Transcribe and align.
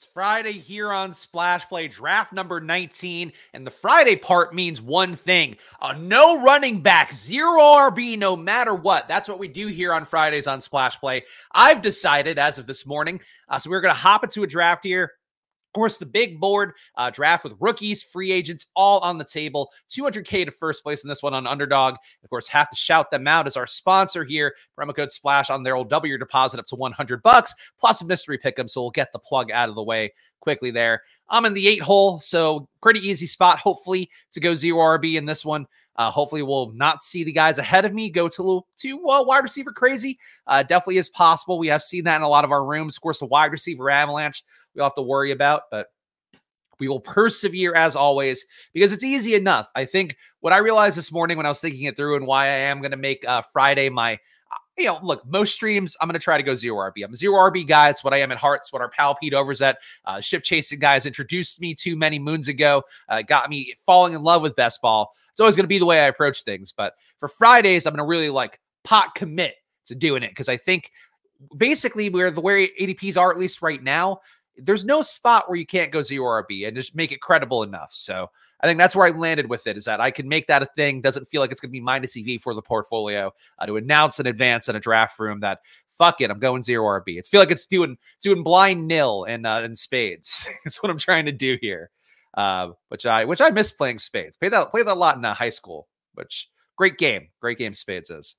It's 0.00 0.08
Friday 0.14 0.52
here 0.52 0.90
on 0.90 1.12
Splash 1.12 1.68
Play, 1.68 1.86
draft 1.86 2.32
number 2.32 2.58
19. 2.58 3.30
And 3.52 3.66
the 3.66 3.70
Friday 3.70 4.16
part 4.16 4.54
means 4.54 4.80
one 4.80 5.12
thing 5.12 5.58
a 5.82 5.94
no 5.94 6.42
running 6.42 6.80
back, 6.80 7.12
zero 7.12 7.60
RB, 7.60 8.18
no 8.18 8.34
matter 8.34 8.74
what. 8.74 9.06
That's 9.08 9.28
what 9.28 9.38
we 9.38 9.46
do 9.46 9.66
here 9.66 9.92
on 9.92 10.06
Fridays 10.06 10.46
on 10.46 10.62
Splash 10.62 10.98
Play. 10.98 11.24
I've 11.52 11.82
decided 11.82 12.38
as 12.38 12.58
of 12.58 12.66
this 12.66 12.86
morning. 12.86 13.20
Uh, 13.50 13.58
so 13.58 13.68
we're 13.68 13.82
going 13.82 13.94
to 13.94 14.00
hop 14.00 14.24
into 14.24 14.42
a 14.42 14.46
draft 14.46 14.84
here. 14.84 15.12
Of 15.70 15.74
course, 15.74 15.98
the 15.98 16.06
big 16.06 16.40
board 16.40 16.72
uh, 16.96 17.10
draft 17.10 17.44
with 17.44 17.54
rookies, 17.60 18.02
free 18.02 18.32
agents, 18.32 18.66
all 18.74 18.98
on 19.00 19.18
the 19.18 19.24
table. 19.24 19.70
200K 19.88 20.44
to 20.44 20.50
first 20.50 20.82
place 20.82 21.04
in 21.04 21.08
this 21.08 21.22
one 21.22 21.32
on 21.32 21.46
Underdog. 21.46 21.94
Of 22.24 22.28
course, 22.28 22.48
have 22.48 22.68
to 22.70 22.76
shout 22.76 23.12
them 23.12 23.28
out 23.28 23.46
as 23.46 23.56
our 23.56 23.68
sponsor 23.68 24.24
here. 24.24 24.56
Promo 24.76 24.96
code 24.96 25.12
Splash 25.12 25.48
on 25.48 25.62
there 25.62 25.76
will 25.76 25.84
double 25.84 26.08
your 26.08 26.18
deposit 26.18 26.58
up 26.58 26.66
to 26.66 26.74
100 26.74 27.22
bucks 27.22 27.54
plus 27.78 28.02
a 28.02 28.04
mystery 28.04 28.36
pick 28.36 28.58
'em. 28.58 28.66
So 28.66 28.80
we'll 28.80 28.90
get 28.90 29.12
the 29.12 29.20
plug 29.20 29.52
out 29.52 29.68
of 29.68 29.76
the 29.76 29.82
way 29.84 30.12
quickly 30.40 30.72
there. 30.72 31.02
I'm 31.30 31.44
in 31.44 31.54
the 31.54 31.68
eight 31.68 31.82
hole, 31.82 32.18
so 32.18 32.68
pretty 32.82 33.00
easy 33.00 33.26
spot, 33.26 33.58
hopefully, 33.58 34.10
to 34.32 34.40
go 34.40 34.54
zero 34.54 34.78
RB 34.98 35.14
in 35.14 35.24
this 35.24 35.44
one. 35.44 35.66
Uh, 35.96 36.10
hopefully, 36.10 36.42
we'll 36.42 36.72
not 36.72 37.02
see 37.02 37.24
the 37.24 37.32
guys 37.32 37.58
ahead 37.58 37.84
of 37.84 37.94
me 37.94 38.10
go 38.10 38.28
to 38.28 38.62
to 38.78 39.08
uh, 39.08 39.22
wide 39.22 39.42
receiver 39.42 39.72
crazy. 39.72 40.18
Uh, 40.46 40.62
definitely 40.62 40.98
is 40.98 41.08
possible. 41.08 41.58
We 41.58 41.68
have 41.68 41.82
seen 41.82 42.04
that 42.04 42.16
in 42.16 42.22
a 42.22 42.28
lot 42.28 42.44
of 42.44 42.52
our 42.52 42.64
rooms. 42.64 42.96
Of 42.96 43.02
course, 43.02 43.20
the 43.20 43.26
wide 43.26 43.52
receiver 43.52 43.90
avalanche 43.90 44.42
we'll 44.74 44.84
have 44.84 44.94
to 44.94 45.02
worry 45.02 45.30
about, 45.32 45.62
but 45.70 45.88
we 46.78 46.88
will 46.88 47.00
persevere 47.00 47.74
as 47.74 47.94
always 47.94 48.44
because 48.72 48.92
it's 48.92 49.04
easy 49.04 49.34
enough. 49.34 49.70
I 49.74 49.84
think 49.84 50.16
what 50.40 50.52
I 50.52 50.58
realized 50.58 50.96
this 50.96 51.12
morning 51.12 51.36
when 51.36 51.46
I 51.46 51.50
was 51.50 51.60
thinking 51.60 51.84
it 51.84 51.96
through 51.96 52.16
and 52.16 52.26
why 52.26 52.46
I 52.46 52.48
am 52.48 52.80
going 52.80 52.90
to 52.90 52.96
make 52.96 53.26
uh, 53.28 53.42
Friday 53.52 53.88
my 53.90 54.18
you 54.76 54.86
know, 54.86 54.98
look, 55.02 55.24
most 55.26 55.54
streams, 55.54 55.96
I'm 56.00 56.08
going 56.08 56.18
to 56.18 56.24
try 56.24 56.36
to 56.36 56.42
go 56.42 56.54
zero 56.54 56.78
RB. 56.90 57.04
I'm 57.04 57.12
a 57.12 57.16
zero 57.16 57.34
RB 57.34 57.66
guy. 57.66 57.90
It's 57.90 58.02
what 58.02 58.14
I 58.14 58.18
am 58.18 58.32
at 58.32 58.38
heart. 58.38 58.60
It's 58.62 58.72
what 58.72 58.80
our 58.80 58.88
pal 58.88 59.14
Pete 59.14 59.32
Overzet 59.32 59.60
at 59.62 59.78
uh, 60.06 60.20
Ship 60.20 60.42
Chasing 60.42 60.78
Guys 60.78 61.06
introduced 61.06 61.60
me 61.60 61.74
to 61.74 61.96
many 61.96 62.18
moons 62.18 62.48
ago, 62.48 62.82
uh, 63.08 63.22
got 63.22 63.50
me 63.50 63.74
falling 63.84 64.14
in 64.14 64.22
love 64.22 64.42
with 64.42 64.56
best 64.56 64.80
ball. 64.80 65.12
It's 65.30 65.40
always 65.40 65.54
going 65.54 65.64
to 65.64 65.68
be 65.68 65.78
the 65.78 65.86
way 65.86 66.00
I 66.00 66.06
approach 66.06 66.42
things. 66.42 66.72
But 66.72 66.94
for 67.18 67.28
Fridays, 67.28 67.86
I'm 67.86 67.92
going 67.92 68.04
to 68.04 68.08
really 68.08 68.30
like 68.30 68.58
pot 68.84 69.14
commit 69.14 69.54
to 69.86 69.94
doing 69.94 70.22
it 70.22 70.30
because 70.30 70.48
I 70.48 70.56
think 70.56 70.90
basically 71.56 72.08
where 72.08 72.30
the 72.30 72.40
where 72.40 72.66
ADPs 72.80 73.16
are, 73.16 73.30
at 73.30 73.38
least 73.38 73.62
right 73.62 73.82
now, 73.82 74.20
there's 74.56 74.84
no 74.84 75.02
spot 75.02 75.48
where 75.48 75.56
you 75.56 75.66
can't 75.66 75.92
go 75.92 76.02
zero 76.02 76.26
RB 76.42 76.66
and 76.66 76.76
just 76.76 76.94
make 76.94 77.12
it 77.12 77.20
credible 77.20 77.62
enough. 77.62 77.90
So 77.92 78.28
I 78.60 78.66
think 78.66 78.78
that's 78.78 78.94
where 78.94 79.06
I 79.06 79.10
landed 79.10 79.48
with 79.48 79.66
it 79.66 79.76
is 79.76 79.84
that 79.86 80.00
I 80.00 80.10
can 80.10 80.28
make 80.28 80.46
that 80.48 80.62
a 80.62 80.66
thing. 80.66 81.00
Doesn't 81.00 81.28
feel 81.28 81.40
like 81.40 81.50
it's 81.50 81.60
going 81.60 81.70
to 81.70 81.72
be 81.72 81.80
minus 81.80 82.16
EV 82.16 82.40
for 82.40 82.54
the 82.54 82.62
portfolio 82.62 83.32
uh, 83.58 83.66
to 83.66 83.76
announce 83.76 84.20
in 84.20 84.26
advance 84.26 84.68
in 84.68 84.76
a 84.76 84.80
draft 84.80 85.18
room 85.18 85.40
that 85.40 85.60
fuck 86.00 86.20
it, 86.20 86.30
I'm 86.30 86.38
going 86.38 86.62
zero 86.62 86.86
RB. 87.00 87.18
It's 87.18 87.28
feel 87.28 87.40
like 87.40 87.50
it's 87.50 87.66
doing 87.66 87.96
it's 88.16 88.24
doing 88.24 88.42
blind 88.42 88.86
nil 88.86 89.24
and 89.24 89.46
uh, 89.46 89.62
in 89.64 89.76
spades. 89.76 90.48
That's 90.64 90.82
what 90.82 90.90
I'm 90.90 90.98
trying 90.98 91.26
to 91.26 91.32
do 91.32 91.58
here. 91.60 91.90
Uh, 92.34 92.70
which 92.88 93.06
I 93.06 93.24
which 93.24 93.40
I 93.40 93.50
miss 93.50 93.70
playing 93.70 93.98
spades. 93.98 94.36
Played 94.36 94.52
that 94.52 94.70
played 94.70 94.86
that 94.86 94.94
a 94.94 94.98
lot 94.98 95.16
in 95.16 95.24
uh, 95.24 95.34
high 95.34 95.50
school. 95.50 95.88
Which 96.14 96.48
great 96.76 96.96
game, 96.96 97.28
great 97.40 97.58
game. 97.58 97.74
Spades 97.74 98.10
is. 98.10 98.36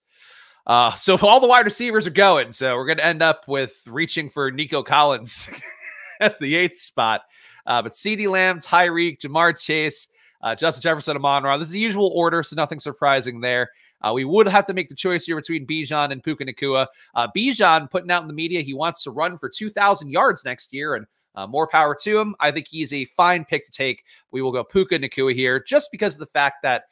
Uh, 0.65 0.93
so 0.95 1.17
all 1.21 1.39
the 1.39 1.47
wide 1.47 1.65
receivers 1.65 2.07
are 2.07 2.11
going. 2.11 2.51
So 2.51 2.75
we're 2.75 2.85
going 2.85 2.97
to 2.97 3.05
end 3.05 3.21
up 3.21 3.47
with 3.47 3.81
reaching 3.87 4.29
for 4.29 4.51
Nico 4.51 4.83
Collins 4.83 5.49
at 6.21 6.37
the 6.39 6.55
eighth 6.55 6.77
spot. 6.77 7.21
Uh, 7.65 7.81
but 7.81 7.91
CeeDee 7.91 8.29
Lamb, 8.29 8.59
Tyreek, 8.59 9.19
Ja'Marr 9.19 9.57
Chase, 9.59 10.07
uh, 10.41 10.55
Justin 10.55 10.81
Jefferson, 10.81 11.15
Amon 11.15 11.43
Ra. 11.43 11.57
This 11.57 11.67
is 11.67 11.73
the 11.73 11.79
usual 11.79 12.11
order, 12.15 12.41
so 12.43 12.55
nothing 12.55 12.79
surprising 12.79 13.41
there. 13.41 13.69
Uh, 14.01 14.11
we 14.13 14.25
would 14.25 14.47
have 14.47 14.65
to 14.65 14.73
make 14.73 14.89
the 14.89 14.95
choice 14.95 15.25
here 15.25 15.35
between 15.35 15.67
Bijan 15.67 16.11
and 16.11 16.23
Puka 16.23 16.45
Nacua. 16.45 16.87
Uh, 17.13 17.27
Bijan 17.35 17.89
putting 17.89 18.09
out 18.09 18.23
in 18.23 18.27
the 18.27 18.33
media 18.33 18.61
he 18.61 18.73
wants 18.73 19.03
to 19.03 19.11
run 19.11 19.37
for 19.37 19.49
2,000 19.49 20.09
yards 20.09 20.43
next 20.43 20.73
year, 20.73 20.95
and 20.95 21.05
uh, 21.35 21.47
more 21.47 21.67
power 21.67 21.95
to 22.01 22.19
him. 22.19 22.35
I 22.39 22.51
think 22.51 22.67
he's 22.67 22.93
a 22.93 23.05
fine 23.05 23.45
pick 23.45 23.63
to 23.65 23.71
take. 23.71 24.03
We 24.31 24.41
will 24.41 24.51
go 24.51 24.63
Puka 24.63 24.97
Nacua 24.97 25.35
here 25.35 25.63
just 25.63 25.91
because 25.91 26.15
of 26.15 26.19
the 26.19 26.25
fact 26.25 26.63
that 26.63 26.85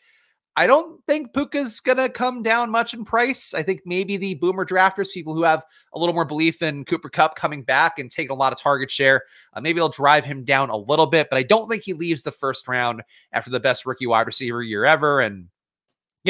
I 0.56 0.68
don't 0.68 1.02
think 1.06 1.34
Puka's 1.34 1.80
gonna 1.80 2.10
come 2.10 2.44
down 2.44 2.70
much 2.70 2.94
in 2.94 3.06
price. 3.06 3.54
I 3.54 3.64
think 3.64 3.82
maybe 3.86 4.18
the 4.18 4.34
boomer 4.36 4.66
drafters, 4.66 5.12
people 5.12 5.34
who 5.34 5.44
have 5.44 5.64
a 5.94 6.00
little 6.00 6.14
more 6.14 6.26
belief 6.26 6.62
in 6.62 6.84
Cooper 6.86 7.10
Kupp 7.10 7.36
coming 7.36 7.64
back 7.64 7.98
and 7.98 8.12
taking 8.12 8.32
a 8.32 8.36
lot 8.36 8.52
of 8.52 8.60
target 8.60 8.92
share, 8.92 9.24
uh, 9.54 9.62
maybe 9.62 9.80
they'll 9.80 9.90
drive 9.90 10.26
him 10.26 10.44
down 10.44 10.70
a 10.70 10.76
little 10.76 11.06
bit. 11.06 11.28
But 11.30 11.40
I 11.40 11.44
don't 11.44 11.70
think 11.70 11.84
he 11.84 11.94
leaves 11.94 12.24
the 12.24 12.32
first 12.32 12.68
round 12.68 13.04
after 13.32 13.50
the 13.50 13.60
best 13.60 13.86
rookie 13.86 14.08
wide 14.08 14.28
receiver 14.28 14.62
year 14.62 14.86
ever. 14.86 15.22
And 15.22 15.48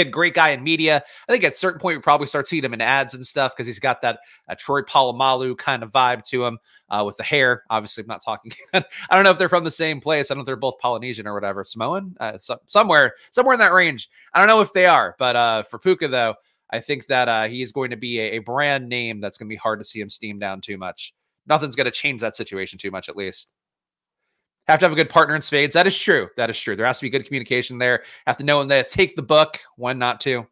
Great 0.05 0.33
guy 0.33 0.49
in 0.49 0.63
media. 0.63 1.03
I 1.27 1.31
think 1.31 1.43
at 1.43 1.53
a 1.53 1.55
certain 1.55 1.79
point 1.79 1.97
we 1.97 2.01
probably 2.01 2.27
start 2.27 2.47
seeing 2.47 2.63
him 2.63 2.73
in 2.73 2.81
ads 2.81 3.13
and 3.13 3.25
stuff 3.25 3.55
because 3.55 3.67
he's 3.67 3.79
got 3.79 4.01
that 4.01 4.19
uh, 4.47 4.55
Troy 4.57 4.81
Polamalu 4.81 5.57
kind 5.57 5.83
of 5.83 5.91
vibe 5.91 6.23
to 6.29 6.45
him 6.45 6.59
uh, 6.89 7.03
with 7.05 7.17
the 7.17 7.23
hair. 7.23 7.63
Obviously, 7.69 8.03
I'm 8.03 8.07
not 8.07 8.23
talking. 8.23 8.51
I 8.73 8.83
don't 9.11 9.23
know 9.23 9.31
if 9.31 9.37
they're 9.37 9.49
from 9.49 9.63
the 9.63 9.71
same 9.71 10.01
place. 10.01 10.29
I 10.29 10.33
don't 10.33 10.39
know 10.39 10.41
if 10.43 10.45
they're 10.47 10.55
both 10.55 10.79
Polynesian 10.79 11.27
or 11.27 11.33
whatever. 11.33 11.63
Samoan, 11.63 12.15
uh, 12.19 12.37
so, 12.37 12.59
somewhere, 12.67 13.13
somewhere 13.31 13.53
in 13.53 13.59
that 13.59 13.73
range. 13.73 14.09
I 14.33 14.39
don't 14.39 14.47
know 14.47 14.61
if 14.61 14.73
they 14.73 14.85
are, 14.85 15.15
but 15.19 15.35
uh, 15.35 15.63
for 15.63 15.79
Puka 15.79 16.07
though, 16.07 16.35
I 16.71 16.79
think 16.79 17.07
that 17.07 17.27
uh, 17.27 17.47
he's 17.47 17.71
going 17.71 17.89
to 17.89 17.97
be 17.97 18.19
a, 18.19 18.37
a 18.37 18.39
brand 18.39 18.87
name 18.87 19.19
that's 19.19 19.37
going 19.37 19.47
to 19.47 19.53
be 19.53 19.57
hard 19.57 19.79
to 19.79 19.85
see 19.85 19.99
him 19.99 20.09
steam 20.09 20.39
down 20.39 20.61
too 20.61 20.77
much. 20.77 21.13
Nothing's 21.47 21.75
going 21.75 21.85
to 21.85 21.91
change 21.91 22.21
that 22.21 22.35
situation 22.35 22.77
too 22.77 22.91
much, 22.91 23.09
at 23.09 23.15
least 23.15 23.53
have 24.71 24.79
to 24.79 24.85
have 24.85 24.91
a 24.93 24.95
good 24.95 25.09
partner 25.09 25.35
in 25.35 25.41
spades. 25.41 25.73
That 25.73 25.87
is 25.87 25.97
true. 25.97 26.29
That 26.35 26.49
is 26.49 26.59
true. 26.59 26.75
There 26.75 26.85
has 26.85 26.99
to 26.99 27.05
be 27.05 27.09
good 27.09 27.25
communication 27.25 27.77
there. 27.77 28.03
Have 28.27 28.37
to 28.37 28.43
know 28.43 28.59
when 28.59 28.69
to 28.69 28.83
take 28.83 29.15
the 29.15 29.21
book, 29.21 29.57
when 29.75 29.97
not 29.97 30.19
to. 30.21 30.47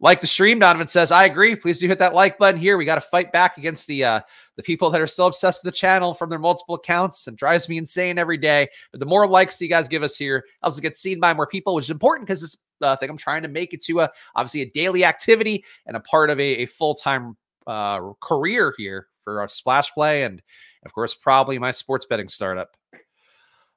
Like 0.00 0.20
the 0.20 0.26
stream, 0.26 0.58
Donovan 0.58 0.86
says, 0.86 1.10
I 1.10 1.24
agree. 1.24 1.56
Please 1.56 1.78
do 1.78 1.88
hit 1.88 1.98
that 2.00 2.14
like 2.14 2.36
button 2.36 2.60
here. 2.60 2.76
We 2.76 2.84
got 2.84 2.96
to 2.96 3.00
fight 3.00 3.32
back 3.32 3.56
against 3.56 3.86
the 3.86 4.04
uh, 4.04 4.20
the 4.56 4.62
people 4.62 4.90
that 4.90 5.00
are 5.00 5.06
still 5.06 5.26
obsessed 5.26 5.64
with 5.64 5.72
the 5.72 5.78
channel 5.78 6.12
from 6.12 6.28
their 6.28 6.38
multiple 6.38 6.74
accounts 6.74 7.26
and 7.26 7.36
drives 7.36 7.68
me 7.68 7.78
insane 7.78 8.18
every 8.18 8.36
day. 8.36 8.68
But 8.90 9.00
the 9.00 9.06
more 9.06 9.26
likes 9.26 9.60
you 9.62 9.68
guys 9.68 9.88
give 9.88 10.02
us 10.02 10.16
here, 10.16 10.44
helps 10.62 10.76
us 10.76 10.80
get 10.80 10.96
seen 10.96 11.20
by 11.20 11.32
more 11.32 11.46
people, 11.46 11.74
which 11.74 11.86
is 11.86 11.90
important 11.90 12.26
because 12.26 12.40
this 12.42 12.56
uh, 12.82 12.96
thing 12.96 13.08
I'm 13.08 13.16
trying 13.16 13.42
to 13.42 13.48
make 13.48 13.72
it 13.72 13.82
to 13.84 14.00
a 14.00 14.10
obviously 14.34 14.62
a 14.62 14.70
daily 14.70 15.04
activity 15.04 15.64
and 15.86 15.96
a 15.96 16.00
part 16.00 16.28
of 16.28 16.38
a, 16.38 16.62
a 16.62 16.66
full 16.66 16.94
time 16.94 17.36
uh, 17.66 18.00
career 18.20 18.74
here 18.76 19.08
for 19.22 19.40
our 19.40 19.48
splash 19.48 19.92
play 19.92 20.24
and 20.24 20.42
of 20.84 20.92
course 20.92 21.14
Probly 21.14 21.58
my 21.58 21.70
sports 21.70 22.04
betting 22.04 22.28
startup. 22.28 22.76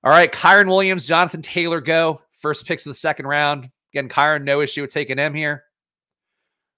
All 0.03 0.11
right, 0.11 0.31
Kyren 0.31 0.67
Williams, 0.67 1.05
Jonathan 1.05 1.41
Taylor 1.41 1.81
go. 1.81 2.21
First 2.39 2.65
picks 2.65 2.85
of 2.85 2.91
the 2.91 2.95
second 2.95 3.25
round. 3.25 3.69
Again, 3.93 4.09
Kyren, 4.09 4.43
no 4.43 4.61
issue 4.61 4.81
with 4.81 4.93
taking 4.93 5.17
him 5.17 5.33
here. 5.33 5.63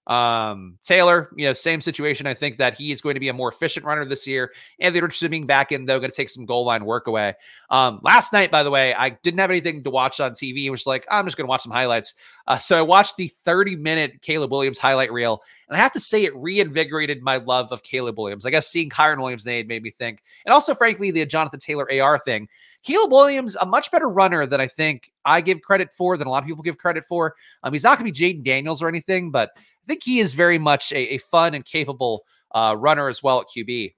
Um, 0.09 0.79
Taylor, 0.83 1.29
you 1.35 1.45
know, 1.45 1.53
same 1.53 1.81
situation. 1.81 2.25
I 2.25 2.33
think 2.33 2.57
that 2.57 2.73
he 2.73 2.91
is 2.91 2.99
going 2.99 3.13
to 3.13 3.19
be 3.19 3.27
a 3.27 3.33
more 3.33 3.49
efficient 3.49 3.85
runner 3.85 4.03
this 4.05 4.25
year. 4.25 4.51
And 4.79 4.95
the 4.95 5.01
Richardson 5.01 5.29
being 5.29 5.45
back 5.45 5.71
in, 5.71 5.85
though, 5.85 5.99
going 5.99 6.09
to 6.09 6.17
take 6.17 6.31
some 6.31 6.47
goal 6.47 6.65
line 6.65 6.83
work 6.83 7.05
away. 7.05 7.35
Um, 7.69 7.99
last 8.01 8.33
night, 8.33 8.49
by 8.49 8.63
the 8.63 8.71
way, 8.71 8.95
I 8.95 9.11
didn't 9.11 9.39
have 9.39 9.51
anything 9.51 9.83
to 9.83 9.91
watch 9.91 10.19
on 10.19 10.31
TV 10.31 10.63
and 10.63 10.71
was 10.71 10.87
like, 10.87 11.05
I'm 11.11 11.25
just 11.25 11.37
going 11.37 11.45
to 11.45 11.49
watch 11.49 11.61
some 11.61 11.71
highlights. 11.71 12.15
Uh, 12.47 12.57
so 12.57 12.75
I 12.75 12.81
watched 12.81 13.17
the 13.17 13.27
30 13.27 13.75
minute 13.75 14.23
Caleb 14.23 14.49
Williams 14.49 14.79
highlight 14.79 15.11
reel. 15.11 15.43
And 15.67 15.77
I 15.77 15.79
have 15.79 15.91
to 15.91 15.99
say, 15.99 16.23
it 16.23 16.35
reinvigorated 16.35 17.21
my 17.21 17.37
love 17.37 17.71
of 17.71 17.83
Caleb 17.83 18.17
Williams. 18.17 18.47
I 18.47 18.49
guess 18.49 18.67
seeing 18.67 18.89
Kyren 18.89 19.19
Williams' 19.19 19.45
name 19.45 19.67
made 19.67 19.83
me 19.83 19.91
think. 19.91 20.23
And 20.43 20.53
also, 20.53 20.73
frankly, 20.73 21.11
the 21.11 21.23
Jonathan 21.27 21.59
Taylor 21.59 21.87
AR 22.01 22.17
thing. 22.17 22.47
Caleb 22.83 23.11
Williams, 23.11 23.55
a 23.55 23.65
much 23.65 23.91
better 23.91 24.09
runner 24.09 24.45
than 24.45 24.61
I 24.61 24.67
think 24.67 25.11
I 25.25 25.41
give 25.41 25.61
credit 25.61 25.91
for, 25.93 26.17
than 26.17 26.27
a 26.27 26.29
lot 26.29 26.43
of 26.43 26.47
people 26.47 26.63
give 26.63 26.77
credit 26.77 27.03
for. 27.05 27.35
Um, 27.63 27.73
he's 27.73 27.83
not 27.83 27.99
going 27.99 28.11
to 28.11 28.19
be 28.19 28.33
Jayden 28.33 28.43
Daniels 28.43 28.81
or 28.81 28.87
anything, 28.87 29.31
but 29.31 29.51
I 29.57 29.85
think 29.87 30.03
he 30.03 30.19
is 30.19 30.33
very 30.33 30.57
much 30.57 30.91
a, 30.91 31.15
a 31.15 31.17
fun 31.17 31.53
and 31.53 31.65
capable 31.65 32.23
uh, 32.51 32.75
runner 32.77 33.09
as 33.09 33.21
well 33.21 33.41
at 33.41 33.47
QB. 33.47 33.93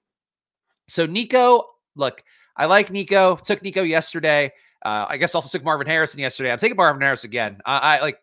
So 0.88 1.06
Nico, 1.06 1.64
look, 1.94 2.22
I 2.56 2.66
like 2.66 2.90
Nico. 2.90 3.36
Took 3.36 3.62
Nico 3.62 3.82
yesterday. 3.82 4.52
Uh, 4.84 5.06
I 5.08 5.16
guess 5.16 5.34
also 5.34 5.56
took 5.56 5.64
Marvin 5.64 5.86
Harrison 5.86 6.18
yesterday. 6.18 6.50
I'm 6.50 6.58
taking 6.58 6.76
Marvin 6.76 7.00
Harris 7.00 7.24
again. 7.24 7.58
I, 7.64 7.98
I 7.98 8.00
like 8.00 8.18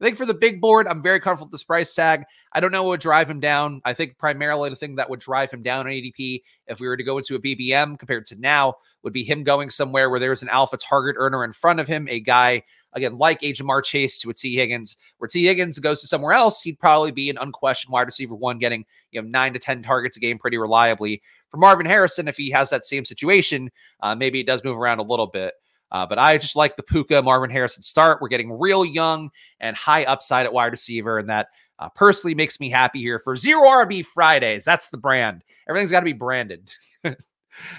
I 0.00 0.04
think 0.04 0.16
for 0.16 0.26
the 0.26 0.34
big 0.34 0.60
board, 0.60 0.86
I'm 0.86 1.02
very 1.02 1.18
comfortable 1.18 1.46
with 1.46 1.52
this 1.52 1.64
price 1.64 1.92
tag. 1.92 2.24
I 2.52 2.60
don't 2.60 2.70
know 2.70 2.84
what 2.84 2.90
would 2.90 3.00
drive 3.00 3.28
him 3.28 3.40
down. 3.40 3.80
I 3.84 3.94
think 3.94 4.16
primarily 4.16 4.70
the 4.70 4.76
thing 4.76 4.94
that 4.96 5.10
would 5.10 5.18
drive 5.18 5.50
him 5.50 5.60
down 5.60 5.86
on 5.86 5.92
ADP, 5.92 6.42
if 6.68 6.78
we 6.78 6.86
were 6.86 6.96
to 6.96 7.02
go 7.02 7.18
into 7.18 7.34
a 7.34 7.40
BBM 7.40 7.98
compared 7.98 8.24
to 8.26 8.40
now, 8.40 8.74
would 9.02 9.12
be 9.12 9.24
him 9.24 9.42
going 9.42 9.70
somewhere 9.70 10.08
where 10.08 10.20
there's 10.20 10.42
an 10.42 10.48
alpha 10.50 10.76
target 10.76 11.16
earner 11.18 11.42
in 11.42 11.52
front 11.52 11.80
of 11.80 11.88
him, 11.88 12.06
a 12.08 12.20
guy 12.20 12.62
again 12.94 13.18
like 13.18 13.40
Ja'Marr 13.40 13.84
Chase 13.84 14.20
to 14.20 14.30
a 14.30 14.34
Tee 14.34 14.54
Higgins. 14.54 14.96
Where 15.18 15.28
Tee 15.28 15.46
Higgins 15.46 15.80
goes 15.80 16.00
to 16.02 16.06
somewhere 16.06 16.32
else, 16.32 16.62
he'd 16.62 16.78
probably 16.78 17.10
be 17.10 17.28
an 17.28 17.38
unquestioned 17.38 17.92
wide 17.92 18.06
receiver 18.06 18.36
one, 18.36 18.58
getting 18.58 18.84
you 19.10 19.20
know 19.20 19.28
nine 19.28 19.52
to 19.52 19.58
ten 19.58 19.82
targets 19.82 20.16
a 20.16 20.20
game 20.20 20.38
pretty 20.38 20.58
reliably. 20.58 21.22
For 21.50 21.56
Marvin 21.56 21.86
Harrison, 21.86 22.28
if 22.28 22.36
he 22.36 22.50
has 22.50 22.70
that 22.70 22.84
same 22.84 23.04
situation, 23.04 23.70
uh, 24.00 24.14
maybe 24.14 24.38
he 24.38 24.44
does 24.44 24.62
move 24.62 24.78
around 24.78 25.00
a 25.00 25.02
little 25.02 25.26
bit. 25.26 25.54
Uh, 25.90 26.06
but 26.06 26.18
I 26.18 26.36
just 26.38 26.56
like 26.56 26.76
the 26.76 26.82
Puka 26.82 27.22
Marvin 27.22 27.50
Harrison 27.50 27.82
start. 27.82 28.20
We're 28.20 28.28
getting 28.28 28.52
real 28.52 28.84
young 28.84 29.30
and 29.60 29.76
high 29.76 30.04
upside 30.04 30.46
at 30.46 30.52
wide 30.52 30.72
receiver, 30.72 31.18
and 31.18 31.28
that 31.30 31.48
uh, 31.78 31.88
personally 31.90 32.34
makes 32.34 32.60
me 32.60 32.70
happy 32.70 33.00
here 33.00 33.18
for 33.18 33.36
zero 33.36 33.62
RB 33.62 34.04
Fridays. 34.04 34.64
That's 34.64 34.90
the 34.90 34.98
brand. 34.98 35.44
Everything's 35.68 35.90
got 35.90 36.00
to 36.00 36.04
be 36.04 36.12
branded. 36.12 36.72
when 37.02 37.16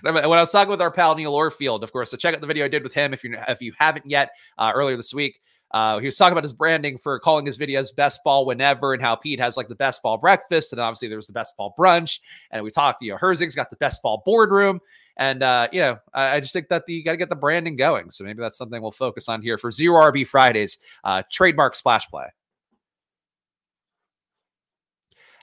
I 0.06 0.26
was 0.28 0.52
talking 0.52 0.72
with 0.72 0.82
our 0.82 0.92
pal 0.92 1.16
Neil 1.16 1.34
Orfield, 1.34 1.84
of 1.84 1.92
course, 1.92 2.12
so 2.12 2.18
check 2.18 2.34
out 2.34 2.42
the 2.42 2.48
video 2.48 2.66
I 2.66 2.70
did 2.70 2.84
with 2.84 2.94
him 2.94 3.14
if 3.14 3.24
you 3.24 3.38
if 3.48 3.62
you 3.62 3.74
haven't 3.78 4.10
yet 4.10 4.32
uh, 4.58 4.72
earlier 4.74 4.96
this 4.96 5.14
week. 5.14 5.40
Uh, 5.72 6.00
he 6.00 6.06
was 6.06 6.18
talking 6.18 6.32
about 6.32 6.44
his 6.44 6.54
branding 6.54 6.98
for 6.98 7.20
calling 7.20 7.46
his 7.46 7.58
videos 7.58 7.96
best 7.96 8.24
ball 8.24 8.46
whenever 8.46 8.94
and 8.94 9.02
how 9.02 9.16
Pete 9.16 9.40
has 9.40 9.56
like 9.56 9.68
the 9.68 9.76
best 9.76 10.02
ball 10.02 10.18
breakfast. 10.18 10.74
And 10.74 10.82
obviously 10.82 11.08
there's 11.08 11.28
the 11.28 11.34
best 11.34 11.56
ball 11.58 11.76
brunch. 11.78 12.20
And 12.52 12.64
we 12.64 12.72
talked, 12.72 13.04
you 13.04 13.12
know, 13.12 13.18
Herzig's 13.18 13.56
got 13.56 13.70
the 13.70 13.76
best 13.76 14.02
ball 14.02 14.24
boardroom. 14.26 14.80
And 15.20 15.44
uh, 15.44 15.68
you 15.72 15.82
know, 15.82 16.00
I, 16.14 16.38
I 16.38 16.40
just 16.40 16.54
think 16.54 16.70
that 16.70 16.86
the, 16.86 16.94
you 16.94 17.04
got 17.04 17.12
to 17.12 17.18
get 17.18 17.30
the 17.30 17.36
branding 17.36 17.76
going. 17.76 18.10
So 18.10 18.24
maybe 18.24 18.42
that's 18.42 18.58
something 18.58 18.82
we'll 18.82 18.92
focus 18.92 19.30
on 19.30 19.42
here 19.42 19.58
for 19.58 19.70
Zero 19.70 20.02
RB 20.10 20.26
Fridays. 20.26 20.80
Uh, 21.04 21.22
trademark 21.30 21.76
splash 21.76 22.10
play. 22.10 22.26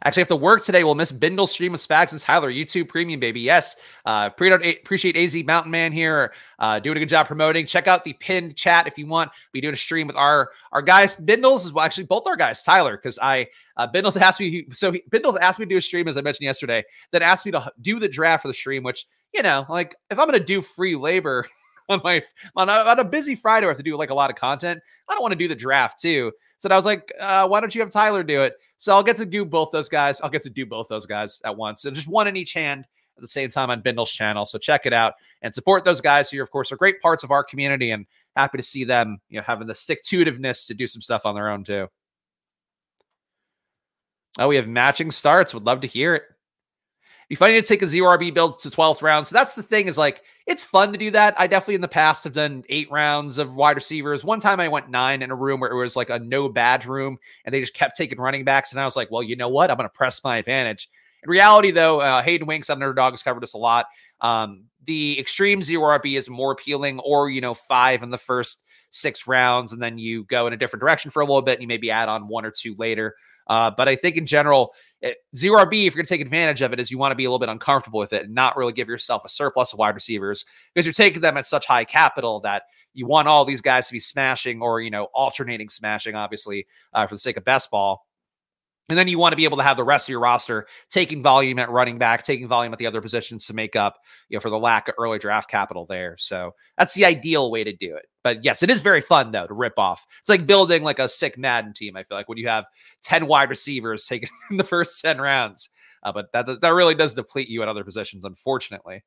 Actually, 0.05 0.21
have 0.21 0.29
to 0.29 0.37
work 0.37 0.63
today. 0.65 0.85
We'll 0.85 0.95
miss 0.95 1.11
Bindle 1.11 1.47
stream 1.47 1.75
of 1.75 1.81
Spags 1.81 2.13
and 2.13 2.21
Tyler. 2.21 2.51
YouTube 2.53 2.89
premium, 2.89 3.19
baby. 3.19 3.41
Yes. 3.41 3.77
Uh, 4.05 4.31
appreciate 4.39 5.17
AZ 5.17 5.35
Mountain 5.45 5.71
Man 5.71 5.91
here. 5.91 6.33
Uh, 6.59 6.79
doing 6.79 6.97
a 6.97 7.01
good 7.01 7.09
job 7.09 7.27
promoting. 7.27 7.67
Check 7.67 7.89
out 7.89 8.05
the 8.05 8.13
pinned 8.15 8.57
chat 8.57 8.87
if 8.87 8.99
you 8.99 9.07
want. 9.07 9.31
Be 9.53 9.61
doing 9.61 9.75
a 9.75 9.77
stream 9.77 10.07
with 10.07 10.17
our 10.17 10.53
our 10.73 10.83
guys. 10.83 11.17
Bindles 11.17 11.65
is 11.65 11.73
well, 11.73 11.85
actually 11.85 12.05
both 12.05 12.27
our 12.27 12.37
guys, 12.37 12.63
Tyler, 12.63 12.97
because 12.97 13.19
I 13.21 13.49
uh, 13.79 13.87
Bindles 13.87 14.17
asked 14.17 14.39
me. 14.39 14.67
So 14.71 14.93
he, 14.93 15.03
Bindles 15.11 15.37
asked 15.37 15.59
me 15.59 15.65
to 15.65 15.71
do 15.71 15.79
a 15.79 15.83
stream 15.83 16.09
as 16.09 16.17
I 16.17 16.21
mentioned 16.21 16.45
yesterday. 16.45 16.85
That 17.13 17.23
asked 17.23 17.45
me 17.45 17.53
to 17.53 17.73
do 17.81 17.99
the 17.99 18.09
draft 18.09 18.43
for 18.43 18.49
the 18.49 18.55
stream, 18.55 18.83
which 18.83 19.07
you 19.37 19.43
know, 19.43 19.67
like 19.69 19.95
if 20.11 20.19
I'm 20.19 20.27
going 20.27 20.39
to 20.39 20.45
do 20.45 20.63
free 20.63 20.97
labor 20.97 21.47
on 21.89 22.01
my 22.03 22.23
on 22.57 22.69
a, 22.69 22.73
on 22.73 22.99
a 22.99 23.05
busy 23.05 23.37
Friday, 23.37 23.67
I 23.67 23.69
have 23.69 23.77
to 23.77 23.83
do 23.83 23.97
like 23.97 24.11
a 24.11 24.15
lot 24.15 24.31
of 24.31 24.37
content. 24.37 24.81
I 25.09 25.13
don't 25.13 25.23
want 25.23 25.33
to 25.33 25.39
do 25.39 25.47
the 25.47 25.55
draft 25.55 26.01
too. 26.01 26.33
So 26.59 26.71
I 26.71 26.77
was 26.77 26.87
like, 26.87 27.13
uh, 27.21 27.47
why 27.47 27.61
don't 27.61 27.75
you 27.75 27.83
have 27.83 27.91
Tyler 27.91 28.23
do 28.23 28.43
it? 28.43 28.55
So 28.79 28.93
I'll 28.93 29.03
get 29.03 29.17
to 29.17 29.27
do 29.27 29.45
both 29.45 29.71
those 29.71 29.91
guys. 29.91 30.21
I'll 30.23 30.31
get 30.31 30.43
to 30.43 30.51
do 30.51 30.65
both 30.65 30.89
those 30.89 31.07
guys 31.07 31.41
at 31.45 31.57
once. 31.57 31.85
And 31.85 31.95
just 31.95 32.09
one 32.09 32.27
in 32.27 32.37
each 32.37 32.55
hand 32.55 32.87
at 33.17 33.21
the 33.21 33.29
same 33.29 33.51
time 33.51 33.71
on 33.71 33.83
Bindle's 33.83 34.11
channel. 34.11 34.47
So 34.47 34.59
check 34.59 34.87
it 34.87 34.93
out 34.93 35.15
and 35.43 35.55
support 35.55 35.85
those 35.85 36.01
guys 36.01 36.31
who, 36.31 36.43
of 36.43 36.51
course, 36.51 36.73
are 36.73 36.77
great 36.77 37.01
parts 37.01 37.25
of 37.25 37.31
our 37.31 37.45
community 37.45 37.91
and 37.91 38.07
happy 38.37 38.57
to 38.57 38.65
see 38.65 38.85
them, 38.85 39.19
you 39.29 39.39
know, 39.39 39.45
having 39.47 39.67
the 39.67 39.75
stick 39.75 40.03
to 40.05 40.25
to 40.25 40.75
do 40.75 40.87
some 40.87 41.03
stuff 41.03 41.27
on 41.27 41.35
their 41.35 41.51
own 41.51 41.63
too. 41.63 41.89
Oh, 44.39 44.49
we 44.49 44.57
have 44.57 44.69
matching 44.69 45.11
starts. 45.11 45.55
Would 45.55 45.65
love 45.65 45.81
to 45.81 45.87
hear 45.87 46.15
it 46.15 46.23
be 47.29 47.35
funny 47.35 47.55
to 47.55 47.63
take 47.63 47.83
a 47.83 47.87
zero 47.87 48.17
RB 48.17 48.33
build 48.33 48.59
to 48.61 48.71
12th 48.71 49.03
round. 49.03 49.27
So 49.27 49.35
that's 49.35 49.57
the 49.57 49.63
thing 49.63 49.89
is 49.89 49.99
like, 49.99 50.23
it's 50.47 50.63
fun 50.63 50.93
to 50.93 50.99
do 50.99 51.11
that. 51.11 51.35
I 51.39 51.49
definitely 51.49 51.75
in 51.75 51.81
the 51.81 51.89
past 51.89 52.23
have 52.25 52.33
done 52.33 52.63
eight 52.69 52.91
rounds 52.91 53.39
of 53.39 53.55
wide 53.55 53.77
receivers. 53.77 54.25
One 54.25 54.39
time 54.39 54.61
I 54.61 54.69
went 54.69 54.91
nine 54.91 55.23
in 55.23 55.33
a 55.33 55.35
room 55.35 55.59
where 55.59 55.71
it 55.71 55.77
was 55.77 55.97
like 55.97 56.11
a 56.11 56.21
no 56.21 56.49
badge 56.49 56.87
room 56.87 57.19
and 57.45 57.53
they 57.53 57.61
just 57.61 57.75
kept 57.75 57.97
taking 57.97 58.21
running 58.21 58.45
backs. 58.45 58.71
And 58.71 58.81
I 58.81 58.85
was 58.85 58.95
like, 58.95 59.11
well, 59.11 59.25
you 59.25 59.35
know 59.35 59.49
what? 59.49 59.71
I'm 59.71 59.77
going 59.77 59.89
to 59.89 59.93
press 59.93 60.23
my 60.23 60.37
advantage. 60.39 60.89
In 61.25 61.31
reality, 61.31 61.73
though, 61.73 62.01
uh, 62.01 62.23
Hayden 62.23 62.47
Winks 62.47 62.71
on 62.71 62.77
Underdog 62.77 63.13
has 63.13 63.23
covered 63.25 63.43
us 63.43 63.55
a 63.55 63.59
lot. 63.59 63.87
Um, 64.21 64.65
the 64.85 65.19
extreme 65.19 65.63
zero 65.63 65.99
RB 65.99 66.17
is 66.17 66.31
more 66.31 66.53
appealing, 66.53 67.01
or, 67.01 67.29
you 67.29 67.41
know, 67.41 67.55
five 67.55 68.05
in 68.05 68.11
the 68.11 68.19
first 68.19 68.65
six 68.91 69.27
rounds, 69.27 69.73
and 69.73 69.83
then 69.83 69.99
you 69.99 70.23
go 70.25 70.47
in 70.47 70.53
a 70.53 70.57
different 70.57 70.81
direction 70.81 71.11
for 71.11 71.21
a 71.21 71.25
little 71.25 71.43
bit 71.43 71.55
and 71.55 71.63
you 71.63 71.69
maybe 71.69 71.91
add 71.91 72.09
on 72.09 72.29
one 72.29 72.45
or 72.45 72.53
two 72.53 72.77
later. 72.79 73.17
Uh, 73.49 73.71
but 73.77 73.89
I 73.89 73.97
think 73.97 74.17
in 74.17 74.27
general, 74.27 74.73
eh, 75.03 75.15
zero 75.35 75.65
RB, 75.65 75.87
if 75.87 75.95
you're 75.95 76.03
going 76.03 76.07
to 76.07 76.15
take 76.15 76.21
advantage 76.21 76.63
of 76.63 76.73
it, 76.73 76.81
is 76.81 76.91
you 76.91 76.99
want 76.99 77.13
to 77.13 77.17
be 77.17 77.25
a 77.25 77.29
little 77.29 77.39
bit 77.39 77.49
uncomfortable 77.49 77.99
with 77.99 78.13
it 78.13 78.25
and 78.25 78.35
not 78.35 78.57
really 78.57 78.73
give 78.73 78.89
yourself 78.89 79.23
a 79.25 79.29
surplus 79.29 79.73
of 79.73 79.79
wide 79.79 79.95
receivers 79.95 80.45
because 80.75 80.87
you're 80.87 80.93
taking 80.93 81.21
them 81.21 81.37
at 81.37 81.47
such 81.47 81.67
high 81.67 81.85
capital 81.85 82.41
that 82.41 82.65
you 82.95 83.07
want 83.07 83.29
all 83.29 83.45
these 83.45 83.61
guys 83.61 83.87
to 83.87 83.93
be 83.93 84.01
smashing 84.01 84.63
or 84.63 84.81
you 84.81 84.91
know 84.91 85.05
alternating 85.15 85.69
smashing, 85.69 86.15
obviously 86.15 86.67
uh, 86.95 87.07
for 87.07 87.15
the 87.15 87.19
sake 87.19 87.37
of 87.37 87.45
best 87.45 87.71
ball. 87.71 88.07
And 88.89 88.97
then 88.97 89.09
you 89.09 89.19
want 89.19 89.33
to 89.33 89.37
be 89.37 89.45
able 89.45 89.57
to 89.57 89.65
have 89.65 89.77
the 89.77 89.85
rest 89.85 90.09
of 90.09 90.13
your 90.13 90.21
roster 90.21 90.67
taking 90.91 91.23
volume 91.23 91.59
at 91.59 91.71
running 91.71 91.99
back, 91.99 92.23
taking 92.23 92.47
volume 92.47 92.73
at 92.73 92.79
the 92.79 92.87
other 92.87 93.01
positions 93.01 93.47
to 93.47 93.55
make 93.55 93.75
up, 93.75 93.99
you 94.29 94.37
know, 94.37 94.41
for 94.41 94.51
the 94.51 94.59
lack 94.59 94.87
of 94.87 94.95
early 94.97 95.19
draft 95.19 95.51
capital 95.51 95.87
there. 95.87 96.17
So 96.19 96.55
that's 96.79 96.95
the 96.95 97.05
ideal 97.05 97.51
way 97.51 97.65
to 97.65 97.75
do 97.75 97.97
it. 97.97 98.07
But 98.27 98.43
yes, 98.43 98.65
it 98.65 98.71
is 98.71 98.81
very 98.81 99.01
fun 99.01 99.31
though 99.31 99.47
to 99.47 99.55
rip 99.55 99.79
off. 99.79 100.05
It's 100.21 100.29
like 100.29 100.49
building 100.49 100.83
like 100.83 100.99
a 100.99 101.09
sick 101.09 101.39
Madden 101.39 101.73
team. 101.73 101.97
I 101.97 102.03
feel 102.03 102.19
like 102.19 102.29
when 102.29 102.39
you 102.39 102.49
have 102.49 102.67
10 103.03 103.29
wide 103.29 103.51
receivers 103.51 104.05
taken 104.09 104.29
in 104.51 104.57
the 104.57 104.65
first 104.65 105.01
10 105.01 105.21
rounds. 105.21 105.69
Uh, 106.03 106.11
but 106.11 106.33
that 106.33 106.61
that 106.61 106.75
really 106.75 106.97
does 106.97 107.15
deplete 107.15 107.49
you 107.49 107.63
at 107.63 107.69
other 107.69 107.85
positions, 107.85 108.25
unfortunately. 108.25 109.05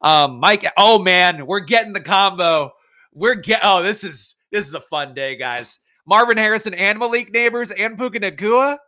Um, 0.00 0.38
Mike, 0.38 0.64
oh 0.76 1.00
man, 1.00 1.44
we're 1.44 1.58
getting 1.58 1.92
the 1.92 2.00
combo. 2.00 2.70
We're 3.12 3.34
get 3.34 3.62
oh, 3.64 3.82
this 3.82 4.04
is 4.04 4.36
this 4.52 4.68
is 4.68 4.74
a 4.74 4.80
fun 4.80 5.12
day, 5.12 5.34
guys. 5.34 5.80
Marvin 6.06 6.36
Harrison 6.36 6.72
and 6.74 7.00
Malik 7.00 7.32
Nabers 7.32 7.72
and 7.76 7.98
Puka 7.98 8.20
Nacua 8.20 8.78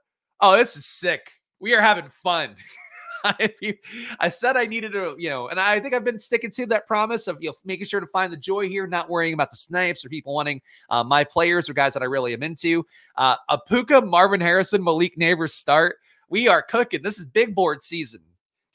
oh, 0.41 0.57
this 0.57 0.77
is 0.77 0.87
sick. 0.87 1.33
We 1.59 1.75
are 1.75 1.81
having 1.81 2.09
fun. 2.09 2.55
I 4.21 4.29
said 4.29 4.57
I 4.57 4.67
needed 4.67 4.93
to, 4.93 5.15
you 5.19 5.31
know, 5.31 5.49
and 5.49 5.59
I 5.59 5.81
think 5.81 5.95
I've 5.95 6.05
been 6.05 6.19
sticking 6.19 6.51
to 6.53 6.67
that 6.67 6.87
promise 6.87 7.27
of 7.27 7.39
you 7.41 7.49
know, 7.51 7.55
making 7.65 7.87
sure 7.87 8.01
to 8.01 8.07
find 8.07 8.33
the 8.33 8.37
joy 8.37 8.69
here, 8.69 8.87
not 8.87 9.09
worrying 9.09 9.35
about 9.35 9.51
the 9.51 9.57
snipes 9.57 10.05
or 10.05 10.09
people 10.09 10.35
wanting 10.35 10.61
uh, 10.91 11.03
my 11.03 11.25
players 11.25 11.69
or 11.69 11.75
guys 11.75 11.95
that 11.95 12.03
I 12.03 12.07
really 12.07 12.35
am 12.35 12.43
into. 12.43 12.85
Uh, 13.17 13.37
a 13.49 13.59
Puka, 13.59 14.03
Marvin 14.03 14.41
Harrison, 14.41 14.85
Malik 14.85 15.17
Nabers 15.17 15.51
start. 15.51 15.97
We 16.29 16.49
are 16.49 16.63
cooking. 16.63 17.03
This 17.03 17.19
is 17.19 17.25
big 17.25 17.55
board 17.55 17.83
season. 17.83 18.21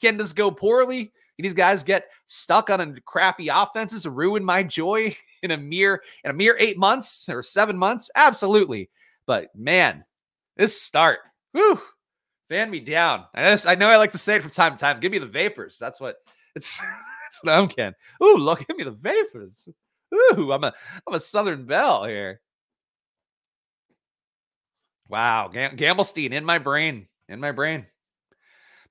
Can 0.00 0.16
this 0.16 0.32
go 0.32 0.50
poorly? 0.50 1.12
Can 1.36 1.42
these 1.44 1.54
guys 1.54 1.82
get 1.82 2.08
stuck 2.26 2.70
on 2.70 2.80
a 2.80 3.00
crappy 3.02 3.48
offenses 3.48 4.04
and 4.04 4.16
ruin 4.16 4.44
my 4.44 4.62
joy 4.62 5.16
in 5.42 5.52
a 5.52 5.56
mere 5.56 6.02
in 6.24 6.30
a 6.30 6.34
mere 6.34 6.56
eight 6.58 6.76
months 6.76 7.28
or 7.28 7.42
seven 7.42 7.78
months? 7.78 8.10
Absolutely. 8.16 8.90
But 9.26 9.54
man, 9.54 10.04
this 10.56 10.80
start 10.80 11.20
Whew, 11.52 11.80
fan 12.50 12.70
me 12.70 12.80
down. 12.80 13.24
I, 13.32 13.52
just, 13.52 13.66
I 13.66 13.76
know 13.76 13.88
I 13.88 13.96
like 13.96 14.10
to 14.10 14.18
say 14.18 14.36
it 14.36 14.42
from 14.42 14.50
time 14.50 14.76
to 14.76 14.78
time. 14.78 15.00
Give 15.00 15.12
me 15.12 15.18
the 15.18 15.26
vapors. 15.26 15.78
That's 15.78 16.00
what 16.00 16.16
it's. 16.56 16.78
that's 16.80 17.42
what 17.42 17.54
I'm 17.54 17.68
getting. 17.68 17.94
Ooh, 18.22 18.36
look, 18.36 18.66
give 18.66 18.76
me 18.76 18.84
the 18.84 18.90
vapors. 18.90 19.68
Ooh, 20.14 20.52
I'm 20.52 20.64
a 20.64 20.74
I'm 21.06 21.14
a 21.14 21.20
Southern 21.20 21.64
Belle 21.64 22.04
here. 22.04 22.40
Wow, 25.08 25.48
Gam- 25.48 25.76
Gamblestein 25.76 26.32
in 26.32 26.44
my 26.44 26.58
brain, 26.58 27.08
in 27.28 27.40
my 27.40 27.52
brain 27.52 27.86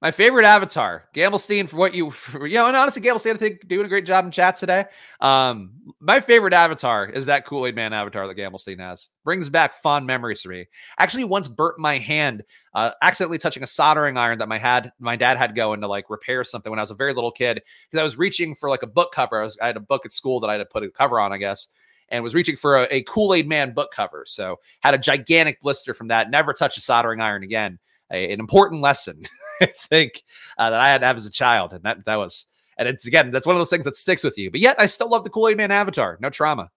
my 0.01 0.11
favorite 0.11 0.45
avatar, 0.45 1.09
Gamblestein, 1.13 1.67
for 1.67 1.75
what 1.75 1.93
you, 1.93 2.09
for, 2.11 2.47
you 2.47 2.55
know, 2.55 2.67
and 2.67 2.77
honestly, 2.77 3.01
Gamblestein, 3.01 3.33
I 3.33 3.37
think, 3.37 3.67
doing 3.67 3.85
a 3.85 3.89
great 3.89 4.05
job 4.05 4.23
in 4.25 4.31
chat 4.31 4.55
today. 4.55 4.85
Um, 5.19 5.71
my 5.99 6.21
favorite 6.21 6.53
avatar 6.53 7.07
is 7.07 7.25
that 7.25 7.45
Kool 7.45 7.65
Aid 7.65 7.75
Man 7.75 7.91
avatar 7.91 8.25
that 8.25 8.37
Gamblestein 8.37 8.79
has. 8.79 9.09
Brings 9.25 9.49
back 9.49 9.73
fond 9.73 10.07
memories 10.07 10.41
for 10.41 10.49
me. 10.49 10.67
Actually, 10.99 11.25
once 11.25 11.49
burnt 11.49 11.79
my 11.79 11.97
hand, 11.97 12.43
uh, 12.73 12.91
accidentally 13.01 13.37
touching 13.37 13.63
a 13.63 13.67
soldering 13.67 14.17
iron 14.17 14.39
that 14.39 14.47
my 14.47 14.57
had 14.57 14.93
my 14.99 15.17
dad 15.17 15.37
had 15.37 15.53
going 15.53 15.81
to 15.81 15.87
like 15.87 16.09
repair 16.09 16.43
something 16.45 16.69
when 16.69 16.79
I 16.79 16.83
was 16.83 16.91
a 16.91 16.95
very 16.95 17.13
little 17.13 17.31
kid 17.31 17.61
because 17.89 17.99
I 17.99 18.03
was 18.03 18.17
reaching 18.17 18.55
for 18.55 18.69
like 18.69 18.83
a 18.83 18.87
book 18.87 19.11
cover. 19.11 19.41
I, 19.41 19.43
was, 19.43 19.57
I 19.61 19.67
had 19.67 19.77
a 19.77 19.81
book 19.81 20.05
at 20.05 20.13
school 20.13 20.39
that 20.39 20.49
I 20.49 20.53
had 20.53 20.59
to 20.59 20.65
put 20.65 20.83
a 20.83 20.89
cover 20.89 21.19
on, 21.19 21.33
I 21.33 21.37
guess 21.37 21.67
and 22.11 22.23
was 22.23 22.33
reaching 22.33 22.55
for 22.55 22.77
a, 22.77 22.87
a 22.89 23.03
Kool 23.03 23.35
Aid 23.35 23.47
Man 23.47 23.71
book 23.71 23.91
cover. 23.91 24.23
So 24.25 24.59
had 24.79 24.95
a 24.95 24.97
gigantic 24.97 25.61
blister 25.61 25.93
from 25.93 26.07
that. 26.07 26.31
Never 26.31 26.53
touch 26.53 26.75
a 26.75 26.81
soldering 26.81 27.21
iron 27.21 27.43
again. 27.43 27.77
A, 28.11 28.33
an 28.33 28.39
important 28.39 28.81
lesson. 28.81 29.21
I 29.61 29.65
think 29.67 30.23
uh, 30.57 30.69
that 30.69 30.79
I 30.79 30.89
had 30.89 31.01
to 31.01 31.07
have 31.07 31.17
as 31.17 31.25
a 31.25 31.31
child, 31.31 31.73
and 31.73 31.83
that 31.83 32.05
that 32.05 32.15
was, 32.15 32.45
and 32.77 32.87
it's 32.87 33.05
again, 33.05 33.31
that's 33.31 33.45
one 33.45 33.55
of 33.55 33.59
those 33.59 33.69
things 33.69 33.85
that 33.85 33.95
sticks 33.95 34.23
with 34.23 34.37
you. 34.37 34.51
But 34.51 34.59
yet, 34.59 34.79
I 34.79 34.85
still 34.85 35.09
love 35.09 35.23
the 35.23 35.29
Kool 35.29 35.49
Aid 35.49 35.57
Man 35.57 35.71
avatar. 35.71 36.17
No 36.21 36.29
trauma. 36.29 36.69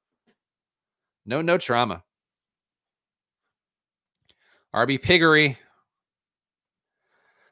No, 1.25 1.41
no 1.41 1.59
trauma. 1.59 2.03
RB 4.75 5.01
Piggery. 5.01 5.57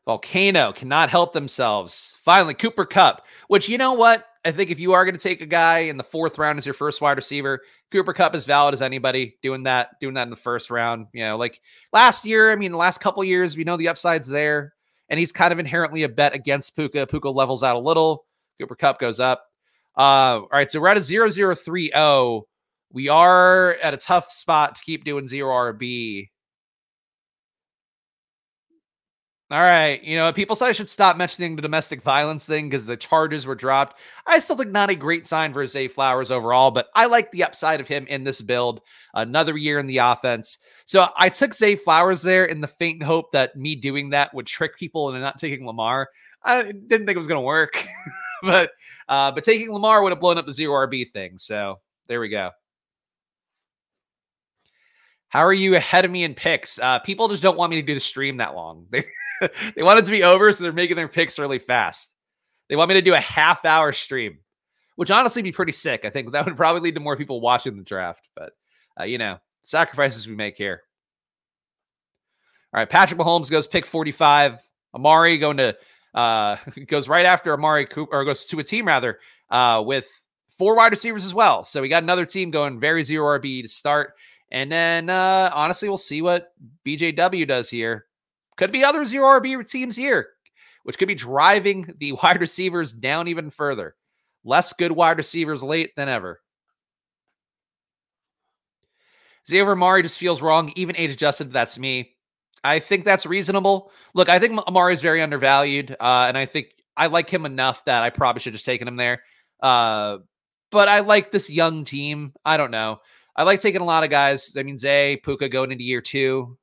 Volcano 0.06 0.72
cannot 0.72 1.10
help 1.10 1.32
themselves. 1.32 2.18
Finally, 2.24 2.54
Cooper 2.54 2.84
Kupp, 2.86 3.26
which 3.48 3.68
you 3.68 3.78
know 3.78 3.92
what? 3.92 4.26
I 4.44 4.50
think 4.50 4.70
if 4.70 4.80
you 4.80 4.94
are 4.94 5.04
going 5.04 5.16
to 5.16 5.22
take 5.22 5.42
a 5.42 5.46
guy 5.46 5.80
in 5.80 5.98
the 5.98 6.02
fourth 6.02 6.38
round 6.38 6.58
as 6.58 6.64
your 6.64 6.74
first 6.74 7.02
wide 7.02 7.18
receiver, 7.18 7.60
Cooper 7.92 8.14
Kupp 8.14 8.34
is 8.34 8.46
valid 8.46 8.72
as 8.72 8.80
anybody 8.80 9.36
doing 9.42 9.64
that, 9.64 10.00
doing 10.00 10.14
that 10.14 10.22
in 10.22 10.30
the 10.30 10.36
first 10.36 10.70
round. 10.70 11.06
You 11.12 11.20
know, 11.20 11.36
like 11.36 11.60
last 11.92 12.24
year, 12.24 12.50
I 12.50 12.56
mean, 12.56 12.72
the 12.72 12.78
last 12.78 12.98
couple 12.98 13.22
years, 13.22 13.56
we 13.56 13.64
know 13.64 13.76
the 13.76 13.88
upside's 13.88 14.26
there 14.26 14.72
and 15.10 15.18
he's 15.18 15.32
kind 15.32 15.52
of 15.52 15.58
inherently 15.58 16.04
a 16.04 16.08
bet 16.08 16.34
against 16.34 16.76
Puka. 16.76 17.06
Puka 17.06 17.28
levels 17.28 17.62
out 17.62 17.76
a 17.76 17.80
little. 17.80 18.24
Cooper 18.58 18.76
Kupp 18.76 19.00
goes 19.00 19.20
up. 19.20 19.44
Uh, 19.98 20.40
all 20.40 20.48
right, 20.52 20.70
so 20.70 20.80
we're 20.80 20.88
at 20.88 20.96
a 20.96 21.02
0030. 21.02 21.90
We 22.92 23.08
are 23.08 23.74
at 23.82 23.94
a 23.94 23.96
tough 23.98 24.30
spot 24.30 24.76
to 24.76 24.82
keep 24.82 25.04
doing 25.04 25.26
zero 25.28 25.50
RB. 25.50 26.30
All 29.50 29.58
right. 29.58 30.00
You 30.04 30.16
know, 30.16 30.32
people 30.32 30.54
said 30.54 30.68
I 30.68 30.72
should 30.72 30.88
stop 30.88 31.16
mentioning 31.16 31.56
the 31.56 31.62
domestic 31.62 32.02
violence 32.02 32.46
thing 32.46 32.68
because 32.68 32.86
the 32.86 32.96
charges 32.96 33.46
were 33.46 33.56
dropped. 33.56 33.98
I 34.24 34.38
still 34.38 34.56
think 34.56 34.70
not 34.70 34.90
a 34.90 34.94
great 34.94 35.26
sign 35.26 35.52
for 35.52 35.66
Zay 35.66 35.88
Flowers 35.88 36.30
overall, 36.30 36.70
but 36.70 36.88
I 36.94 37.06
like 37.06 37.32
the 37.32 37.42
upside 37.42 37.80
of 37.80 37.88
him 37.88 38.06
in 38.06 38.22
this 38.22 38.40
build. 38.40 38.80
Another 39.12 39.56
year 39.56 39.80
in 39.80 39.88
the 39.88 39.98
offense. 39.98 40.58
So 40.84 41.08
I 41.16 41.30
took 41.30 41.52
Zay 41.52 41.74
Flowers 41.74 42.22
there 42.22 42.44
in 42.44 42.60
the 42.60 42.68
faint 42.68 43.02
hope 43.02 43.32
that 43.32 43.56
me 43.56 43.74
doing 43.74 44.10
that 44.10 44.32
would 44.34 44.46
trick 44.46 44.76
people 44.76 45.08
into 45.08 45.20
not 45.20 45.36
taking 45.36 45.66
Lamar. 45.66 46.10
I 46.44 46.62
didn't 46.62 47.06
think 47.06 47.10
it 47.10 47.16
was 47.16 47.26
going 47.26 47.40
to 47.40 47.44
work, 47.44 47.84
but 48.42 48.70
uh, 49.08 49.32
but 49.32 49.42
taking 49.42 49.72
Lamar 49.72 50.00
would 50.04 50.12
have 50.12 50.20
blown 50.20 50.38
up 50.38 50.46
the 50.46 50.52
zero 50.52 50.86
RB 50.86 51.08
thing. 51.08 51.38
So 51.38 51.80
there 52.06 52.20
we 52.20 52.28
go. 52.28 52.52
How 55.30 55.40
are 55.40 55.52
you 55.52 55.76
ahead 55.76 56.04
of 56.04 56.10
me 56.10 56.24
in 56.24 56.34
picks? 56.34 56.78
Uh, 56.78 56.98
people 56.98 57.28
just 57.28 57.42
don't 57.42 57.56
want 57.56 57.70
me 57.70 57.76
to 57.76 57.86
do 57.86 57.94
the 57.94 58.00
stream 58.00 58.36
that 58.36 58.54
long. 58.54 58.86
They 58.92 59.04
they 59.74 59.82
want 59.82 59.98
it 59.98 60.04
to 60.04 60.10
be 60.10 60.22
over, 60.22 60.52
so 60.52 60.62
they're 60.62 60.72
making 60.72 60.96
their 60.96 61.08
picks 61.08 61.38
really 61.38 61.58
fast. 61.58 62.10
They 62.68 62.76
want 62.76 62.90
me 62.90 62.94
to 62.96 63.00
do 63.00 63.14
a 63.14 63.20
half 63.20 63.64
hour 63.64 63.90
stream, 63.90 64.40
which 64.96 65.10
honestly 65.10 65.40
be 65.40 65.50
pretty 65.50 65.72
sick. 65.72 66.04
I 66.04 66.10
think 66.10 66.32
that 66.32 66.44
would 66.44 66.58
probably 66.58 66.82
lead 66.82 66.96
to 66.96 67.00
more 67.00 67.16
people 67.16 67.40
watching 67.40 67.78
the 67.78 67.82
draft. 67.82 68.28
But 68.36 68.52
uh, 69.00 69.04
you 69.04 69.16
know, 69.16 69.38
sacrifices 69.62 70.28
we 70.28 70.34
make 70.34 70.58
here. 70.58 70.82
All 72.74 72.80
right, 72.80 72.90
Patrick 72.90 73.18
Mahomes 73.18 73.50
goes 73.50 73.66
pick 73.66 73.86
45. 73.86 74.58
Amari 74.94 75.38
going 75.38 75.56
to 75.56 75.74
uh, 76.12 76.56
goes 76.86 77.08
right 77.08 77.24
after 77.24 77.54
Amari 77.54 77.86
Cooper, 77.86 78.14
or 78.14 78.24
goes 78.26 78.44
to 78.46 78.58
a 78.58 78.64
team 78.64 78.86
rather, 78.86 79.20
uh, 79.50 79.82
with 79.86 80.06
four 80.58 80.76
wide 80.76 80.92
receivers 80.92 81.24
as 81.24 81.32
well. 81.32 81.64
So 81.64 81.80
we 81.80 81.88
got 81.88 82.02
another 82.02 82.26
team 82.26 82.50
going 82.50 82.78
very 82.78 83.04
zero 83.04 83.38
RB 83.38 83.62
to 83.62 83.68
start. 83.68 84.14
And 84.50 84.70
then 84.70 85.10
uh, 85.10 85.50
honestly, 85.54 85.88
we'll 85.88 85.98
see 85.98 86.22
what 86.22 86.52
BJW 86.86 87.46
does 87.46 87.70
here. 87.70 88.06
Could 88.56 88.72
be 88.72 88.84
other 88.84 89.04
zero 89.04 89.40
RB 89.40 89.68
teams 89.68 89.96
here, 89.96 90.28
which 90.82 90.98
could 90.98 91.08
be 91.08 91.14
driving 91.14 91.94
the 91.98 92.12
wide 92.22 92.40
receivers 92.40 92.92
down 92.92 93.28
even 93.28 93.50
further. 93.50 93.96
Less 94.44 94.72
good 94.72 94.92
wide 94.92 95.18
receivers 95.18 95.62
late 95.62 95.94
than 95.96 96.08
ever. 96.08 96.40
Xavier 99.48 99.72
Amari 99.72 100.02
just 100.02 100.18
feels 100.18 100.42
wrong, 100.42 100.72
even 100.76 100.96
age 100.96 101.12
adjusted. 101.12 101.52
That's 101.52 101.78
me. 101.78 102.14
I 102.62 102.78
think 102.78 103.04
that's 103.04 103.24
reasonable. 103.24 103.90
Look, 104.14 104.28
I 104.28 104.38
think 104.38 104.58
Amari 104.66 104.92
is 104.92 105.00
very 105.00 105.22
undervalued, 105.22 105.96
uh, 105.98 106.26
and 106.28 106.36
I 106.36 106.46
think 106.46 106.68
I 106.96 107.06
like 107.06 107.30
him 107.30 107.46
enough 107.46 107.84
that 107.84 108.02
I 108.02 108.10
probably 108.10 108.40
should 108.40 108.52
just 108.52 108.66
taken 108.66 108.86
him 108.86 108.96
there. 108.96 109.22
Uh, 109.60 110.18
but 110.70 110.88
I 110.88 111.00
like 111.00 111.30
this 111.30 111.50
young 111.50 111.84
team. 111.84 112.32
I 112.44 112.56
don't 112.56 112.70
know. 112.70 113.00
I 113.36 113.44
like 113.44 113.60
taking 113.60 113.80
a 113.80 113.84
lot 113.84 114.04
of 114.04 114.10
guys. 114.10 114.54
I 114.56 114.62
mean, 114.62 114.78
Zay, 114.78 115.20
Puka 115.22 115.48
going 115.48 115.72
into 115.72 115.84
year 115.84 116.00
two. 116.00 116.58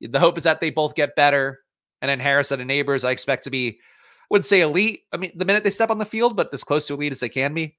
The 0.00 0.20
hope 0.20 0.38
is 0.38 0.44
that 0.44 0.60
they 0.60 0.70
both 0.70 0.94
get 0.94 1.16
better. 1.16 1.60
And 2.02 2.08
then 2.08 2.20
Harrison 2.20 2.60
and 2.60 2.68
the 2.68 2.82
Nabers. 2.82 3.06
I 3.06 3.10
expect 3.10 3.44
to 3.44 3.50
be, 3.50 3.68
I 3.70 4.26
wouldn't 4.28 4.46
say 4.46 4.60
elite. 4.60 5.02
I 5.12 5.16
mean, 5.16 5.32
the 5.34 5.44
minute 5.44 5.64
they 5.64 5.70
step 5.70 5.90
on 5.90 5.98
the 5.98 6.04
field, 6.04 6.36
but 6.36 6.52
as 6.52 6.64
close 6.64 6.86
to 6.88 6.94
elite 6.94 7.12
as 7.12 7.20
they 7.20 7.28
can 7.28 7.54
be. 7.54 7.76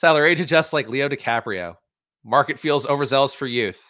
Tyler, 0.01 0.25
age 0.25 0.39
adjusts 0.39 0.73
like 0.73 0.89
Leo 0.89 1.09
DiCaprio. 1.09 1.75
Market 2.23 2.59
feels 2.59 2.85
overzealous 2.85 3.33
for 3.33 3.47
youth. 3.47 3.81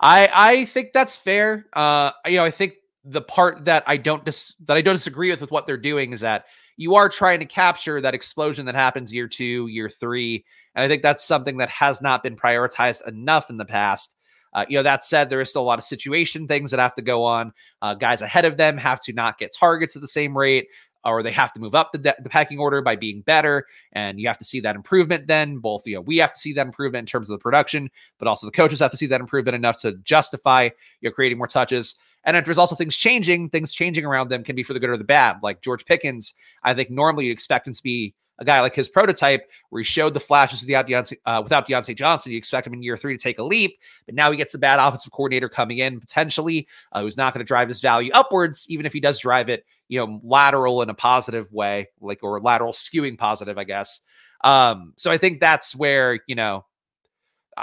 I 0.00 0.30
I 0.32 0.64
think 0.64 0.92
that's 0.92 1.16
fair. 1.16 1.66
Uh, 1.72 2.12
you 2.26 2.36
know, 2.36 2.44
I 2.44 2.50
think 2.50 2.74
the 3.04 3.20
part 3.20 3.64
that 3.64 3.84
I 3.86 3.96
don't 3.96 4.24
dis- 4.24 4.54
that 4.66 4.76
I 4.76 4.82
don't 4.82 4.94
disagree 4.94 5.30
with 5.30 5.40
with 5.40 5.50
what 5.50 5.66
they're 5.66 5.76
doing 5.76 6.12
is 6.12 6.20
that 6.20 6.46
you 6.78 6.94
are 6.94 7.10
trying 7.10 7.40
to 7.40 7.44
capture 7.44 8.00
that 8.00 8.14
explosion 8.14 8.64
that 8.66 8.74
happens 8.74 9.12
year 9.12 9.28
two, 9.28 9.66
year 9.66 9.90
three, 9.90 10.44
and 10.74 10.84
I 10.84 10.88
think 10.88 11.02
that's 11.02 11.24
something 11.24 11.58
that 11.58 11.68
has 11.68 12.00
not 12.00 12.22
been 12.22 12.36
prioritized 12.36 13.06
enough 13.06 13.50
in 13.50 13.58
the 13.58 13.66
past. 13.66 14.14
Uh, 14.54 14.64
you 14.66 14.78
know, 14.78 14.82
that 14.82 15.04
said, 15.04 15.28
there 15.28 15.42
is 15.42 15.50
still 15.50 15.60
a 15.60 15.64
lot 15.64 15.78
of 15.78 15.84
situation 15.84 16.48
things 16.48 16.70
that 16.70 16.80
have 16.80 16.94
to 16.94 17.02
go 17.02 17.22
on. 17.22 17.52
Uh, 17.82 17.94
guys 17.94 18.22
ahead 18.22 18.46
of 18.46 18.56
them 18.56 18.78
have 18.78 18.98
to 18.98 19.12
not 19.12 19.38
get 19.38 19.54
targets 19.54 19.94
at 19.94 20.00
the 20.00 20.08
same 20.08 20.36
rate 20.36 20.68
or 21.04 21.22
they 21.22 21.32
have 21.32 21.52
to 21.52 21.60
move 21.60 21.74
up 21.74 21.92
the, 21.92 21.98
de- 21.98 22.14
the 22.22 22.28
packing 22.28 22.58
order 22.58 22.80
by 22.82 22.96
being 22.96 23.20
better. 23.22 23.66
And 23.92 24.20
you 24.20 24.28
have 24.28 24.38
to 24.38 24.44
see 24.44 24.60
that 24.60 24.76
improvement 24.76 25.26
then. 25.26 25.58
Both, 25.58 25.86
you 25.86 25.96
know, 25.96 26.00
we 26.00 26.18
have 26.18 26.32
to 26.32 26.38
see 26.38 26.52
that 26.54 26.66
improvement 26.66 27.02
in 27.02 27.06
terms 27.06 27.28
of 27.28 27.38
the 27.38 27.42
production, 27.42 27.90
but 28.18 28.28
also 28.28 28.46
the 28.46 28.52
coaches 28.52 28.80
have 28.80 28.90
to 28.90 28.96
see 28.96 29.06
that 29.06 29.20
improvement 29.20 29.54
enough 29.54 29.76
to 29.82 29.92
justify, 29.98 30.64
you 31.00 31.08
know, 31.08 31.12
creating 31.12 31.38
more 31.38 31.46
touches. 31.46 31.96
And 32.28 32.36
if 32.36 32.44
there's 32.44 32.58
also 32.58 32.76
things 32.76 32.96
changing, 32.96 33.48
things 33.48 33.72
changing 33.72 34.04
around 34.04 34.28
them 34.28 34.44
can 34.44 34.54
be 34.54 34.62
for 34.62 34.74
the 34.74 34.80
good 34.80 34.90
or 34.90 34.98
the 34.98 35.04
bad. 35.04 35.38
Like 35.42 35.62
George 35.62 35.84
Pickens, 35.86 36.34
I 36.62 36.74
think 36.74 36.90
normally 36.90 37.24
you'd 37.26 37.32
expect 37.32 37.66
him 37.66 37.72
to 37.72 37.82
be 37.82 38.14
a 38.38 38.44
guy 38.44 38.60
like 38.60 38.74
his 38.74 38.88
prototype, 38.88 39.48
where 39.70 39.80
he 39.80 39.84
showed 39.84 40.14
the 40.14 40.20
flashes 40.20 40.60
without 40.60 40.86
Diontae, 40.86 41.16
uh, 41.26 41.40
without 41.42 41.66
Diontae 41.66 41.96
Johnson. 41.96 42.30
You 42.30 42.38
expect 42.38 42.66
him 42.68 42.74
in 42.74 42.82
year 42.82 42.96
three 42.96 43.16
to 43.16 43.20
take 43.20 43.38
a 43.38 43.42
leap, 43.42 43.78
but 44.06 44.14
now 44.14 44.30
he 44.30 44.36
gets 44.36 44.54
a 44.54 44.58
bad 44.58 44.78
offensive 44.78 45.10
coordinator 45.10 45.48
coming 45.48 45.78
in 45.78 45.98
potentially, 45.98 46.68
uh, 46.92 47.00
who's 47.00 47.16
not 47.16 47.34
going 47.34 47.44
to 47.44 47.48
drive 47.48 47.66
his 47.66 47.80
value 47.80 48.12
upwards, 48.12 48.66
even 48.68 48.86
if 48.86 48.92
he 48.92 49.00
does 49.00 49.18
drive 49.18 49.48
it 49.48 49.64
you 49.88 49.98
know, 49.98 50.20
lateral 50.22 50.82
in 50.82 50.90
a 50.90 50.94
positive 50.94 51.50
way, 51.52 51.88
like 52.00 52.22
or 52.22 52.40
lateral 52.40 52.72
skewing 52.72 53.18
positive, 53.18 53.58
I 53.58 53.64
guess. 53.64 54.00
Um, 54.44 54.92
so 54.96 55.10
I 55.10 55.18
think 55.18 55.40
that's 55.40 55.74
where, 55.74 56.20
you 56.26 56.34
know, 56.34 56.64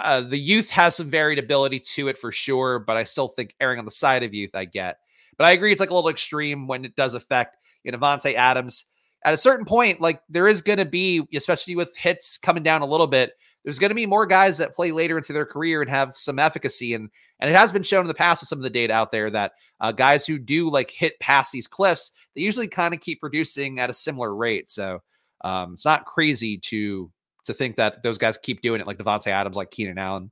uh, 0.04 0.22
the 0.22 0.38
youth 0.38 0.70
has 0.70 0.96
some 0.96 1.10
variability 1.10 1.80
to 1.80 2.08
it 2.08 2.18
for 2.18 2.32
sure, 2.32 2.80
but 2.80 2.98
I 2.98 3.04
still 3.04 3.28
think 3.28 3.56
erring 3.60 3.80
on 3.80 3.86
the 3.86 3.92
side 3.92 4.24
of 4.24 4.34
youth, 4.34 4.56
I 4.56 4.66
get. 4.66 5.00
But 5.38 5.48
I 5.48 5.52
agree, 5.52 5.72
it's 5.72 5.80
like 5.80 5.90
a 5.90 5.94
little 5.94 6.10
extreme 6.10 6.68
when 6.68 6.86
it 6.86 6.96
does 6.96 7.14
affect 7.14 7.58
you 7.84 7.92
know 7.92 7.98
Davante 7.98 8.34
Adams. 8.34 8.86
At 9.24 9.34
a 9.34 9.38
certain 9.38 9.66
point, 9.66 10.02
like 10.02 10.22
there 10.30 10.48
is 10.48 10.62
going 10.62 10.78
to 10.78 10.86
be, 10.86 11.24
especially 11.34 11.76
with 11.76 11.96
hits 11.98 12.38
coming 12.38 12.62
down 12.62 12.84
a 12.84 12.86
little 12.86 13.08
bit, 13.08 13.34
there's 13.64 13.80
going 13.80 13.90
to 13.90 13.96
be 13.96 14.06
more 14.06 14.28
guys 14.28 14.60
that 14.60 14.76
play 14.76 14.92
later 14.92 15.18
into 15.18 15.34
their 15.34 15.46
career 15.46 15.82
and 15.82 15.90
have 15.90 16.16
some 16.16 16.38
efficacy. 16.38 16.94
And 16.94 17.10
and 17.40 17.50
it 17.50 17.56
has 17.56 17.72
been 17.72 17.84
shown 17.84 18.02
in 18.02 18.08
the 18.08 18.14
past 18.14 18.42
with 18.42 18.50
some 18.50 18.60
of 18.60 18.64
the 18.64 18.70
data 18.70 18.94
out 18.94 19.12
there 19.12 19.30
that 19.32 19.54
uh, 19.82 19.92
guys 19.92 20.26
who 20.26 20.38
do 20.38 20.70
like 20.70 20.92
hit 20.92 21.20
past 21.20 21.52
these 21.52 21.68
cliffs, 21.68 22.12
they 22.36 22.42
usually 22.42 22.68
kind 22.68 22.94
of 22.94 23.02
keep 23.02 23.20
producing 23.20 23.80
at 23.80 23.90
a 23.90 23.94
similar 23.94 24.34
rate. 24.34 24.70
So 24.70 25.02
um, 25.44 25.74
it's 25.74 25.86
not 25.86 26.06
crazy 26.06 26.58
to 26.60 27.12
to 27.46 27.54
think 27.54 27.76
that 27.78 28.04
those 28.04 28.18
guys 28.18 28.38
keep 28.38 28.62
doing 28.62 28.82
it, 28.82 28.88
like 28.88 28.98
Davante 28.98 29.28
Adams, 29.28 29.56
like 29.56 29.72
Keenan 29.72 29.98
Allen. 29.98 30.32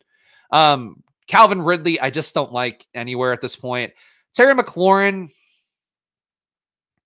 Um, 0.52 1.04
Calvin 1.28 1.62
Ridley, 1.62 2.00
I 2.00 2.10
just 2.10 2.34
don't 2.34 2.52
like 2.52 2.86
anywhere 2.94 3.34
at 3.34 3.42
this 3.42 3.56
point. 3.56 3.94
Terry 4.34 4.54
McLaurin, 4.54 5.30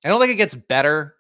I 0.04 0.10
don't 0.10 0.20
think 0.20 0.32
it 0.32 0.36
gets 0.36 0.56
better 0.56 1.16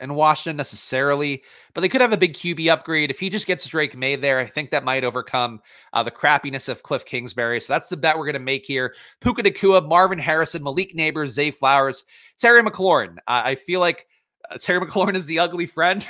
in 0.00 0.14
Washington 0.14 0.56
necessarily, 0.56 1.42
but 1.74 1.82
they 1.82 1.88
could 1.88 2.00
have 2.00 2.12
a 2.12 2.16
big 2.16 2.32
QB 2.32 2.68
upgrade. 2.70 3.10
If 3.10 3.20
he 3.20 3.28
just 3.28 3.46
gets 3.46 3.66
Drake 3.66 3.96
Maye 3.96 4.16
there, 4.16 4.38
I 4.38 4.46
think 4.46 4.70
that 4.70 4.84
might 4.84 5.04
overcome 5.04 5.60
uh, 5.92 6.02
the 6.02 6.10
crappiness 6.10 6.68
of 6.68 6.82
Cliff 6.82 7.04
Kingsbury. 7.04 7.60
So 7.60 7.72
that's 7.72 7.88
the 7.88 7.96
bet 7.96 8.16
we're 8.16 8.24
going 8.24 8.32
to 8.34 8.40
make 8.40 8.64
here. 8.64 8.94
Puka 9.20 9.42
Nacua, 9.42 9.86
Marvin 9.86 10.18
Harrison, 10.18 10.62
Malik 10.62 10.94
Nabers, 10.94 11.28
Zay 11.28 11.50
Flowers, 11.50 12.04
Terry 12.38 12.62
McLaurin. 12.62 13.18
Uh, 13.28 13.42
I 13.44 13.54
feel 13.54 13.80
like 13.80 14.06
uh, 14.50 14.56
Terry 14.58 14.80
McLaurin 14.86 15.16
is 15.16 15.26
the 15.26 15.38
ugly 15.38 15.66
friend 15.66 16.06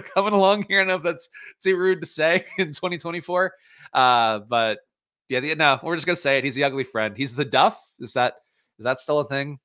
coming 0.14 0.32
along 0.32 0.64
here. 0.68 0.80
I 0.80 0.82
don't 0.82 0.88
know 0.88 0.96
if 0.96 1.02
that's 1.02 1.28
too 1.62 1.76
rude 1.76 2.00
to 2.00 2.06
say 2.06 2.44
in 2.58 2.68
2024. 2.68 3.52
Uh, 3.92 4.40
but 4.40 4.80
yeah, 5.28 5.40
the, 5.40 5.54
no, 5.54 5.78
we're 5.82 5.96
just 5.96 6.06
gonna 6.06 6.16
say 6.16 6.38
it. 6.38 6.44
He's 6.44 6.54
the 6.54 6.64
ugly 6.64 6.84
friend. 6.84 7.16
He's 7.16 7.34
the 7.34 7.44
Duff. 7.44 7.82
Is 8.00 8.12
that 8.14 8.34
is 8.78 8.84
that 8.84 9.00
still 9.00 9.20
a 9.20 9.28
thing? 9.28 9.58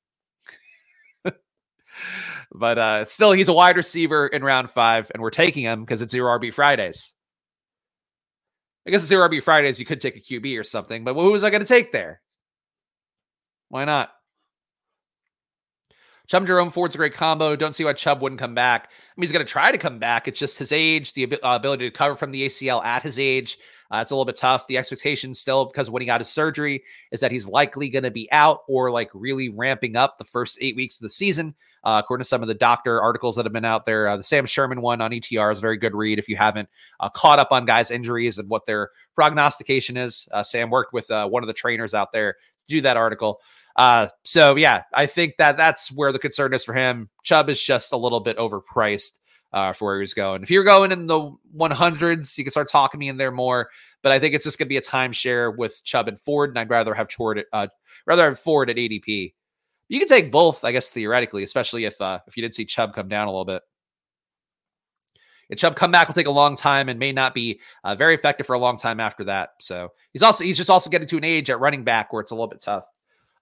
but 2.54 2.78
uh, 2.78 3.06
still, 3.06 3.32
he's 3.32 3.48
a 3.48 3.54
wide 3.54 3.78
receiver 3.78 4.28
in 4.28 4.44
round 4.44 4.70
five, 4.70 5.10
and 5.14 5.22
we're 5.22 5.30
taking 5.30 5.64
him 5.64 5.82
because 5.82 6.02
it's 6.02 6.12
zero 6.12 6.38
RB 6.38 6.54
Fridays. 6.54 7.14
I 8.86 8.92
guess 8.92 9.02
it's 9.02 9.10
zero 9.10 9.28
RB 9.30 9.42
Fridays. 9.42 9.80
You 9.80 9.86
could 9.86 10.02
take 10.02 10.18
a 10.18 10.20
QB 10.20 10.60
or 10.60 10.64
something, 10.64 11.04
but 11.04 11.14
who 11.14 11.32
was 11.32 11.44
I 11.44 11.50
going 11.50 11.62
to 11.62 11.68
take 11.68 11.92
there? 11.92 12.22
Why 13.70 13.86
not? 13.86 14.12
Chubb 16.28 16.48
Jerome 16.48 16.72
Ford's 16.72 16.96
a 16.96 16.98
great 16.98 17.14
combo. 17.14 17.56
Don't 17.56 17.76
see 17.76 17.84
why 17.84 17.94
Chubb 17.94 18.22
wouldn't 18.22 18.40
come 18.40 18.56
back. 18.56 18.86
I 18.86 18.90
mean, 19.18 19.24
he's 19.24 19.34
going 19.34 19.46
to 19.46 19.52
try 19.52 19.72
to 19.72 19.78
come 19.78 20.00
back. 20.00 20.28
It's 20.28 20.40
just 20.40 20.58
his 20.58 20.72
age, 20.72 21.14
the 21.14 21.34
uh, 21.44 21.56
ability 21.56 21.90
to 21.90 21.96
cover 21.96 22.16
from 22.16 22.32
the 22.32 22.46
ACL 22.46 22.84
at 22.84 23.04
his 23.04 23.20
age. 23.20 23.58
Uh, 23.92 24.00
it's 24.02 24.10
a 24.10 24.16
little 24.16 24.26
bit 24.26 24.38
tough. 24.38 24.66
The 24.66 24.78
expectation 24.78 25.36
still, 25.36 25.66
because 25.66 25.92
when 25.92 26.02
he 26.02 26.08
got 26.08 26.22
his 26.22 26.30
surgery, 26.30 26.84
is 27.12 27.20
that 27.20 27.32
he's 27.32 27.48
likely 27.48 27.90
going 27.90 28.04
to 28.04 28.10
be 28.10 28.32
out 28.32 28.62
or 28.68 28.90
like 28.90 29.12
really 29.14 29.50
ramping 29.50 29.96
up 29.96 30.18
the 30.18 30.24
first 30.24 30.58
eight 30.62 30.76
weeks 30.76 30.98
of 30.98 31.02
the 31.02 31.10
season. 31.10 31.54
Uh, 31.84 32.02
according 32.04 32.24
to 32.24 32.28
some 32.28 32.42
of 32.42 32.48
the 32.48 32.54
doctor 32.56 33.02
articles 33.02 33.36
that 33.36 33.46
have 33.46 33.54
been 33.54 33.66
out 33.66 33.86
there, 33.86 34.08
uh, 34.08 34.18
the 34.18 34.24
Sam 34.24 34.46
Sherman 34.46 34.82
one 34.82 35.02
on 35.02 35.12
ETR 35.12 35.52
is 35.52 35.60
a 35.60 35.62
very 35.62 35.78
good 35.78 35.94
read 35.94 36.18
if 36.18 36.30
you 36.30 36.38
haven't 36.38 36.70
uh, 37.02 37.10
caught 37.10 37.38
up 37.38 37.52
on 37.52 37.66
guys' 37.66 37.92
injuries 37.92 38.40
and 38.40 38.50
what 38.50 38.66
their 38.66 38.90
prognostication 39.14 39.98
is. 39.98 40.28
Uh, 40.32 40.42
Sam 40.42 40.70
worked 40.70 40.94
with 40.94 41.12
uh, 41.12 41.28
one 41.28 41.44
of 41.44 41.48
the 41.48 41.54
trainers 41.54 41.94
out 41.94 42.14
there 42.14 42.34
to 42.60 42.66
do 42.66 42.82
that 42.82 42.98
article. 42.98 43.42
Uh, 43.76 44.08
so 44.24 44.56
yeah, 44.56 44.84
I 44.94 45.06
think 45.06 45.36
that 45.38 45.58
that's 45.58 45.92
where 45.92 46.12
the 46.12 46.20
concern 46.20 46.54
is 46.54 46.64
for 46.64 46.74
him. 46.74 47.10
Chubb 47.24 47.50
is 47.50 47.62
just 47.62 47.92
a 47.92 47.98
little 47.98 48.20
bit 48.20 48.38
overpriced 48.38 49.20
uh, 49.54 49.74
for 49.74 49.86
where 49.86 50.02
he's 50.02 50.14
going. 50.14 50.44
If 50.44 50.52
you're 50.52 50.64
going 50.64 50.92
in 50.92 51.08
the 51.08 51.32
100s, 51.56 52.38
you 52.38 52.44
can 52.44 52.52
start 52.52 52.70
talking 52.70 53.00
me 53.00 53.08
in 53.08 53.18
there 53.18 53.32
more. 53.32 53.70
But 54.02 54.12
I 54.12 54.20
think 54.20 54.34
it's 54.34 54.44
just 54.44 54.58
going 54.58 54.68
to 54.68 54.70
be 54.70 54.78
a 54.78 54.82
timeshare 54.82 55.56
with 55.56 55.84
Chubb 55.84 56.08
and 56.08 56.20
Ford, 56.20 56.50
and 56.50 56.60
I'd 56.60 56.70
rather 56.70 56.94
have 56.94 57.12
Ford, 57.12 57.44
uh, 57.54 57.68
rather 58.06 58.24
have 58.26 58.40
Ford 58.40 58.70
at 58.70 58.78
ADP. 58.78 59.34
You 59.90 60.00
can 60.00 60.08
take 60.08 60.32
both, 60.32 60.64
I 60.64 60.72
guess, 60.72 60.90
theoretically, 60.90 61.44
especially 61.44 61.86
if 61.86 62.00
uh, 62.02 62.20
if 62.28 62.36
you 62.36 62.42
did 62.42 62.56
see 62.56 62.66
Chubb 62.66 62.96
come 62.96 63.08
down 63.08 63.28
a 63.28 63.32
little 63.32 63.46
bit. 63.46 63.62
And 65.50 65.60
Chubb 65.60 65.76
comeback 65.76 66.08
will 66.08 66.16
take 66.16 66.28
a 66.28 66.32
long 66.32 66.56
time 66.56 66.90
and 66.90 66.98
may 66.98 67.12
not 67.12 67.36
be 67.36 67.60
uh, 67.84 67.94
very 67.94 68.16
effective 68.16 68.48
for 68.48 68.54
a 68.54 68.60
long 68.60 68.78
time 68.78 69.00
after 69.00 69.26
that. 69.26 69.52
So 69.60 69.90
he's 70.12 70.24
also 70.24 70.44
he's 70.44 70.58
just 70.58 70.70
also 70.70 70.90
getting 70.90 71.08
to 71.10 71.18
an 71.18 71.24
age 71.24 71.50
at 71.50 71.60
running 71.60 71.84
back 71.84 72.12
where 72.12 72.22
it's 72.22 72.32
a 72.32 72.36
little 72.36 72.48
bit 72.48 72.62
tough. 72.62 72.86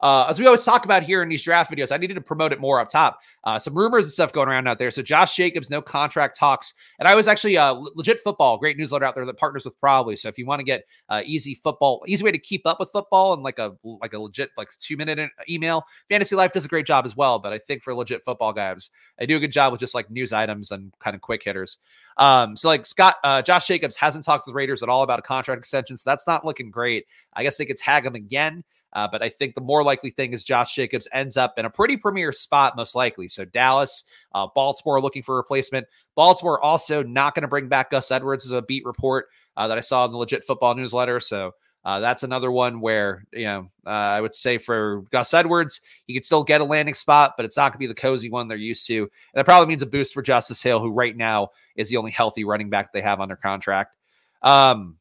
Uh, 0.02 0.26
as 0.30 0.40
we 0.40 0.46
always 0.46 0.64
talk 0.64 0.86
about 0.86 1.04
here 1.04 1.22
in 1.22 1.30
these 1.30 1.44
draft 1.44 1.72
videos, 1.72 1.92
I 1.92 1.98
needed 1.98 2.16
to 2.16 2.22
promote 2.22 2.52
it 2.52 2.60
more 2.60 2.80
up 2.80 2.90
top. 2.90 3.20
Uh, 3.44 3.60
some 3.60 3.78
rumors 3.78 4.06
and 4.06 4.14
stuff 4.14 4.34
going 4.34 4.50
around 4.50 4.68
out 4.68 4.78
there. 4.78 4.92
So 4.92 5.02
Josh 5.02 5.36
Jacobs, 5.36 5.70
no 5.70 5.82
contract 5.82 6.38
talks, 6.38 6.74
and 7.00 7.08
I 7.08 7.16
was 7.16 7.28
actually 7.28 7.58
uh, 7.58 7.74
legit 7.74 8.20
football, 8.20 8.58
great 8.58 8.78
newsletter 8.78 9.06
out 9.06 9.16
there 9.16 9.26
that 9.26 9.38
partners 9.38 9.66
with 9.66 9.80
Probly. 9.80 10.16
So 10.16 10.28
if 10.28 10.38
you 10.38 10.46
want 10.46 10.60
to 10.60 10.66
get 10.66 10.86
uh, 11.10 11.22
easy 11.26 11.56
football, 11.56 12.04
easy 12.08 12.24
way 12.24 12.32
to 12.32 12.40
keep 12.40 12.66
up 12.66 12.80
with 12.80 12.90
football, 12.92 13.34
and 13.34 13.44
like 13.44 13.60
a 13.60 13.76
like 13.84 14.14
a 14.14 14.20
legit 14.20 14.50
like 14.58 14.70
two 14.80 14.98
minute 14.98 15.30
email, 15.50 15.86
Fantasy 16.10 16.36
Life 16.36 16.54
does 16.54 16.66
a 16.66 16.70
great 16.70 16.86
job 16.86 17.06
as 17.06 17.16
well. 17.16 17.40
But 17.40 17.54
I 17.54 17.58
think 17.58 17.84
for 17.84 17.94
legit 17.94 18.24
football 18.24 18.54
guys, 18.54 18.90
I 19.20 19.26
do 19.26 19.38
a 19.38 19.40
good 19.40 19.52
job 19.52 19.72
with 19.72 19.80
just 19.80 19.96
like 19.96 20.10
news 20.10 20.34
items 20.34 20.72
and 20.72 20.92
kind 21.00 21.16
of 21.16 21.22
quick 21.22 21.44
hitters. 21.44 21.78
Um, 22.18 22.58
so 22.58 22.68
like 22.68 22.86
Scott, 22.86 23.16
uh, 23.24 23.42
Josh 23.42 23.68
Jacobs 23.68 23.96
hasn't 23.96 24.26
talked 24.26 24.46
to 24.46 24.52
the 24.52 24.56
Raiders 24.56 24.84
at 24.84 24.90
all 24.90 25.04
about 25.04 25.20
a 25.20 25.24
contract 25.24 25.60
extension, 25.60 25.98
so 25.98 26.10
that's 26.10 26.28
not 26.28 26.46
looking 26.46 26.70
great. 26.70 27.06
I 27.34 27.44
guess 27.44 27.58
they 27.58 27.66
could 27.66 27.78
tag 27.78 28.06
him 28.06 28.16
again. 28.16 28.64
Uh, 28.94 29.08
but 29.12 29.24
I 29.24 29.30
think 29.30 29.56
the 29.56 29.62
more 29.62 29.84
likely 29.84 30.10
thing 30.10 30.34
is 30.34 30.44
Josh 30.44 30.76
Jacobs 30.76 31.08
ends 31.14 31.38
up 31.38 31.58
in 31.58 31.66
a 31.66 31.70
pretty 31.70 31.98
premier 31.98 32.34
spot, 32.34 32.76
most 32.76 32.96
likely. 32.96 33.28
So 33.28 33.46
Dallas, 33.46 34.04
uh, 34.34 34.48
Baltimore 34.54 35.02
looking 35.02 35.24
for 35.24 35.36
replacement. 35.36 35.88
Baltimore 36.16 36.60
also 36.60 37.04
not 37.04 37.36
going 37.36 37.44
to 37.44 37.48
bring 37.48 37.68
back 37.68 37.92
Gus 37.92 38.12
Edwards 38.12 38.46
as 38.46 38.52
a 38.52 38.62
beat 38.62 38.86
report 38.86 39.28
uh, 39.58 39.68
that 39.68 39.78
I 39.78 39.82
saw 39.82 40.06
in 40.06 40.12
the 40.12 40.18
legit 40.18 40.44
football 40.44 40.76
newsletter. 40.76 41.20
So 41.20 41.54
Uh, 41.84 42.00
that's 42.00 42.22
another 42.22 42.52
one 42.52 42.80
where, 42.80 43.26
you 43.34 43.46
know, 43.46 43.72
uh, 43.88 43.90
I 43.90 44.22
would 44.22 44.36
say 44.36 44.60
for 44.60 45.02
Gus 45.12 45.34
Edwards, 45.34 45.82
he 46.06 46.14
could 46.14 46.24
still 46.24 46.44
get 46.44 46.62
a 46.62 46.64
landing 46.64 46.94
spot, 46.94 47.34
but 47.36 47.44
it's 47.44 47.58
not 47.58 47.72
going 47.72 47.80
to 47.80 47.80
be 47.80 47.88
the 47.88 47.96
cozy 47.96 48.30
one 48.30 48.48
they're 48.48 48.56
used 48.56 48.86
to. 48.86 49.00
And 49.02 49.10
that 49.34 49.46
probably 49.46 49.66
means 49.66 49.82
a 49.82 49.88
boost 49.88 50.14
for 50.14 50.22
Justice 50.22 50.62
Hill, 50.62 50.80
who 50.80 50.92
right 50.92 51.18
now 51.18 51.50
is 51.76 51.90
the 51.90 51.98
only 51.98 52.12
healthy 52.12 52.44
running 52.44 52.70
back 52.70 52.94
they 52.94 53.02
have 53.02 53.20
under 53.20 53.36
contract. 53.36 53.96
Um, 54.44 54.98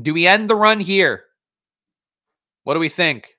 do 0.00 0.14
we 0.14 0.28
end 0.28 0.48
the 0.48 0.54
run 0.54 0.78
here? 0.78 1.24
What 2.64 2.74
do 2.74 2.80
we 2.80 2.88
think? 2.88 3.36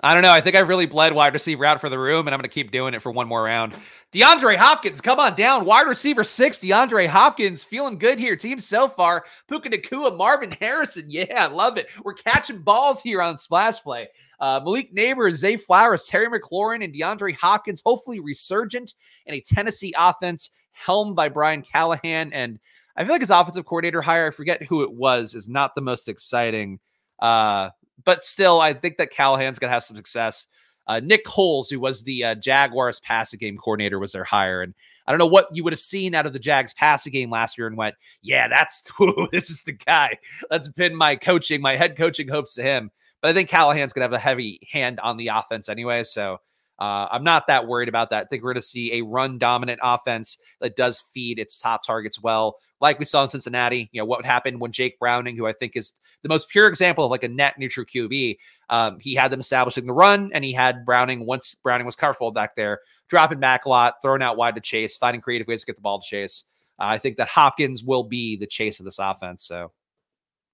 I 0.00 0.14
don't 0.14 0.22
know. 0.22 0.30
I 0.30 0.40
think 0.40 0.54
I've 0.54 0.68
really 0.68 0.86
bled 0.86 1.12
wide 1.12 1.32
receiver 1.32 1.64
out 1.64 1.80
for 1.80 1.88
the 1.88 1.98
room, 1.98 2.28
and 2.28 2.34
I'm 2.34 2.38
going 2.38 2.48
to 2.48 2.54
keep 2.54 2.70
doing 2.70 2.94
it 2.94 3.02
for 3.02 3.10
one 3.10 3.26
more 3.26 3.42
round. 3.42 3.74
DeAndre 4.12 4.54
Hopkins, 4.54 5.00
come 5.00 5.18
on 5.18 5.34
down. 5.34 5.64
Wide 5.64 5.88
receiver 5.88 6.22
six, 6.22 6.56
DeAndre 6.60 7.08
Hopkins, 7.08 7.64
feeling 7.64 7.98
good 7.98 8.20
here. 8.20 8.36
Team 8.36 8.60
so 8.60 8.86
far. 8.86 9.24
Puka 9.48 9.70
Nacua, 9.70 10.16
Marvin 10.16 10.52
Harrison. 10.52 11.06
Yeah, 11.18 11.46
I 11.46 11.46
love 11.48 11.78
it. 11.78 11.88
We're 12.04 12.14
catching 12.14 12.60
balls 12.60 13.02
here 13.02 13.20
on 13.20 13.36
Splash 13.38 13.82
Play. 13.82 14.08
Uh, 14.38 14.60
Malik 14.62 14.94
Nabers, 14.94 15.32
Zay 15.32 15.56
Flowers, 15.56 16.04
Terry 16.04 16.28
McLaurin, 16.28 16.84
and 16.84 16.94
DeAndre 16.94 17.34
Hopkins, 17.34 17.82
hopefully 17.84 18.20
resurgent 18.20 18.94
in 19.26 19.34
a 19.34 19.40
Tennessee 19.40 19.92
offense 19.98 20.50
helmed 20.70 21.16
by 21.16 21.28
Brian 21.28 21.62
Callahan. 21.62 22.32
And 22.32 22.60
I 22.98 23.04
feel 23.04 23.12
like 23.12 23.20
his 23.20 23.30
offensive 23.30 23.64
coordinator 23.64 24.02
hire, 24.02 24.26
I 24.26 24.30
forget 24.30 24.64
who 24.64 24.82
it 24.82 24.92
was, 24.92 25.34
is 25.34 25.48
not 25.48 25.76
the 25.76 25.80
most 25.80 26.08
exciting. 26.08 26.80
Uh, 27.20 27.70
but 28.04 28.24
still, 28.24 28.60
I 28.60 28.74
think 28.74 28.96
that 28.98 29.12
Callahan's 29.12 29.60
going 29.60 29.68
to 29.68 29.72
have 29.72 29.84
some 29.84 29.96
success. 29.96 30.48
Uh, 30.88 31.00
Nick 31.00 31.26
Holz, 31.28 31.70
who 31.70 31.78
was 31.78 32.02
the 32.02 32.24
uh, 32.24 32.34
Jaguars 32.34 32.98
passing 32.98 33.38
game 33.38 33.56
coordinator, 33.56 34.00
was 34.00 34.10
their 34.10 34.24
hire. 34.24 34.62
And 34.62 34.74
I 35.06 35.12
don't 35.12 35.20
know 35.20 35.26
what 35.26 35.46
you 35.52 35.62
would 35.62 35.72
have 35.72 35.78
seen 35.78 36.16
out 36.16 36.26
of 36.26 36.32
the 36.32 36.40
Jags 36.40 36.74
passing 36.74 37.12
game 37.12 37.30
last 37.30 37.56
year 37.56 37.68
and 37.68 37.76
went, 37.76 37.94
yeah, 38.20 38.48
that's 38.48 38.90
this 39.32 39.48
is 39.48 39.62
the 39.62 39.72
guy. 39.72 40.18
Let's 40.50 40.68
pin 40.68 40.96
my 40.96 41.14
coaching, 41.14 41.60
my 41.60 41.76
head 41.76 41.96
coaching 41.96 42.26
hopes 42.26 42.54
to 42.54 42.64
him. 42.64 42.90
But 43.22 43.30
I 43.30 43.34
think 43.34 43.48
Callahan's 43.48 43.92
going 43.92 44.00
to 44.00 44.06
have 44.06 44.12
a 44.12 44.18
heavy 44.18 44.66
hand 44.68 44.98
on 45.00 45.18
the 45.18 45.28
offense 45.28 45.68
anyway. 45.68 46.02
So 46.02 46.40
uh, 46.78 47.08
I'm 47.10 47.24
not 47.24 47.46
that 47.48 47.66
worried 47.66 47.88
about 47.88 48.10
that. 48.10 48.24
I 48.24 48.26
think 48.26 48.42
we're 48.42 48.52
going 48.52 48.60
to 48.60 48.66
see 48.66 48.92
a 48.94 49.02
run 49.02 49.38
dominant 49.38 49.80
offense 49.82 50.38
that 50.60 50.76
does 50.76 51.00
feed 51.00 51.38
its 51.38 51.60
top 51.60 51.84
targets 51.84 52.22
well, 52.22 52.56
like 52.80 53.00
we 53.00 53.04
saw 53.04 53.24
in 53.24 53.30
Cincinnati. 53.30 53.88
You 53.92 54.00
know, 54.00 54.04
what 54.04 54.24
happened 54.24 54.60
when 54.60 54.70
Jake 54.70 54.98
Browning, 55.00 55.36
who 55.36 55.46
I 55.46 55.52
think 55.52 55.72
is 55.74 55.92
the 56.22 56.28
most 56.28 56.48
pure 56.48 56.68
example 56.68 57.04
of 57.04 57.10
like 57.10 57.24
a 57.24 57.28
net 57.28 57.58
neutral 57.58 57.84
QB, 57.84 58.36
um, 58.70 58.98
he 59.00 59.14
had 59.14 59.32
them 59.32 59.40
establishing 59.40 59.86
the 59.86 59.92
run, 59.92 60.30
and 60.32 60.44
he 60.44 60.52
had 60.52 60.84
Browning 60.84 61.26
once 61.26 61.54
Browning 61.56 61.86
was 61.86 61.96
comfortable 61.96 62.30
back 62.30 62.54
there, 62.54 62.80
dropping 63.08 63.40
back 63.40 63.64
a 63.64 63.68
lot, 63.68 63.94
throwing 64.00 64.22
out 64.22 64.36
wide 64.36 64.54
to 64.54 64.60
chase, 64.60 64.96
finding 64.96 65.20
creative 65.20 65.48
ways 65.48 65.60
to 65.60 65.66
get 65.66 65.76
the 65.76 65.82
ball 65.82 66.00
to 66.00 66.06
chase. 66.06 66.44
Uh, 66.78 66.86
I 66.86 66.98
think 66.98 67.16
that 67.16 67.28
Hopkins 67.28 67.82
will 67.82 68.04
be 68.04 68.36
the 68.36 68.46
chase 68.46 68.78
of 68.78 68.84
this 68.84 69.00
offense. 69.00 69.44
So 69.44 69.72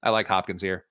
I 0.02 0.08
like 0.08 0.26
Hopkins 0.26 0.62
here. 0.62 0.86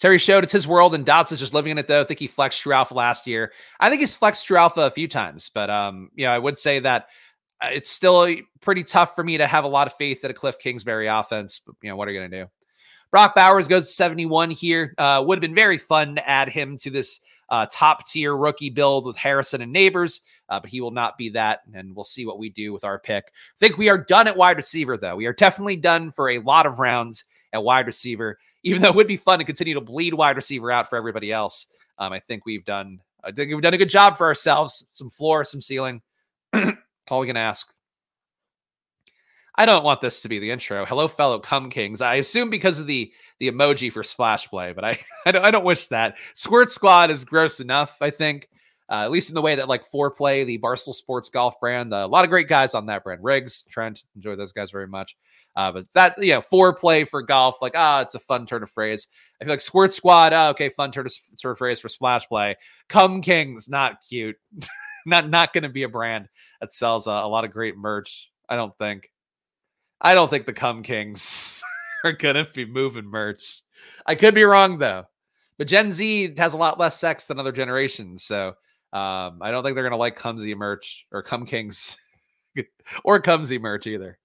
Terry 0.00 0.18
showed 0.18 0.42
it's 0.42 0.52
his 0.52 0.66
world, 0.66 0.94
and 0.94 1.04
Dotson's 1.04 1.40
just 1.40 1.54
living 1.54 1.72
in 1.72 1.78
it. 1.78 1.86
Though 1.86 2.00
I 2.00 2.04
think 2.04 2.18
he 2.18 2.26
flexed 2.26 2.62
True 2.62 2.72
Alpha 2.72 2.94
last 2.94 3.26
year. 3.26 3.52
I 3.78 3.88
think 3.88 4.00
he's 4.00 4.14
flexed 4.14 4.46
True 4.46 4.56
Alpha 4.56 4.80
a 4.82 4.90
few 4.90 5.06
times, 5.06 5.50
but 5.54 5.70
um, 5.70 6.10
know, 6.16 6.30
I 6.32 6.38
would 6.38 6.58
say 6.58 6.80
that 6.80 7.06
uh, 7.60 7.68
it's 7.72 7.90
still 7.90 8.34
pretty 8.60 8.82
tough 8.82 9.14
for 9.14 9.22
me 9.22 9.38
to 9.38 9.46
have 9.46 9.64
a 9.64 9.68
lot 9.68 9.86
of 9.86 9.94
faith 9.94 10.22
that 10.22 10.30
a 10.30 10.34
Cliff 10.34 10.58
Kingsbury 10.58 11.06
offense. 11.06 11.60
But, 11.64 11.76
you 11.82 11.90
know, 11.90 11.96
what 11.96 12.08
are 12.08 12.12
you 12.12 12.18
going 12.18 12.30
to 12.30 12.42
do? 12.44 12.50
Brock 13.10 13.34
Bowers 13.34 13.68
goes 13.68 13.86
to 13.86 13.92
71 13.92 14.50
here. 14.50 14.94
Uh, 14.96 15.22
would 15.26 15.36
have 15.36 15.42
been 15.42 15.54
very 15.54 15.78
fun 15.78 16.14
to 16.14 16.28
add 16.28 16.48
him 16.48 16.76
to 16.78 16.90
this 16.90 17.20
uh, 17.48 17.66
top 17.70 18.06
tier 18.06 18.36
rookie 18.36 18.70
build 18.70 19.04
with 19.04 19.16
Harrison 19.16 19.62
and 19.62 19.74
Nabers, 19.74 20.20
uh, 20.48 20.60
but 20.60 20.70
he 20.70 20.80
will 20.80 20.92
not 20.92 21.18
be 21.18 21.28
that. 21.30 21.60
And 21.74 21.94
we'll 21.94 22.04
see 22.04 22.24
what 22.24 22.38
we 22.38 22.50
do 22.50 22.72
with 22.72 22.84
our 22.84 23.00
pick. 23.00 23.24
I 23.26 23.58
think 23.58 23.76
we 23.76 23.88
are 23.88 23.98
done 23.98 24.28
at 24.28 24.36
wide 24.36 24.56
receiver, 24.56 24.96
though. 24.96 25.16
We 25.16 25.26
are 25.26 25.32
definitely 25.32 25.76
done 25.76 26.12
for 26.12 26.30
a 26.30 26.38
lot 26.38 26.66
of 26.66 26.78
rounds 26.78 27.24
at 27.52 27.64
wide 27.64 27.86
receiver 27.86 28.38
even 28.62 28.82
though 28.82 28.88
it 28.88 28.94
would 28.94 29.06
be 29.06 29.16
fun 29.16 29.38
to 29.38 29.44
continue 29.44 29.74
to 29.74 29.80
bleed 29.80 30.14
wide 30.14 30.36
receiver 30.36 30.70
out 30.70 30.88
for 30.88 30.96
everybody 30.96 31.32
else. 31.32 31.66
Um, 31.98 32.12
I 32.12 32.18
think 32.18 32.46
we've 32.46 32.64
done 32.64 33.00
I 33.22 33.32
think 33.32 33.50
we've 33.50 33.60
done 33.60 33.74
a 33.74 33.78
good 33.78 33.90
job 33.90 34.16
for 34.16 34.26
ourselves. 34.26 34.86
Some 34.92 35.10
floor, 35.10 35.44
some 35.44 35.60
ceiling. 35.60 36.02
All 37.10 37.20
we 37.20 37.26
can 37.26 37.36
ask. 37.36 37.72
I 39.56 39.66
don't 39.66 39.84
want 39.84 40.00
this 40.00 40.22
to 40.22 40.28
be 40.28 40.38
the 40.38 40.50
intro. 40.50 40.86
Hello, 40.86 41.08
fellow 41.08 41.38
cum 41.38 41.70
kings. 41.70 42.00
I 42.00 42.16
assume 42.16 42.50
because 42.50 42.78
of 42.78 42.86
the 42.86 43.12
the 43.38 43.50
emoji 43.50 43.92
for 43.92 44.02
splash 44.02 44.48
play, 44.48 44.72
but 44.72 44.84
I 44.84 44.98
I 45.26 45.32
don't, 45.32 45.44
I 45.44 45.50
don't 45.50 45.64
wish 45.64 45.86
that. 45.88 46.16
Squirt 46.34 46.70
Squad 46.70 47.10
is 47.10 47.24
gross 47.24 47.60
enough. 47.60 47.96
I 48.00 48.10
think, 48.10 48.48
uh, 48.90 49.04
at 49.04 49.10
least 49.12 49.28
in 49.28 49.34
the 49.34 49.42
way 49.42 49.54
that 49.54 49.68
like 49.68 49.88
Foreplay, 49.88 50.44
the 50.44 50.58
Barstool 50.58 50.94
Sports 50.94 51.30
golf 51.30 51.60
brand, 51.60 51.94
uh, 51.94 51.98
a 51.98 52.08
lot 52.08 52.24
of 52.24 52.30
great 52.30 52.48
guys 52.48 52.74
on 52.74 52.86
that 52.86 53.04
brand. 53.04 53.22
Riggs, 53.22 53.62
Trent, 53.70 54.02
enjoy 54.16 54.34
those 54.34 54.52
guys 54.52 54.72
very 54.72 54.88
much. 54.88 55.16
Uh, 55.54 55.70
but 55.70 55.84
that, 55.92 56.14
you 56.18 56.32
know, 56.32 56.40
foreplay 56.40 57.08
for 57.08 57.22
golf, 57.22 57.62
like, 57.62 57.72
ah, 57.76 58.00
it's 58.00 58.14
a 58.14 58.20
fun 58.20 58.46
turn 58.46 58.62
of 58.62 58.70
phrase. 58.70 59.06
I 59.40 59.44
feel 59.44 59.52
like 59.52 59.60
Squirt 59.60 59.92
Squad, 59.92 60.32
oh, 60.32 60.48
okay, 60.50 60.68
fun 60.70 60.90
turn 60.90 61.06
of, 61.06 61.12
turn 61.40 61.52
of 61.52 61.58
phrase 61.58 61.78
for 61.78 61.88
splash 61.88 62.26
play. 62.28 62.56
Come 62.88 63.20
Kings, 63.20 63.68
not 63.68 63.98
cute. 64.08 64.36
not 65.06 65.30
not 65.30 65.52
going 65.52 65.62
to 65.62 65.68
be 65.68 65.84
a 65.84 65.88
brand 65.88 66.28
that 66.60 66.72
sells 66.72 67.06
a, 67.06 67.10
a 67.10 67.28
lot 67.28 67.44
of 67.44 67.52
great 67.52 67.76
merch. 67.76 68.30
I 68.48 68.56
don't 68.56 68.76
think. 68.78 69.10
I 70.00 70.14
don't 70.14 70.28
think 70.28 70.46
the 70.46 70.52
Come 70.52 70.82
Kings 70.82 71.62
are 72.04 72.12
going 72.12 72.36
to 72.36 72.48
be 72.52 72.64
moving 72.64 73.06
merch. 73.06 73.62
I 74.06 74.14
could 74.14 74.34
be 74.34 74.44
wrong 74.44 74.78
though. 74.78 75.04
But 75.58 75.68
Gen 75.68 75.92
Z 75.92 76.34
has 76.38 76.54
a 76.54 76.58
lot 76.58 76.78
less 76.78 76.98
sex 76.98 77.26
than 77.26 77.38
other 77.38 77.52
generations, 77.52 78.24
so 78.24 78.54
um, 78.92 79.38
I 79.40 79.50
don't 79.50 79.62
think 79.62 79.74
they're 79.74 79.88
to 79.88 79.96
like 79.96 80.16
Cumsy 80.18 80.54
merch 80.54 81.06
or 81.12 81.22
Come 81.22 81.46
Kings 81.46 81.96
or 83.04 83.20
Cumsy 83.20 83.58
merch 83.58 83.86
either. 83.86 84.18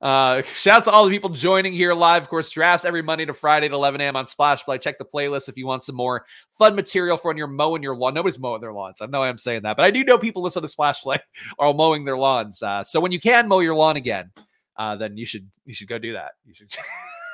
Uh, 0.00 0.42
shouts 0.54 0.86
to 0.86 0.90
all 0.92 1.04
the 1.04 1.10
people 1.10 1.30
joining 1.30 1.72
here 1.72 1.94
live. 1.94 2.22
Of 2.22 2.28
course, 2.28 2.50
drafts 2.50 2.84
every 2.84 3.02
Monday 3.02 3.24
to 3.26 3.34
Friday 3.34 3.66
at 3.66 3.72
11 3.72 4.00
a.m. 4.00 4.16
on 4.16 4.26
Splash 4.26 4.64
Play. 4.64 4.78
Check 4.78 4.98
the 4.98 5.04
playlist 5.04 5.48
if 5.48 5.56
you 5.56 5.66
want 5.66 5.84
some 5.84 5.96
more 5.96 6.24
fun 6.50 6.76
material 6.76 7.16
for 7.16 7.28
when 7.28 7.36
you're 7.36 7.46
mowing 7.46 7.82
your 7.82 7.96
lawn. 7.96 8.14
Nobody's 8.14 8.38
mowing 8.38 8.60
their 8.60 8.72
lawns. 8.72 9.00
I 9.00 9.06
know 9.06 9.22
I'm 9.22 9.38
saying 9.38 9.62
that, 9.62 9.76
but 9.76 9.84
I 9.84 9.90
do 9.90 10.04
know 10.04 10.18
people 10.18 10.42
listen 10.42 10.62
to 10.62 10.68
Splash 10.68 11.02
Play 11.02 11.18
are 11.58 11.72
mowing 11.72 12.04
their 12.04 12.18
lawns. 12.18 12.62
Uh, 12.62 12.84
so 12.84 13.00
when 13.00 13.12
you 13.12 13.20
can 13.20 13.48
mow 13.48 13.60
your 13.60 13.74
lawn 13.74 13.96
again, 13.96 14.30
uh, 14.76 14.96
then 14.96 15.16
you 15.16 15.26
should 15.26 15.48
you 15.64 15.74
should 15.74 15.88
go 15.88 15.98
do 15.98 16.12
that. 16.12 16.32
You 16.44 16.54
should 16.54 16.74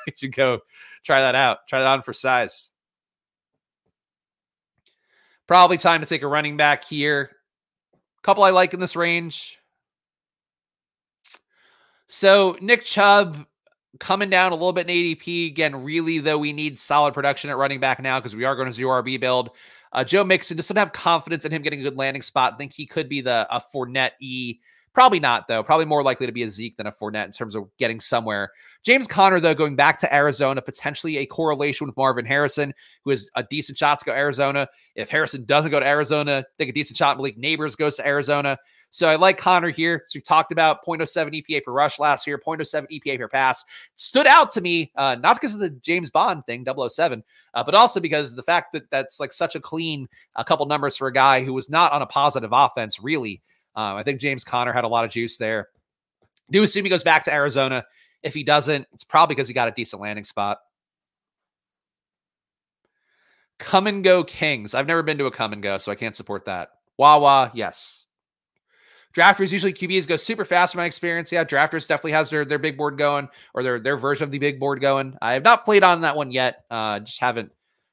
you 0.07 0.13
should 0.17 0.35
go 0.35 0.61
try 1.05 1.21
that 1.21 1.35
out. 1.35 1.67
Try 1.69 1.81
that 1.81 1.89
on 1.89 2.03
for 2.03 2.13
size. 2.13 2.71
Probably 5.53 5.77
time 5.77 6.01
to 6.01 6.07
take 6.07 6.23
a 6.23 6.27
running 6.27 6.57
back 6.57 6.83
here. 6.83 7.29
Couple 8.23 8.43
I 8.43 8.49
like 8.53 8.73
in 8.73 8.81
this 8.81 8.97
range. 8.97 9.59
So 12.07 12.57
Nick 12.63 12.83
Chubb 12.83 13.45
coming 14.01 14.31
down 14.31 14.53
a 14.53 14.55
little 14.55 14.73
bit 14.73 14.89
in 14.89 14.97
ADP. 14.97 15.49
Again, 15.49 15.85
really, 15.85 16.21
though, 16.21 16.39
we 16.39 16.55
need 16.55 16.79
solid 16.79 17.13
production 17.13 17.51
at 17.51 17.59
running 17.59 17.81
back 17.81 18.01
now 18.01 18.19
because 18.19 18.35
we 18.35 18.47
are 18.47 18.57
going 18.57 18.65
to 18.65 18.73
zero 18.73 19.03
RB 19.03 19.21
build. 19.21 19.51
Uh, 19.93 20.03
Joe 20.03 20.25
Mixon 20.25 20.57
just 20.57 20.71
don't 20.71 20.79
have 20.79 20.95
confidence 20.95 21.45
in 21.45 21.53
him 21.53 21.61
getting 21.61 21.81
a 21.81 21.85
good 21.85 21.99
landing 21.99 22.23
spot. 22.23 22.57
think 22.57 22.73
he 22.73 22.87
could 22.87 23.11
be 23.11 23.21
the 23.21 23.47
a 23.55 23.61
Fournette 23.61 24.13
E. 24.23 24.59
Probably 24.95 25.21
not, 25.21 25.49
though. 25.49 25.63
Probably 25.63 25.87
more 25.87 26.03
likely 26.03 26.27
to 26.27 26.33
be 26.33 26.43
a 26.43 26.51
Zeke 26.51 26.77
than 26.77 26.87
a 26.87 26.93
Fournette 26.93 27.25
in 27.25 27.33
terms 27.33 27.55
of 27.55 27.65
getting 27.79 27.99
somewhere. 27.99 28.53
James 28.83 29.07
Conner, 29.07 29.41
though, 29.41 29.55
going 29.55 29.75
back 29.75 29.97
to 29.99 30.15
Arizona, 30.15 30.61
potentially 30.61 31.19
a 31.19 31.27
correlation 31.27 31.87
with 31.87 31.97
Marvin 31.97 32.27
Harrison, 32.27 32.75
who 33.05 33.11
has 33.11 33.31
a 33.35 33.43
decent 33.43 33.79
shot 33.79 33.99
to 34.01 34.05
go 34.05 34.13
Arizona. 34.13 34.69
If 34.95 35.09
Harrison 35.09 35.47
doesn't 35.47 35.71
go 35.71 35.81
to 35.81 35.87
Arizona, 35.87 36.45
think 36.59 36.69
a 36.69 36.75
decent 36.75 36.99
shot 36.99 37.17
Malik 37.17 37.39
Nabers 37.39 37.77
goes 37.77 37.97
to 37.97 38.07
Arizona. 38.07 38.59
So 38.91 39.09
I 39.09 39.17
like 39.17 39.39
Conner 39.39 39.71
here. 39.71 40.03
So 40.07 40.19
we've 40.19 40.25
talked 40.25 40.53
about 40.53 40.85
0.07 40.85 41.43
EPA 41.43 41.65
per 41.65 41.73
rush 41.73 41.99
last 41.99 42.27
year, 42.27 42.39
0.07 42.39 42.87
EPA 42.93 43.19
per 43.19 43.29
pass. 43.29 43.65
Stood 43.95 44.27
out 44.27 44.51
to 44.51 44.61
me, 44.61 44.93
uh, 44.97 45.17
not 45.19 45.37
because 45.37 45.55
of 45.55 45.61
the 45.61 45.71
James 45.71 46.11
Bond 46.11 46.45
thing, 46.45 46.67
007, 46.67 47.25
uh, 47.55 47.65
but 47.65 47.75
also 47.75 48.01
because 48.01 48.37
the 48.37 48.43
fact 48.43 48.75
that 48.75 48.91
that's 48.91 49.19
like 49.19 49.33
such 49.33 49.55
a 49.55 49.61
clean 49.61 50.07
a 50.37 50.45
couple 50.45 50.67
numbers 50.67 50.99
for 50.99 51.09
a 51.09 51.13
guy 51.13 51.43
who 51.43 51.55
was 51.55 51.71
not 51.71 51.93
on 51.93 52.03
a 52.03 52.07
positive 52.07 52.51
offense, 52.53 53.01
really. 53.01 53.41
Um, 53.75 53.97
I 53.97 54.03
think 54.03 54.21
James 54.21 54.45
Conner 54.45 54.73
had 54.73 54.85
a 54.85 54.89
lot 54.89 55.05
of 55.05 55.11
juice 55.11 55.39
there. 55.39 55.69
Do 56.51 56.63
assume 56.63 56.85
he 56.85 56.91
goes 56.91 57.03
back 57.03 57.25
to 57.25 57.33
Arizona. 57.33 57.85
If 58.23 58.35
he 58.35 58.45
doesn't, 58.45 58.87
it's 58.93 59.05
probably 59.05 59.35
because 59.35 59.49
he 59.49 59.55
got 59.55 59.69
a 59.69 59.73
decent 59.73 60.03
landing 60.03 60.25
spot. 60.25 60.59
Come 63.59 63.87
and 63.87 64.05
go 64.05 64.25
Kings. 64.25 64.75
I've 64.75 64.87
never 64.87 65.03
been 65.03 65.19
to 65.19 65.27
a 65.27 65.31
come 65.31 65.53
and 65.53 65.63
go, 65.63 65.79
so 65.79 65.93
I 65.93 65.95
can't 65.95 66.17
support 66.17 66.45
that. 66.47 66.71
Wawa, 66.99 67.51
yes. 67.55 68.07
Drafters 69.15 69.53
usually 69.53 69.73
QBs 69.73 70.09
go 70.09 70.17
super 70.17 70.45
fast 70.45 70.75
in 70.75 70.79
my 70.79 70.87
experience. 70.87 71.31
Yeah, 71.31 71.45
drafters 71.45 71.87
definitely 71.87 72.13
has 72.13 72.31
their 72.31 72.45
their 72.45 72.59
big 72.59 72.79
board 72.79 72.97
going 72.97 73.29
or 73.55 73.63
their 73.63 73.79
their 73.79 73.97
version 73.97 74.25
of 74.25 74.31
the 74.31 74.39
big 74.39 74.59
board 74.59 74.81
going. 74.81 75.17
I 75.21 75.35
have 75.35 75.43
not 75.43 75.65
played 75.65 75.85
on 75.85 76.01
that 76.01 76.17
one 76.17 76.31
yet. 76.31 76.65
Uh, 76.71 77.01
just 77.01 77.21
haven't. 77.21 77.53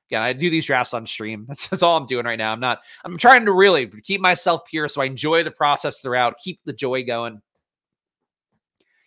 Again, 0.09 0.23
I 0.23 0.33
do 0.33 0.49
these 0.49 0.65
drafts 0.65 0.95
on 0.95 1.05
stream. 1.05 1.45
That's, 1.47 1.67
that's 1.67 1.83
all 1.83 1.95
I'm 1.95 2.07
doing 2.07 2.25
right 2.25 2.37
now. 2.37 2.51
I'm 2.51 2.59
not. 2.59 2.81
I'm 3.05 3.17
trying 3.17 3.45
to 3.45 3.53
really 3.53 3.85
keep 3.85 4.21
myself 4.21 4.65
pure 4.65 4.87
so 4.87 5.01
I 5.01 5.05
enjoy 5.05 5.43
the 5.43 5.51
process 5.51 6.01
throughout. 6.01 6.39
Keep 6.39 6.61
the 6.65 6.73
joy 6.73 7.03
going. 7.03 7.41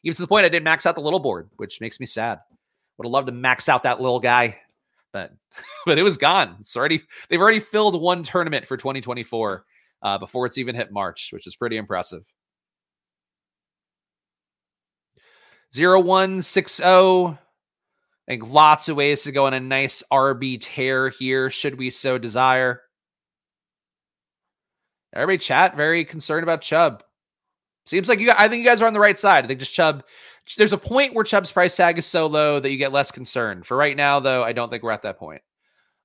Even 0.04 0.14
to 0.14 0.22
the 0.22 0.28
point 0.28 0.46
I 0.46 0.48
didn't 0.48 0.64
max 0.64 0.86
out 0.86 0.94
the 0.94 1.00
little 1.00 1.18
board, 1.18 1.50
which 1.56 1.80
makes 1.80 1.98
me 1.98 2.06
sad. 2.06 2.38
Would 2.98 3.06
have 3.06 3.12
loved 3.12 3.26
to 3.26 3.32
max 3.32 3.68
out 3.68 3.82
that 3.82 4.00
little 4.00 4.20
guy, 4.20 4.58
but 5.12 5.32
but 5.86 5.98
it 5.98 6.02
was 6.02 6.16
gone. 6.16 6.56
It's 6.60 6.76
already 6.76 7.02
they've 7.28 7.40
already 7.40 7.60
filled 7.60 8.00
one 8.00 8.22
tournament 8.22 8.64
for 8.64 8.76
2024 8.76 9.64
uh, 10.02 10.18
before 10.18 10.46
it's 10.46 10.58
even 10.58 10.76
hit 10.76 10.92
March, 10.92 11.30
which 11.32 11.48
is 11.48 11.56
pretty 11.56 11.78
impressive. 11.78 12.22
0160. 15.74 17.38
Think 18.28 18.48
lots 18.48 18.88
of 18.88 18.96
ways 18.96 19.22
to 19.22 19.32
go 19.32 19.46
on 19.46 19.54
a 19.54 19.60
nice 19.60 20.02
RB 20.12 20.58
tear 20.60 21.08
here, 21.08 21.50
should 21.50 21.78
we 21.78 21.90
so 21.90 22.18
desire. 22.18 22.82
Everybody 25.12 25.38
chat 25.38 25.76
very 25.76 26.04
concerned 26.04 26.42
about 26.42 26.62
Chubb. 26.62 27.02
Seems 27.84 28.08
like 28.08 28.20
you 28.20 28.30
I 28.30 28.48
think 28.48 28.62
you 28.62 28.68
guys 28.68 28.80
are 28.80 28.86
on 28.86 28.94
the 28.94 29.00
right 29.00 29.18
side. 29.18 29.44
I 29.44 29.48
think 29.48 29.60
just 29.60 29.74
Chubb 29.74 30.04
there's 30.56 30.72
a 30.72 30.78
point 30.78 31.14
where 31.14 31.24
Chubb's 31.24 31.52
price 31.52 31.76
tag 31.76 31.98
is 31.98 32.06
so 32.06 32.26
low 32.26 32.58
that 32.60 32.70
you 32.70 32.76
get 32.76 32.92
less 32.92 33.10
concerned. 33.10 33.66
For 33.66 33.76
right 33.76 33.96
now, 33.96 34.20
though, 34.20 34.42
I 34.42 34.52
don't 34.52 34.70
think 34.70 34.82
we're 34.82 34.90
at 34.90 35.02
that 35.02 35.18
point. 35.18 35.42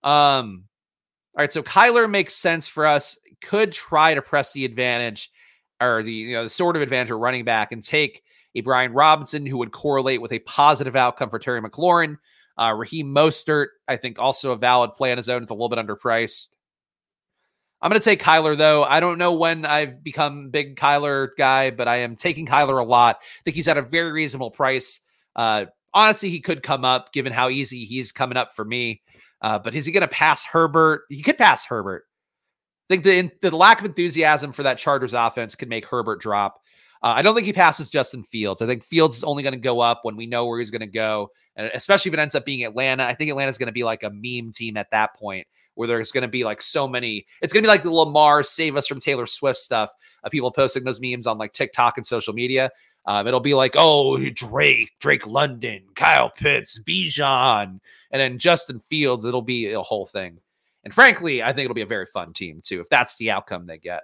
Um, 0.03 0.65
all 1.35 1.43
right, 1.43 1.53
so 1.53 1.63
Kyler 1.63 2.09
makes 2.09 2.35
sense 2.35 2.67
for 2.67 2.85
us. 2.85 3.17
Could 3.41 3.71
try 3.71 4.13
to 4.13 4.21
press 4.21 4.53
the 4.53 4.65
advantage 4.65 5.31
or 5.79 6.01
the 6.03 6.11
you 6.11 6.33
know 6.33 6.43
the 6.43 6.49
sort 6.49 6.75
of 6.75 6.81
advantage 6.81 7.11
of 7.11 7.19
running 7.19 7.45
back 7.45 7.71
and 7.71 7.83
take 7.83 8.23
a 8.57 8.61
Brian 8.61 8.93
Robinson 8.93 9.45
who 9.45 9.57
would 9.57 9.71
correlate 9.71 10.21
with 10.21 10.31
a 10.31 10.39
positive 10.39 10.95
outcome 10.95 11.29
for 11.29 11.39
Terry 11.39 11.61
McLaurin. 11.61 12.17
Uh, 12.57 12.73
Raheem 12.75 13.13
Mostert, 13.13 13.67
I 13.87 13.97
think, 13.97 14.19
also 14.19 14.51
a 14.51 14.57
valid 14.57 14.93
play 14.93 15.11
on 15.11 15.17
his 15.17 15.29
own. 15.29 15.43
It's 15.43 15.51
a 15.51 15.53
little 15.53 15.69
bit 15.69 15.79
underpriced. 15.79 16.49
I'm 17.81 17.91
going 17.91 18.01
to 18.01 18.03
take 18.03 18.21
Kyler, 18.21 18.57
though. 18.57 18.83
I 18.83 18.99
don't 18.99 19.19
know 19.19 19.33
when 19.33 19.63
I've 19.63 20.03
become 20.03 20.49
big 20.49 20.75
Kyler 20.75 21.29
guy, 21.37 21.69
but 21.69 21.87
I 21.87 21.97
am 21.97 22.15
taking 22.15 22.47
Kyler 22.47 22.81
a 22.81 22.87
lot. 22.87 23.17
I 23.21 23.43
think 23.45 23.55
he's 23.55 23.67
at 23.67 23.77
a 23.77 23.83
very 23.83 24.11
reasonable 24.11 24.49
price. 24.49 24.99
Uh, 25.35 25.65
honestly, 25.93 26.29
he 26.29 26.39
could 26.39 26.63
come 26.63 26.83
up 26.83 27.13
given 27.13 27.31
how 27.31 27.49
easy 27.49 27.85
he's 27.85 28.11
coming 28.11 28.37
up 28.37 28.55
for 28.55 28.65
me. 28.65 29.03
Uh, 29.41 29.59
but 29.59 29.75
is 29.75 29.85
he 29.85 29.91
going 29.91 30.01
to 30.01 30.07
pass 30.07 30.43
Herbert? 30.43 31.03
He 31.09 31.21
could 31.21 31.37
pass 31.37 31.65
Herbert. 31.65 32.05
I 32.89 32.93
think 32.95 33.03
the, 33.03 33.31
the 33.47 33.55
lack 33.55 33.79
of 33.79 33.85
enthusiasm 33.85 34.53
for 34.53 34.63
that 34.63 34.79
Chargers 34.79 35.13
offense 35.13 35.53
could 35.53 35.69
make 35.69 35.85
Herbert 35.85 36.19
drop. 36.19 36.61
Uh, 37.03 37.13
I 37.15 37.21
don't 37.21 37.35
think 37.35 37.45
he 37.45 37.53
passes 37.53 37.89
Justin 37.89 38.23
Fields. 38.23 38.61
I 38.61 38.65
think 38.65 38.83
Fields 38.83 39.17
is 39.17 39.23
only 39.23 39.43
going 39.43 39.53
to 39.53 39.59
go 39.59 39.79
up 39.79 39.99
when 40.03 40.15
we 40.15 40.25
know 40.25 40.45
where 40.45 40.59
he's 40.59 40.71
going 40.71 40.81
to 40.81 40.87
go, 40.87 41.29
and 41.55 41.69
especially 41.73 42.09
if 42.09 42.13
it 42.13 42.19
ends 42.19 42.35
up 42.35 42.45
being 42.45 42.63
Atlanta. 42.63 43.05
I 43.05 43.13
think 43.13 43.29
Atlanta's 43.29 43.57
going 43.57 43.67
to 43.67 43.73
be 43.73 43.83
like 43.83 44.03
a 44.03 44.09
meme 44.11 44.51
team 44.51 44.77
at 44.77 44.91
that 44.91 45.15
point, 45.15 45.47
where 45.75 45.87
there's 45.87 46.11
going 46.11 46.23
to 46.23 46.27
be 46.27 46.43
like 46.43 46.61
so 46.61 46.87
many. 46.87 47.25
It's 47.41 47.53
going 47.53 47.63
to 47.63 47.67
be 47.67 47.71
like 47.71 47.83
the 47.83 47.91
Lamar 47.91 48.43
save 48.43 48.75
us 48.75 48.87
from 48.87 48.99
Taylor 48.99 49.27
Swift 49.27 49.59
stuff 49.59 49.93
of 50.23 50.31
people 50.31 50.51
posting 50.51 50.83
those 50.83 51.01
memes 51.01 51.27
on 51.27 51.37
like 51.37 51.53
TikTok 51.53 51.97
and 51.97 52.05
social 52.05 52.33
media. 52.33 52.71
Um, 53.05 53.25
it'll 53.25 53.39
be 53.39 53.53
like, 53.53 53.75
oh, 53.77 54.17
Drake, 54.31 54.91
Drake 54.99 55.25
London, 55.25 55.83
Kyle 55.95 56.29
Pitts, 56.29 56.77
Bijan, 56.83 57.79
and 58.11 58.19
then 58.19 58.37
Justin 58.37 58.79
Fields. 58.79 59.23
It'll 59.23 59.41
be 59.41 59.71
a 59.71 59.81
whole 59.81 60.05
thing. 60.05 60.39
And 60.83 60.93
frankly, 60.93 61.41
I 61.41 61.53
think 61.53 61.65
it'll 61.65 61.75
be 61.75 61.81
a 61.81 61.85
very 61.85 62.05
fun 62.05 62.33
team 62.33 62.61
too 62.63 62.81
if 62.81 62.89
that's 62.89 63.17
the 63.17 63.31
outcome 63.31 63.65
they 63.65 63.77
get. 63.77 64.03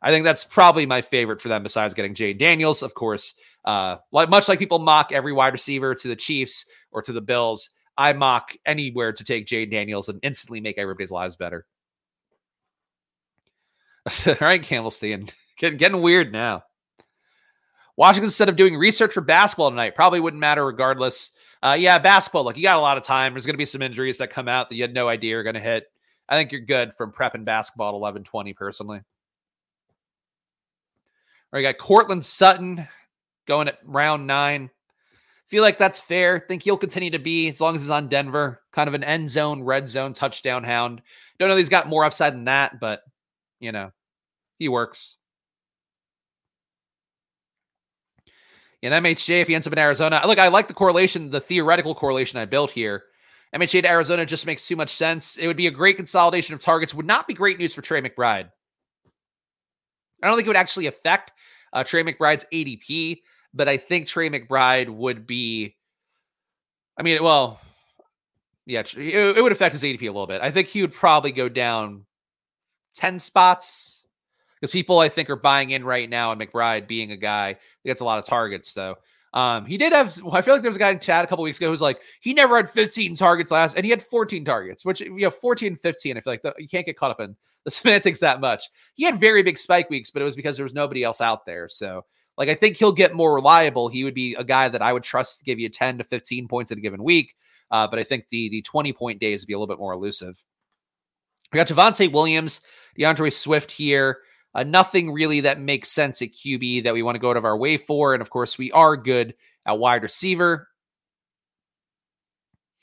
I 0.00 0.10
think 0.10 0.24
that's 0.24 0.44
probably 0.44 0.86
my 0.86 1.02
favorite 1.02 1.40
for 1.40 1.48
them 1.48 1.62
besides 1.62 1.94
getting 1.94 2.14
Jayden 2.14 2.38
Daniels. 2.38 2.82
Of 2.82 2.94
course, 2.94 3.34
uh, 3.64 3.96
like 4.12 4.30
much 4.30 4.48
like 4.48 4.58
people 4.58 4.78
mock 4.78 5.12
every 5.12 5.32
wide 5.32 5.52
receiver 5.52 5.94
to 5.94 6.08
the 6.08 6.16
Chiefs 6.16 6.66
or 6.92 7.02
to 7.02 7.12
the 7.12 7.20
Bills, 7.20 7.70
I 7.96 8.12
mock 8.12 8.52
anywhere 8.64 9.12
to 9.12 9.24
take 9.24 9.46
Jayden 9.46 9.72
Daniels 9.72 10.08
and 10.08 10.20
instantly 10.22 10.60
make 10.60 10.78
everybody's 10.78 11.10
lives 11.10 11.36
better. 11.36 11.66
All 14.26 14.36
right, 14.40 14.62
Gamblestein, 14.62 15.34
getting, 15.58 15.78
getting 15.78 16.00
weird 16.00 16.32
now. 16.32 16.62
Washington, 17.96 18.26
instead 18.26 18.48
of 18.48 18.54
doing 18.54 18.76
research 18.76 19.12
for 19.12 19.20
basketball 19.20 19.70
tonight, 19.70 19.96
probably 19.96 20.20
wouldn't 20.20 20.40
matter 20.40 20.64
regardless. 20.64 21.32
Uh, 21.60 21.76
yeah, 21.78 21.98
basketball. 21.98 22.44
Look, 22.44 22.56
you 22.56 22.62
got 22.62 22.76
a 22.76 22.80
lot 22.80 22.96
of 22.96 23.02
time. 23.02 23.34
There's 23.34 23.44
going 23.44 23.54
to 23.54 23.58
be 23.58 23.64
some 23.64 23.82
injuries 23.82 24.18
that 24.18 24.30
come 24.30 24.46
out 24.46 24.68
that 24.68 24.76
you 24.76 24.82
had 24.82 24.94
no 24.94 25.08
idea 25.08 25.36
are 25.36 25.42
going 25.42 25.54
to 25.54 25.60
hit. 25.60 25.90
I 26.28 26.36
think 26.36 26.52
you're 26.52 26.60
good 26.60 26.94
from 26.94 27.10
prepping 27.10 27.44
basketball 27.44 27.88
at 27.88 27.94
11 27.94 28.22
20, 28.22 28.52
personally. 28.54 29.00
Right, 31.52 31.62
got 31.62 31.78
Courtland 31.78 32.24
Sutton 32.24 32.86
going 33.46 33.68
at 33.68 33.78
round 33.84 34.26
nine. 34.26 34.70
Feel 35.46 35.62
like 35.62 35.78
that's 35.78 35.98
fair. 35.98 36.38
Think 36.40 36.62
he'll 36.62 36.76
continue 36.76 37.10
to 37.10 37.18
be 37.18 37.48
as 37.48 37.60
long 37.60 37.74
as 37.74 37.80
he's 37.82 37.90
on 37.90 38.08
Denver, 38.08 38.60
kind 38.72 38.86
of 38.86 38.92
an 38.92 39.02
end 39.02 39.30
zone, 39.30 39.62
red 39.62 39.88
zone 39.88 40.12
touchdown 40.12 40.62
hound. 40.62 41.00
Don't 41.38 41.48
know 41.48 41.54
if 41.54 41.58
he's 41.58 41.70
got 41.70 41.88
more 41.88 42.04
upside 42.04 42.34
than 42.34 42.44
that, 42.44 42.78
but 42.78 43.00
you 43.58 43.72
know, 43.72 43.90
he 44.58 44.68
works. 44.68 45.16
In 48.82 48.92
MHJ, 48.92 49.40
if 49.40 49.48
he 49.48 49.54
ends 49.54 49.66
up 49.66 49.72
in 49.72 49.78
Arizona, 49.78 50.20
look, 50.26 50.38
I 50.38 50.48
like 50.48 50.68
the 50.68 50.74
correlation, 50.74 51.30
the 51.30 51.40
theoretical 51.40 51.94
correlation 51.94 52.38
I 52.38 52.44
built 52.44 52.70
here. 52.70 53.04
MHJ 53.54 53.82
to 53.82 53.88
Arizona 53.88 54.26
just 54.26 54.46
makes 54.46 54.68
too 54.68 54.76
much 54.76 54.90
sense. 54.90 55.36
It 55.38 55.46
would 55.46 55.56
be 55.56 55.66
a 55.66 55.72
great 55.72 55.96
consolidation 55.96 56.54
of 56.54 56.60
targets. 56.60 56.94
Would 56.94 57.06
not 57.06 57.26
be 57.26 57.34
great 57.34 57.58
news 57.58 57.74
for 57.74 57.80
Trey 57.80 58.02
McBride. 58.02 58.50
I 60.22 60.26
don't 60.26 60.36
think 60.36 60.46
it 60.46 60.50
would 60.50 60.56
actually 60.56 60.86
affect 60.86 61.32
uh, 61.72 61.84
Trey 61.84 62.02
McBride's 62.02 62.44
ADP, 62.52 63.22
but 63.54 63.68
I 63.68 63.76
think 63.76 64.06
Trey 64.06 64.30
McBride 64.30 64.88
would 64.88 65.26
be. 65.26 65.76
I 66.96 67.02
mean, 67.02 67.22
well, 67.22 67.60
yeah, 68.66 68.82
it, 68.96 69.42
would 69.42 69.52
affect 69.52 69.72
his 69.72 69.82
ADP 69.82 70.02
a 70.02 70.06
little 70.06 70.26
bit. 70.26 70.42
I 70.42 70.50
think 70.50 70.68
he 70.68 70.82
would 70.82 70.92
probably 70.92 71.32
go 71.32 71.48
down 71.48 72.04
10 72.96 73.18
spots 73.18 74.06
because 74.60 74.72
people 74.72 74.98
I 74.98 75.08
think 75.08 75.30
are 75.30 75.36
buying 75.36 75.70
in 75.70 75.84
right 75.84 76.10
now 76.10 76.32
and 76.32 76.40
McBride 76.40 76.88
being 76.88 77.12
a 77.12 77.16
guy 77.16 77.54
that 77.54 77.86
gets 77.86 78.00
a 78.00 78.04
lot 78.04 78.18
of 78.18 78.24
targets, 78.24 78.74
though. 78.74 78.96
Um, 79.34 79.66
he 79.66 79.76
did 79.76 79.92
have, 79.92 80.18
I 80.32 80.40
feel 80.40 80.54
like 80.54 80.62
there 80.62 80.70
was 80.70 80.76
a 80.76 80.80
guy 80.80 80.90
in 80.90 81.00
chat 81.00 81.24
a 81.24 81.28
couple 81.28 81.44
weeks 81.44 81.58
ago 81.58 81.68
who's 81.68 81.80
like, 81.80 82.00
he 82.20 82.32
never 82.32 82.56
had 82.56 82.68
15 82.68 83.14
targets 83.14 83.50
last, 83.50 83.76
and 83.76 83.84
he 83.84 83.90
had 83.90 84.02
14 84.02 84.44
targets, 84.44 84.84
which, 84.84 85.00
you 85.00 85.18
know, 85.18 85.30
14, 85.30 85.76
15. 85.76 86.16
I 86.16 86.20
feel 86.20 86.32
like 86.32 86.42
the, 86.42 86.54
you 86.58 86.68
can't 86.68 86.86
get 86.86 86.96
caught 86.96 87.10
up 87.10 87.20
in 87.20 87.36
the 87.64 87.70
semantics 87.70 88.20
that 88.20 88.40
much. 88.40 88.64
He 88.94 89.04
had 89.04 89.20
very 89.20 89.42
big 89.42 89.58
spike 89.58 89.90
weeks, 89.90 90.10
but 90.10 90.22
it 90.22 90.24
was 90.24 90.36
because 90.36 90.56
there 90.56 90.64
was 90.64 90.74
nobody 90.74 91.04
else 91.04 91.20
out 91.20 91.44
there. 91.44 91.68
So, 91.68 92.04
like, 92.36 92.48
I 92.48 92.54
think 92.54 92.76
he'll 92.76 92.92
get 92.92 93.14
more 93.14 93.34
reliable. 93.34 93.88
He 93.88 94.04
would 94.04 94.14
be 94.14 94.34
a 94.36 94.44
guy 94.44 94.68
that 94.68 94.82
I 94.82 94.92
would 94.92 95.02
trust 95.02 95.40
to 95.40 95.44
give 95.44 95.58
you 95.58 95.68
10 95.68 95.98
to 95.98 96.04
15 96.04 96.48
points 96.48 96.70
in 96.70 96.78
a 96.78 96.80
given 96.80 97.02
week. 97.02 97.34
Uh, 97.70 97.86
but 97.86 97.98
I 97.98 98.02
think 98.02 98.28
the 98.30 98.48
the 98.48 98.62
20 98.62 98.92
point 98.92 99.20
days 99.20 99.42
would 99.42 99.48
be 99.48 99.52
a 99.52 99.58
little 99.58 99.72
bit 99.72 99.80
more 99.80 99.92
elusive. 99.92 100.42
We 101.52 101.56
got 101.56 101.68
Javonte 101.68 102.12
Williams, 102.12 102.60
D'Andre 102.98 103.30
Swift 103.30 103.70
here. 103.70 104.20
Uh, 104.54 104.64
nothing 104.64 105.12
really 105.12 105.40
that 105.40 105.60
makes 105.60 105.90
sense 105.90 106.22
at 106.22 106.32
QB 106.32 106.84
that 106.84 106.94
we 106.94 107.02
want 107.02 107.14
to 107.14 107.20
go 107.20 107.30
out 107.30 107.36
of 107.36 107.44
our 107.44 107.56
way 107.56 107.76
for. 107.76 108.14
And 108.14 108.22
of 108.22 108.30
course, 108.30 108.58
we 108.58 108.72
are 108.72 108.96
good 108.96 109.34
at 109.66 109.78
wide 109.78 110.02
receiver. 110.02 110.68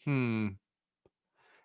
Hmm. 0.04 0.50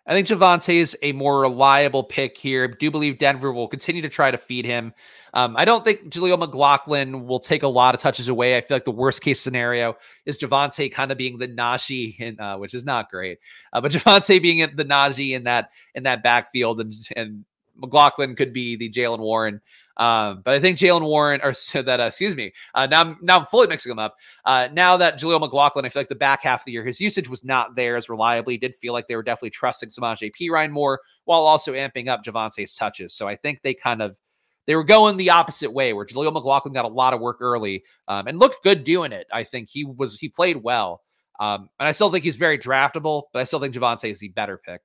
I 0.07 0.13
think 0.13 0.27
Javonte 0.27 0.73
is 0.73 0.97
a 1.03 1.11
more 1.11 1.41
reliable 1.41 2.03
pick 2.03 2.35
here. 2.35 2.67
Do 2.67 2.89
believe 2.89 3.19
Denver 3.19 3.53
will 3.53 3.67
continue 3.67 4.01
to 4.01 4.09
try 4.09 4.31
to 4.31 4.37
feed 4.37 4.65
him. 4.65 4.93
Um, 5.35 5.55
I 5.55 5.63
don't 5.63 5.85
think 5.85 6.09
Jaleel 6.09 6.39
McLaughlin 6.39 7.27
will 7.27 7.39
take 7.39 7.61
a 7.61 7.67
lot 7.67 7.93
of 7.93 8.01
touches 8.01 8.27
away. 8.27 8.57
I 8.57 8.61
feel 8.61 8.75
like 8.75 8.83
the 8.83 8.91
worst 8.91 9.21
case 9.21 9.39
scenario 9.39 9.95
is 10.25 10.39
Javonte 10.39 10.91
kind 10.91 11.11
of 11.11 11.19
being 11.19 11.37
the 11.37 11.47
Najee, 11.47 12.19
in, 12.19 12.39
uh, 12.39 12.57
which 12.57 12.73
is 12.73 12.83
not 12.83 13.11
great. 13.11 13.37
Uh, 13.71 13.79
but 13.79 13.91
Javonte 13.93 14.41
being 14.41 14.67
the 14.75 14.85
Najee 14.85 15.33
in 15.35 15.43
that 15.43 15.69
in 15.93 16.03
that 16.03 16.23
backfield, 16.23 16.81
and 16.81 16.93
and 17.15 17.45
McLaughlin 17.77 18.35
could 18.35 18.53
be 18.53 18.75
the 18.75 18.89
Jaylen 18.89 19.19
Warren. 19.19 19.61
Um, 19.97 20.41
but 20.43 20.53
I 20.53 20.59
think 20.59 20.77
Jaylen 20.77 21.03
Warren, 21.03 21.41
or 21.43 21.53
so 21.53 21.81
that, 21.81 21.99
uh, 21.99 22.05
excuse 22.05 22.35
me, 22.35 22.53
uh, 22.75 22.87
now 22.87 23.01
I'm 23.01 23.17
now 23.21 23.39
I'm 23.39 23.45
fully 23.45 23.67
mixing 23.67 23.89
them 23.89 23.99
up. 23.99 24.15
Uh, 24.45 24.69
now 24.73 24.97
that 24.97 25.19
Jaleel 25.19 25.39
McLaughlin, 25.39 25.85
I 25.85 25.89
feel 25.89 26.01
like 26.01 26.09
the 26.09 26.15
back 26.15 26.43
half 26.43 26.61
of 26.61 26.65
the 26.65 26.71
year, 26.71 26.85
his 26.85 26.99
usage 26.99 27.29
was 27.29 27.43
not 27.43 27.75
there 27.75 27.95
as 27.95 28.09
reliably. 28.09 28.57
Did 28.57 28.75
feel 28.75 28.93
like 28.93 29.07
they 29.07 29.15
were 29.15 29.23
definitely 29.23 29.51
trusting 29.51 29.89
Samaje 29.89 30.31
Perine 30.39 30.71
more, 30.71 31.01
while 31.25 31.41
also 31.41 31.73
amping 31.73 32.07
up 32.07 32.23
Javonte's 32.23 32.75
touches. 32.75 33.13
So 33.13 33.27
I 33.27 33.35
think 33.35 33.61
they 33.61 33.73
kind 33.73 34.01
of 34.01 34.17
they 34.67 34.75
were 34.75 34.83
going 34.83 35.17
the 35.17 35.31
opposite 35.31 35.71
way, 35.71 35.93
where 35.93 36.05
Jaleel 36.05 36.33
McLaughlin 36.33 36.73
got 36.73 36.85
a 36.85 36.89
lot 36.89 37.13
of 37.13 37.19
work 37.19 37.37
early 37.39 37.83
um, 38.07 38.27
and 38.27 38.39
looked 38.39 38.63
good 38.63 38.83
doing 38.83 39.11
it. 39.11 39.27
I 39.31 39.43
think 39.43 39.69
he 39.69 39.85
was 39.85 40.19
he 40.19 40.29
played 40.29 40.57
well, 40.63 41.01
um, 41.39 41.69
and 41.79 41.87
I 41.87 41.91
still 41.91 42.11
think 42.11 42.23
he's 42.23 42.35
very 42.35 42.57
draftable, 42.57 43.23
but 43.33 43.41
I 43.41 43.45
still 43.45 43.59
think 43.59 43.73
Javonte 43.73 44.09
is 44.09 44.19
the 44.19 44.29
better 44.29 44.57
pick. 44.57 44.81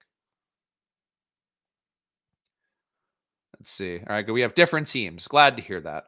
Let's 3.67 3.75
see. 3.75 3.99
All 3.99 4.15
right, 4.15 4.25
good. 4.25 4.31
We 4.31 4.43
have 4.43 4.55
different 4.55 4.87
teams. 4.87 5.27
Glad 5.27 5.57
to 5.57 5.63
hear 5.63 5.81
that. 5.81 6.05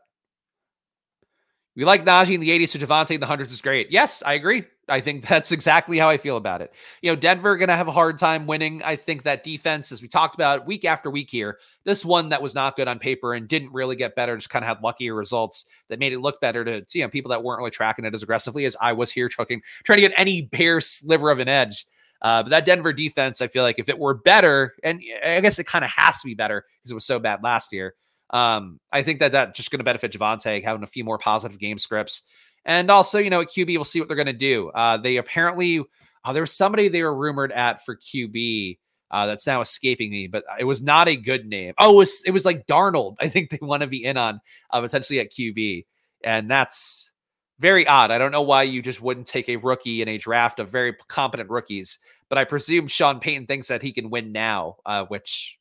We 1.75 1.85
like 1.85 2.05
Najee 2.05 2.35
in 2.35 2.41
the 2.41 2.51
80s, 2.51 2.69
so 2.69 2.79
Javonte 2.79 3.17
in 3.17 3.21
the 3.21 3.27
hundreds 3.27 3.53
is 3.53 3.61
great. 3.61 3.91
Yes, 3.91 4.23
I 4.25 4.35
agree. 4.35 4.63
I 4.89 5.01
think 5.01 5.27
that's 5.29 5.51
exactly 5.51 5.99
how 5.99 6.09
I 6.09 6.19
feel 6.19 6.37
about 6.37 6.63
it. 6.63 6.73
You 7.03 7.11
know, 7.11 7.17
Denver 7.17 7.59
to 7.59 7.75
have 7.75 7.89
a 7.89 7.93
hard 7.93 8.17
time 8.17 8.47
winning. 8.47 8.81
I 8.85 8.95
think 8.95 9.25
that 9.25 9.43
defense, 9.43 9.91
as 9.91 10.01
we 10.01 10.07
talked 10.07 10.37
about 10.37 10.69
week 10.69 10.85
after 10.85 11.11
week 11.11 11.31
here, 11.31 11.59
this 11.83 12.05
one 12.05 12.29
that 12.29 12.41
was 12.41 12.55
not 12.55 12.77
good 12.77 12.87
on 12.87 13.01
paper 13.01 13.35
and 13.35 13.49
didn't 13.49 13.73
really 13.73 13.97
get 13.97 14.15
better, 14.15 14.37
just 14.37 14.51
kind 14.51 14.65
of 14.65 14.69
had 14.69 14.81
luckier 14.81 15.17
results 15.17 15.65
that 15.89 15.99
made 15.99 16.13
it 16.13 16.21
look 16.21 16.41
better 16.41 16.65
to, 16.65 16.87
you 16.97 17.03
know 17.03 17.09
people 17.09 17.31
that 17.31 17.43
weren't 17.43 17.59
really 17.59 17.73
tracking 17.73 18.05
it 18.05 18.15
as 18.15 18.23
aggressively 18.23 18.67
as 18.67 18.77
I 18.81 18.93
was 18.93 19.11
here, 19.11 19.29
trying 19.29 19.63
trying 19.83 19.97
to 19.97 20.09
get 20.09 20.15
any 20.17 20.43
bare 20.43 20.81
sliver 20.81 21.29
of 21.29 21.41
an 21.41 21.49
edge. 21.49 21.87
Uh, 22.21 22.43
but 22.43 22.51
that 22.51 22.67
Denver 22.67 22.93
defense, 22.93 23.41
I 23.41 23.47
feel 23.47 23.63
like 23.63 23.79
if 23.79 23.89
it 23.89 23.99
were 23.99 24.15
better, 24.15 24.75
and 24.83 25.01
I 25.25 25.41
guess 25.41 25.59
it 25.59 25.67
kind 25.67 25.85
of 25.85 25.91
has 25.91 26.21
to 26.21 26.27
be 26.27 26.35
better 26.35 26.65
because 26.79 26.91
it 26.91 26.95
was 26.95 27.07
so 27.07 27.19
bad 27.19 27.43
last 27.43 27.73
year. 27.73 27.95
Um, 28.31 28.81
I 28.93 29.03
think 29.03 29.21
that 29.21 29.33
that's 29.33 29.57
just 29.57 29.71
going 29.71 29.79
to 29.79 29.85
benefit 29.85 30.13
Javonte 30.13 30.63
having 30.63 30.83
a 30.83 30.89
few 30.89 31.05
more 31.05 31.19
positive 31.19 31.59
game 31.59 31.79
scripts. 31.79 32.23
And 32.65 32.91
also, 32.91 33.19
you 33.19 33.31
know, 33.31 33.41
at 33.41 33.49
QB, 33.49 33.69
we'll 33.69 33.85
see 33.85 34.01
what 34.01 34.09
they're 34.09 34.17
going 34.17 34.27
to 34.27 34.33
do. 34.33 34.69
Uh, 34.71 34.99
they 34.99 35.17
apparently, 35.17 35.83
oh, 36.25 36.33
there 36.33 36.43
was 36.43 36.53
somebody 36.53 36.89
they 36.89 37.03
were 37.03 37.17
rumored 37.17 37.53
at 37.53 37.85
for 37.85 37.97
QB 37.97 38.79
uh, 39.11 39.27
that's 39.27 39.47
now 39.47 39.61
escaping 39.61 40.11
me, 40.11 40.27
but 40.27 40.45
it 40.59 40.65
was 40.65 40.83
not 40.83 41.09
a 41.09 41.17
good 41.17 41.47
name. 41.47 41.73
Oh, 41.79 41.95
it 41.95 41.97
was, 41.97 42.23
it 42.27 42.31
was 42.33 42.45
like 42.45 42.67
Darnold. 42.67 43.17
I 43.21 43.29
think 43.29 43.51
they 43.51 43.59
want 43.63 43.83
to 43.83 43.87
be 43.87 44.05
in 44.05 44.17
on 44.17 44.41
uh, 44.71 44.81
potentially 44.81 45.21
at 45.21 45.33
QB. 45.33 45.87
And 46.25 46.51
that's 46.51 47.13
very 47.59 47.87
odd. 47.87 48.11
I 48.11 48.19
don't 48.19 48.33
know 48.33 48.43
why 48.43 48.63
you 48.63 48.83
just 48.83 49.01
wouldn't 49.01 49.27
take 49.27 49.49
a 49.49 49.57
rookie 49.57 50.03
in 50.03 50.09
a 50.09 50.19
draft 50.19 50.61
of 50.61 50.71
very 50.71 50.95
competent 51.09 51.51
rookies, 51.51 51.99
but 52.29 52.39
I 52.39 52.45
presume 52.45 52.87
Sean 52.87 53.21
Payton 53.21 53.47
thinks 53.47 53.69
that 53.69 53.83
he 53.83 53.93
can 53.93 54.11
win 54.11 54.33
now, 54.33 54.77
uh, 54.87 55.05
which, 55.07 55.59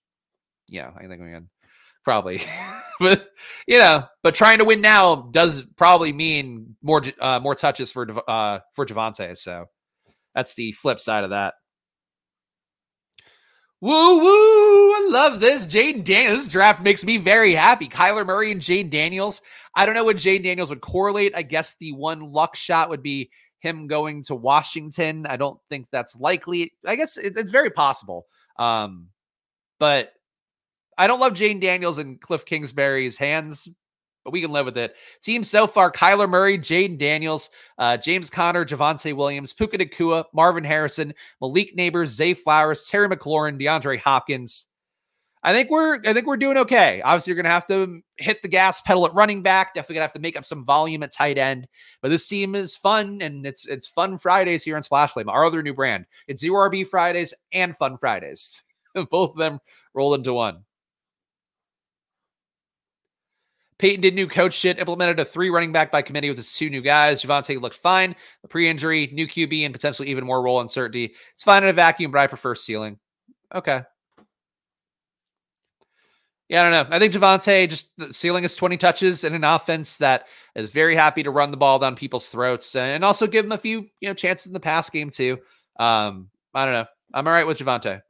yeah, 0.68 0.92
I 0.96 1.08
think 1.08 1.22
we 1.22 1.32
can 1.32 1.50
probably. 2.04 2.42
but 3.00 3.28
you 3.68 3.80
know, 3.80 4.04
but 4.24 4.34
trying 4.34 4.60
to 4.60 4.66
win 4.66 4.82
now 4.82 5.28
does 5.32 5.64
probably 5.76 6.14
mean 6.14 6.76
more 6.82 7.02
uh, 7.20 7.40
more 7.40 7.56
touches 7.56 7.92
for 7.92 8.08
uh, 8.30 8.60
for 8.74 8.86
Javonte. 8.86 9.38
So 9.38 9.66
that's 10.34 10.56
the 10.56 10.72
flip 10.72 11.00
side 11.00 11.24
of 11.24 11.32
that. 11.32 11.56
Woo 13.80 14.18
woo! 14.20 14.92
I 14.94 15.08
love 15.12 15.40
this. 15.40 15.68
Jayden 15.68 16.04
Daniels. 16.04 16.48
Draft 16.48 16.82
makes 16.82 17.06
me 17.06 17.18
very 17.18 17.54
happy. 17.54 17.88
Kyler 17.88 18.26
Murray 18.26 18.52
and 18.52 18.60
Jayden 18.60 18.90
Daniels. 18.90 19.42
I 19.76 19.86
don't 19.86 19.94
know 19.94 20.04
what 20.04 20.18
Jayden 20.18 20.44
Daniels 20.44 20.70
would 20.70 20.82
correlate. 20.82 21.34
I 21.36 21.44
guess 21.44 21.76
the 21.80 21.92
one 21.94 22.32
luck 22.32 22.56
shot 22.56 22.90
would 22.90 23.04
be 23.04 23.30
him 23.60 23.86
going 23.86 24.24
to 24.24 24.36
Washington. 24.36 25.28
I 25.28 25.38
don't 25.38 25.60
think 25.70 25.88
that's 25.92 26.20
likely. 26.20 26.74
I 26.86 26.96
guess 26.96 27.18
it, 27.18 27.38
it's 27.38 27.52
very 27.52 27.70
possible. 27.70 28.26
Um, 28.58 29.10
but 29.80 30.12
I 30.98 31.06
don't 31.06 31.20
love 31.20 31.34
Jayden 31.34 31.62
Daniels 31.62 32.00
and 32.00 32.20
Cliff 32.20 32.46
Kingsbury's 32.46 33.18
hands 33.18 33.70
but 34.28 34.34
we 34.34 34.42
can 34.42 34.52
live 34.52 34.66
with 34.66 34.78
it. 34.78 34.98
Team 35.22 35.42
so 35.42 35.66
far 35.66 35.90
Kyler 35.90 36.28
Murray, 36.28 36.58
Jayden 36.58 36.98
Daniels, 36.98 37.50
uh, 37.78 37.96
James 37.96 38.30
Conner, 38.30 38.66
Javonte 38.66 39.14
Williams, 39.16 39.54
Puka 39.54 39.78
Nacua, 39.78 40.26
Marvin 40.34 40.66
Harrison, 40.66 41.14
Malik 41.40 41.78
Nabers, 41.78 42.08
Zay 42.08 42.34
Flowers, 42.34 42.86
Terry 42.88 43.08
McLaurin, 43.08 43.58
DeAndre 43.58 43.98
Hopkins. 43.98 44.66
I 45.44 45.54
think 45.54 45.70
we're 45.70 46.02
I 46.06 46.12
think 46.12 46.28
we're 46.28 46.36
doing 46.36 46.58
okay. 46.58 47.02
Obviously, 47.04 47.32
you're 47.32 47.42
gonna 47.42 47.54
have 47.54 47.68
to 47.68 48.02
hit 48.18 48.42
the 48.42 48.50
gas 48.50 48.82
pedal 48.82 49.06
at 49.06 49.14
running 49.14 49.44
back. 49.44 49.74
Definitely 49.74 49.96
gonna 49.96 50.04
have 50.04 50.14
to 50.14 50.20
make 50.20 50.36
up 50.36 50.44
some 50.44 50.66
volume 50.66 51.04
at 51.04 51.14
tight 51.14 51.38
end. 51.38 51.66
But 52.02 52.10
this 52.10 52.28
team 52.28 52.54
is 52.54 52.76
fun, 52.76 53.22
and 53.22 53.46
it's 53.46 53.66
it's 53.66 53.88
fun 53.88 54.18
Fridays 54.18 54.64
here 54.64 54.76
on 54.76 54.84
Splash 54.84 55.14
Play, 55.14 55.24
our 55.26 55.46
other 55.46 55.64
new 55.64 55.74
brand. 55.74 56.06
It's 56.28 56.42
zero 56.42 56.70
RB 56.70 56.86
Fridays 56.86 57.34
and 57.54 57.78
Fun 57.78 57.98
Fridays. 57.98 58.64
Both 59.10 59.32
of 59.32 59.38
them 59.38 59.60
roll 59.94 60.16
into 60.16 60.34
one. 60.34 60.66
Payton 63.80 64.02
did 64.02 64.16
new 64.16 64.28
coach 64.28 64.54
shit, 64.54 64.80
implemented 64.80 65.20
a 65.20 65.26
three 65.26 65.50
running 65.50 65.72
back 65.72 65.92
by 65.92 66.02
committee 66.02 66.30
with 66.30 66.38
his 66.38 66.54
two 66.54 66.70
new 66.70 66.82
guys. 66.82 67.22
Javonte 67.22 67.62
looked 67.62 67.78
fine. 67.78 68.16
Pre 68.50 68.68
injury, 68.68 69.10
new 69.14 69.28
QB, 69.28 69.66
and 69.66 69.74
potentially 69.74 70.10
even 70.10 70.26
more 70.26 70.42
role 70.42 70.62
uncertainty. 70.62 71.14
It's 71.34 71.44
fine 71.44 71.64
in 71.64 71.70
a 71.70 71.74
vacuum, 71.74 72.12
but 72.12 72.20
I 72.20 72.28
prefer 72.28 72.56
ceiling. 72.56 72.98
Okay. 73.54 73.82
Yeah, 76.50 76.62
I 76.62 76.70
don't 76.70 76.90
know. 76.90 76.96
I 76.96 77.00
think 77.00 77.14
Javonte 77.14 77.70
just 77.70 77.90
ceiling 78.16 78.46
is 78.46 78.56
20 78.56 78.78
touches 78.78 79.26
in 79.26 79.36
an 79.36 79.44
offense 79.44 79.98
that 79.98 80.28
is 80.56 80.70
very 80.70 80.96
happy 80.96 81.22
to 81.24 81.32
run 81.32 81.52
the 81.52 81.58
ball 81.58 81.78
down 81.78 81.96
people's 81.96 82.30
throats 82.30 82.74
and 82.76 83.04
also 83.04 83.28
give 83.28 83.44
them 83.44 83.52
a 83.52 83.58
few, 83.58 83.82
you 84.00 84.08
know, 84.08 84.14
chances 84.14 84.48
in 84.48 84.54
the 84.54 84.60
pass 84.60 84.90
game 84.90 85.10
too. 85.10 85.38
Um, 85.78 86.30
I 86.54 86.64
don't 86.64 86.74
know. 86.74 86.86
I'm 87.14 87.28
all 87.28 87.34
right 87.34 87.46
with 87.46 87.60
Javonte. 87.60 88.02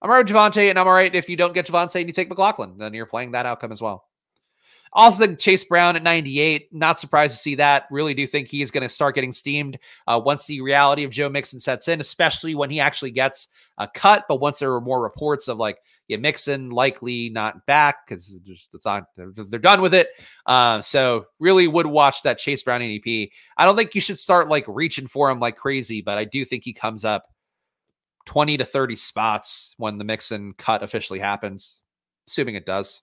I'm 0.00 0.10
all 0.10 0.16
right 0.16 0.24
with 0.24 0.34
Javonte, 0.34 0.70
and 0.70 0.78
I'm 0.78 0.86
all 0.86 0.94
right 0.94 1.14
if 1.14 1.28
you 1.28 1.36
don't 1.36 1.52
get 1.52 1.66
Javonte 1.66 1.96
and 1.96 2.06
you 2.08 2.12
take 2.12 2.30
McLaughlin, 2.30 2.78
then 2.78 2.94
you're 2.94 3.06
playing 3.06 3.32
that 3.32 3.46
outcome 3.46 3.72
as 3.72 3.82
well. 3.82 4.07
Also, 4.92 5.26
think 5.26 5.38
Chase 5.38 5.64
Brown 5.64 5.96
at 5.96 6.02
98. 6.02 6.72
Not 6.72 6.98
surprised 6.98 7.34
to 7.34 7.42
see 7.42 7.54
that. 7.56 7.86
Really 7.90 8.14
do 8.14 8.26
think 8.26 8.48
he 8.48 8.62
is 8.62 8.70
going 8.70 8.82
to 8.82 8.88
start 8.88 9.14
getting 9.14 9.32
steamed 9.32 9.78
uh, 10.06 10.20
once 10.24 10.46
the 10.46 10.60
reality 10.60 11.04
of 11.04 11.10
Joe 11.10 11.28
Mixon 11.28 11.60
sets 11.60 11.88
in, 11.88 12.00
especially 12.00 12.54
when 12.54 12.70
he 12.70 12.80
actually 12.80 13.10
gets 13.10 13.48
a 13.78 13.88
cut. 13.88 14.24
But 14.28 14.40
once 14.40 14.58
there 14.58 14.72
are 14.74 14.80
more 14.80 15.02
reports 15.02 15.48
of 15.48 15.58
like, 15.58 15.78
yeah, 16.08 16.16
Mixon 16.16 16.70
likely 16.70 17.28
not 17.28 17.66
back 17.66 18.06
because 18.06 18.38
it's 18.72 18.86
on, 18.86 19.06
they're, 19.16 19.30
they're, 19.34 19.58
done 19.60 19.82
with 19.82 19.92
it. 19.92 20.08
Uh, 20.46 20.80
so 20.80 21.26
really 21.38 21.68
would 21.68 21.86
watch 21.86 22.22
that 22.22 22.38
Chase 22.38 22.62
Brown 22.62 22.80
ADP. 22.80 23.30
I 23.58 23.66
don't 23.66 23.76
think 23.76 23.94
you 23.94 24.00
should 24.00 24.18
start 24.18 24.48
like 24.48 24.64
reaching 24.66 25.06
for 25.06 25.30
him 25.30 25.38
like 25.38 25.56
crazy, 25.56 26.00
but 26.00 26.16
I 26.16 26.24
do 26.24 26.46
think 26.46 26.64
he 26.64 26.72
comes 26.72 27.04
up 27.04 27.26
20 28.24 28.56
to 28.56 28.64
30 28.64 28.96
spots 28.96 29.74
when 29.76 29.98
the 29.98 30.04
Mixon 30.04 30.54
cut 30.54 30.82
officially 30.82 31.18
happens, 31.18 31.82
assuming 32.26 32.54
it 32.54 32.66
does. 32.66 33.02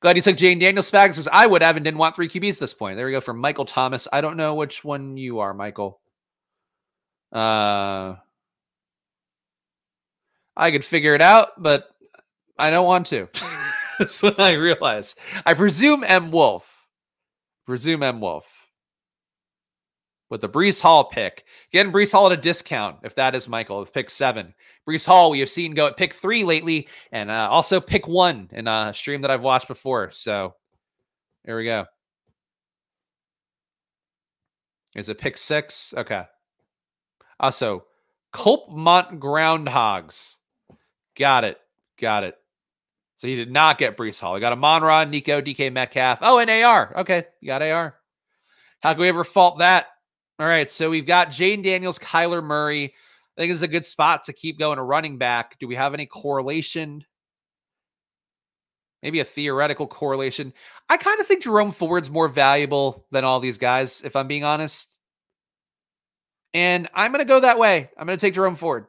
Glad 0.00 0.16
you 0.16 0.22
took 0.22 0.36
Jayden 0.36 0.60
Daniels 0.60 0.90
back. 0.90 1.12
Says 1.12 1.28
I 1.30 1.46
would 1.46 1.62
have 1.62 1.76
and 1.76 1.84
didn't 1.84 1.98
want 1.98 2.14
three 2.14 2.28
QBs 2.28 2.54
at 2.54 2.58
this 2.58 2.74
point. 2.74 2.96
There 2.96 3.06
we 3.06 3.12
go 3.12 3.20
from 3.20 3.38
Michael 3.38 3.66
Thomas. 3.66 4.08
I 4.12 4.20
don't 4.20 4.36
know 4.36 4.54
which 4.54 4.84
one 4.84 5.16
you 5.16 5.40
are, 5.40 5.52
Michael. 5.52 6.00
Uh, 7.32 8.16
I 10.56 10.70
could 10.70 10.84
figure 10.84 11.14
it 11.14 11.22
out, 11.22 11.62
but 11.62 11.88
I 12.58 12.70
don't 12.70 12.86
want 12.86 13.06
to. 13.06 13.28
That's 13.98 14.22
what 14.22 14.40
I 14.40 14.52
realize. 14.52 15.14
I 15.44 15.54
presume 15.54 16.02
M 16.04 16.30
Wolf. 16.30 16.86
Presume 17.66 18.02
M 18.02 18.20
Wolf 18.20 18.59
with 20.30 20.40
the 20.40 20.48
Breece 20.48 20.80
Hall 20.80 21.04
pick. 21.04 21.44
Again, 21.72 21.92
Breece 21.92 22.12
Hall 22.12 22.26
at 22.26 22.32
a 22.32 22.40
discount, 22.40 22.98
if 23.02 23.14
that 23.16 23.34
is 23.34 23.48
Michael, 23.48 23.80
of 23.80 23.92
pick 23.92 24.08
seven. 24.08 24.54
Breece 24.88 25.06
Hall, 25.06 25.30
we 25.30 25.40
have 25.40 25.50
seen 25.50 25.74
go 25.74 25.88
at 25.88 25.96
pick 25.96 26.14
three 26.14 26.44
lately, 26.44 26.88
and 27.12 27.30
uh, 27.30 27.48
also 27.50 27.80
pick 27.80 28.06
one 28.08 28.48
in 28.52 28.66
a 28.66 28.94
stream 28.94 29.20
that 29.22 29.30
I've 29.30 29.42
watched 29.42 29.68
before. 29.68 30.10
So 30.12 30.54
here 31.44 31.56
we 31.56 31.64
go. 31.64 31.84
Is 34.94 35.08
it 35.08 35.18
pick 35.18 35.36
six? 35.36 35.92
Okay. 35.96 36.24
Also, 37.38 37.84
Colpmont 38.32 39.18
Groundhogs. 39.18 40.36
Got 41.18 41.44
it. 41.44 41.58
Got 42.00 42.24
it. 42.24 42.36
So 43.16 43.26
he 43.26 43.36
did 43.36 43.50
not 43.50 43.78
get 43.78 43.96
Breece 43.96 44.20
Hall. 44.20 44.34
He 44.34 44.40
got 44.40 44.52
a 44.52 44.56
Monron, 44.56 45.10
Nico, 45.10 45.40
DK 45.40 45.72
Metcalf. 45.72 46.20
Oh, 46.22 46.38
and 46.38 46.50
AR. 46.50 46.94
Okay. 47.00 47.24
You 47.40 47.48
got 47.48 47.62
AR. 47.62 47.96
How 48.80 48.92
can 48.92 49.02
we 49.02 49.08
ever 49.08 49.24
fault 49.24 49.58
that? 49.58 49.88
All 50.40 50.46
right, 50.46 50.70
so 50.70 50.88
we've 50.88 51.04
got 51.04 51.28
Jayden 51.28 51.62
Daniels, 51.62 51.98
Kyler 51.98 52.42
Murray. 52.42 52.94
I 53.36 53.40
think 53.40 53.52
it's 53.52 53.60
a 53.60 53.68
good 53.68 53.84
spot 53.84 54.22
to 54.22 54.32
keep 54.32 54.58
going 54.58 54.78
a 54.78 54.82
running 54.82 55.18
back. 55.18 55.58
Do 55.58 55.68
we 55.68 55.74
have 55.74 55.92
any 55.92 56.06
correlation? 56.06 57.04
Maybe 59.02 59.20
a 59.20 59.24
theoretical 59.24 59.86
correlation. 59.86 60.54
I 60.88 60.96
kind 60.96 61.20
of 61.20 61.26
think 61.26 61.42
Jerome 61.42 61.72
Ford's 61.72 62.08
more 62.08 62.26
valuable 62.26 63.04
than 63.10 63.22
all 63.22 63.38
these 63.38 63.58
guys, 63.58 64.00
if 64.02 64.16
I'm 64.16 64.28
being 64.28 64.42
honest. 64.42 64.98
And 66.54 66.88
I'm 66.94 67.12
going 67.12 67.20
to 67.20 67.28
go 67.28 67.40
that 67.40 67.58
way. 67.58 67.90
I'm 67.98 68.06
going 68.06 68.18
to 68.18 68.26
take 68.26 68.32
Jerome 68.32 68.56
Ford. 68.56 68.86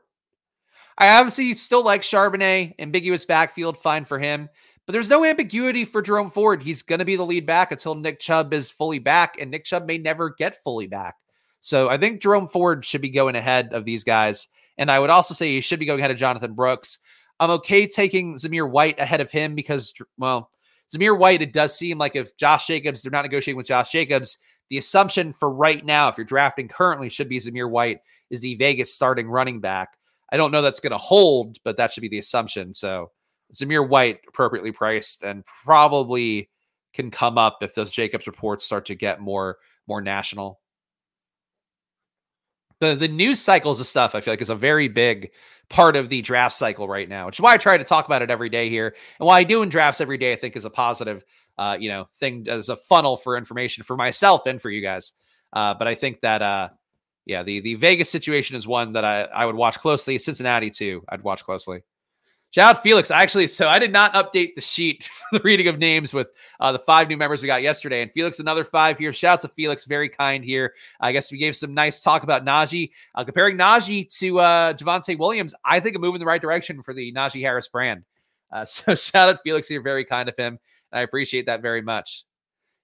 I 0.97 1.19
obviously 1.19 1.53
still 1.55 1.83
like 1.83 2.01
Charbonnet, 2.01 2.75
ambiguous 2.79 3.25
backfield, 3.25 3.77
fine 3.77 4.05
for 4.05 4.19
him. 4.19 4.47
But 4.85 4.93
there's 4.93 5.09
no 5.09 5.25
ambiguity 5.25 5.83
for 5.83 6.01
Jerome 6.01 6.31
Ford. 6.31 6.63
He's 6.63 6.81
going 6.81 6.99
to 6.99 7.05
be 7.05 7.17
the 7.17 7.25
lead 7.25 7.45
back 7.45 7.73
until 7.73 7.93
Nick 7.93 8.21
Chubb 8.21 8.53
is 8.53 8.69
fully 8.69 8.99
back, 8.99 9.35
and 9.37 9.51
Nick 9.51 9.65
Chubb 9.65 9.85
may 9.85 9.97
never 9.97 10.29
get 10.29 10.63
fully 10.63 10.87
back. 10.87 11.15
So 11.61 11.89
I 11.89 11.97
think 11.97 12.21
Jerome 12.21 12.47
Ford 12.47 12.83
should 12.83 13.01
be 13.01 13.09
going 13.09 13.35
ahead 13.35 13.73
of 13.73 13.85
these 13.85 14.03
guys. 14.03 14.47
And 14.77 14.91
I 14.91 14.99
would 14.99 15.09
also 15.09 15.33
say 15.33 15.49
he 15.49 15.61
should 15.61 15.79
be 15.79 15.85
going 15.85 15.99
ahead 15.99 16.11
of 16.11 16.17
Jonathan 16.17 16.53
Brooks. 16.53 16.99
I'm 17.39 17.51
okay 17.51 17.87
taking 17.87 18.35
Zamir 18.35 18.69
White 18.69 18.99
ahead 18.99 19.21
of 19.21 19.31
him 19.31 19.55
because, 19.55 19.93
well, 20.17 20.51
Zamir 20.93 21.17
White, 21.17 21.41
it 21.41 21.53
does 21.53 21.77
seem 21.77 21.97
like 21.97 22.15
if 22.15 22.35
Josh 22.37 22.67
Jacobs, 22.67 23.01
they're 23.01 23.11
not 23.11 23.23
negotiating 23.23 23.57
with 23.57 23.67
Josh 23.67 23.91
Jacobs, 23.91 24.37
the 24.69 24.77
assumption 24.77 25.33
for 25.33 25.53
right 25.53 25.85
now, 25.85 26.07
if 26.07 26.17
you're 26.17 26.25
drafting 26.25 26.67
currently, 26.67 27.09
should 27.09 27.29
be 27.29 27.37
Zamir 27.37 27.69
White 27.69 27.99
is 28.29 28.41
the 28.41 28.55
Vegas 28.55 28.93
starting 28.93 29.29
running 29.29 29.59
back. 29.59 29.89
I 30.31 30.37
don't 30.37 30.51
know 30.51 30.61
that's 30.61 30.79
going 30.79 30.91
to 30.91 30.97
hold, 30.97 31.57
but 31.63 31.77
that 31.77 31.91
should 31.91 32.01
be 32.01 32.07
the 32.07 32.19
assumption. 32.19 32.73
So 32.73 33.11
Zamir 33.53 33.87
White, 33.87 34.21
appropriately 34.27 34.71
priced, 34.71 35.23
and 35.23 35.45
probably 35.45 36.49
can 36.93 37.11
come 37.11 37.37
up 37.37 37.57
if 37.61 37.75
those 37.75 37.91
Jacobs 37.91 38.27
reports 38.27 38.63
start 38.63 38.85
to 38.85 38.95
get 38.95 39.19
more 39.19 39.57
more 39.87 40.01
national 40.01 40.60
the 42.81 42.95
the 42.95 43.07
news 43.07 43.39
cycles 43.39 43.79
of 43.79 43.87
stuff 43.87 44.13
I 44.13 44.19
feel 44.19 44.33
like 44.33 44.41
is 44.41 44.49
a 44.49 44.55
very 44.55 44.89
big 44.89 45.31
part 45.69 45.95
of 45.95 46.09
the 46.09 46.21
draft 46.21 46.53
cycle 46.55 46.87
right 46.87 47.07
now, 47.07 47.27
which 47.27 47.37
is 47.37 47.41
why 47.41 47.53
I 47.53 47.57
try 47.57 47.77
to 47.77 47.83
talk 47.85 48.05
about 48.05 48.21
it 48.21 48.29
every 48.29 48.49
day 48.49 48.67
here, 48.67 48.93
and 49.19 49.25
why 49.25 49.39
I 49.39 49.43
do 49.45 49.61
in 49.61 49.69
drafts 49.69 50.01
every 50.01 50.17
day. 50.17 50.33
I 50.33 50.35
think 50.35 50.57
is 50.57 50.65
a 50.65 50.69
positive, 50.69 51.23
uh, 51.57 51.77
you 51.79 51.87
know, 51.87 52.09
thing 52.19 52.47
as 52.49 52.67
a 52.67 52.75
funnel 52.75 53.15
for 53.15 53.37
information 53.37 53.85
for 53.85 53.95
myself 53.95 54.45
and 54.47 54.61
for 54.61 54.69
you 54.69 54.81
guys. 54.81 55.13
Uh, 55.53 55.73
but 55.73 55.87
I 55.87 55.95
think 55.95 56.21
that, 56.21 56.41
uh, 56.41 56.69
yeah, 57.25 57.43
the 57.43 57.61
the 57.61 57.75
Vegas 57.75 58.09
situation 58.09 58.57
is 58.57 58.67
one 58.67 58.93
that 58.93 59.05
I 59.05 59.21
I 59.23 59.45
would 59.45 59.55
watch 59.55 59.79
closely. 59.79 60.17
Cincinnati 60.17 60.71
too, 60.71 61.03
I'd 61.07 61.23
watch 61.23 61.45
closely. 61.45 61.83
Shout 62.51 62.75
out 62.75 62.83
Felix. 62.83 63.11
Actually, 63.11 63.47
so 63.47 63.69
I 63.69 63.79
did 63.79 63.93
not 63.93 64.13
update 64.13 64.55
the 64.55 64.61
sheet 64.61 65.03
for 65.31 65.39
the 65.39 65.43
reading 65.43 65.69
of 65.69 65.79
names 65.79 66.13
with 66.13 66.31
uh, 66.59 66.73
the 66.73 66.79
five 66.79 67.07
new 67.07 67.15
members 67.15 67.41
we 67.41 67.47
got 67.47 67.61
yesterday. 67.61 68.01
And 68.01 68.11
Felix, 68.11 68.39
another 68.39 68.65
five 68.65 68.97
here. 68.97 69.13
Shout 69.13 69.35
out 69.35 69.39
to 69.41 69.47
Felix. 69.47 69.85
Very 69.85 70.09
kind 70.09 70.43
here. 70.43 70.73
I 70.99 71.13
guess 71.13 71.31
we 71.31 71.37
gave 71.37 71.55
some 71.55 71.73
nice 71.73 72.03
talk 72.03 72.23
about 72.23 72.43
Najee. 72.43 72.91
Uh, 73.15 73.23
comparing 73.23 73.57
Najee 73.57 74.13
to 74.19 74.39
uh, 74.39 74.73
Javonte 74.73 75.17
Williams, 75.17 75.55
I 75.63 75.79
think 75.79 75.95
a 75.95 75.99
move 75.99 76.13
in 76.13 76.19
the 76.19 76.25
right 76.25 76.41
direction 76.41 76.83
for 76.83 76.93
the 76.93 77.13
Najee 77.13 77.41
Harris 77.41 77.69
brand. 77.69 78.03
Uh, 78.51 78.65
so 78.65 78.95
shout 78.95 79.29
out 79.29 79.41
Felix 79.41 79.69
here. 79.69 79.81
Very 79.81 80.03
kind 80.03 80.27
of 80.27 80.35
him. 80.35 80.59
I 80.91 81.01
appreciate 81.01 81.45
that 81.45 81.61
very 81.61 81.81
much. 81.81 82.25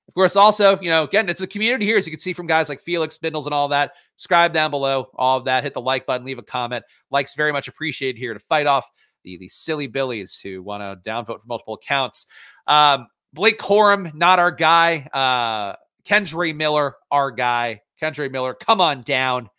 Of 0.08 0.14
course, 0.14 0.38
also, 0.38 0.80
you 0.80 0.90
know, 0.90 1.04
again, 1.04 1.28
it's 1.28 1.42
a 1.42 1.48
community 1.48 1.86
here, 1.86 1.98
as 1.98 2.08
you 2.08 2.12
can 2.12 2.20
see 2.22 2.32
from 2.32 2.48
guys 2.48 2.70
like 2.70 2.80
Felix, 2.80 3.16
Spindles, 3.16 3.46
and 3.46 3.54
all 3.54 3.68
that. 3.68 3.92
Subscribe 4.16 4.54
down 4.54 4.72
below, 4.72 5.10
all 5.16 5.38
of 5.38 5.44
that. 5.44 5.66
Hit 5.66 5.74
the 5.74 5.82
like 5.82 6.06
button, 6.06 6.26
leave 6.26 6.40
a 6.40 6.44
comment. 6.44 6.86
Likes 7.12 7.34
very 7.34 7.52
much 7.52 7.68
appreciated 7.68 8.18
here 8.18 8.34
to 8.34 8.40
fight 8.40 8.68
off 8.68 8.90
the, 9.28 9.38
the 9.38 9.50
silly 9.50 9.88
billies 9.88 10.40
who 10.40 10.64
want 10.64 10.82
to 10.82 11.10
downvote 11.10 11.42
for 11.42 11.48
multiple 11.48 11.74
accounts. 11.74 12.28
Um, 12.66 13.08
Blake 13.34 13.60
Corum, 13.60 14.14
not 14.14 14.40
our 14.40 14.52
guy. 14.52 15.08
Uh, 15.14 15.76
Kendre 16.08 16.56
Miller, 16.56 16.96
our 17.12 17.32
guy. 17.32 17.82
Kendre 18.02 18.32
Miller, 18.32 18.54
come 18.54 18.80
on 18.80 19.02
down. 19.02 19.50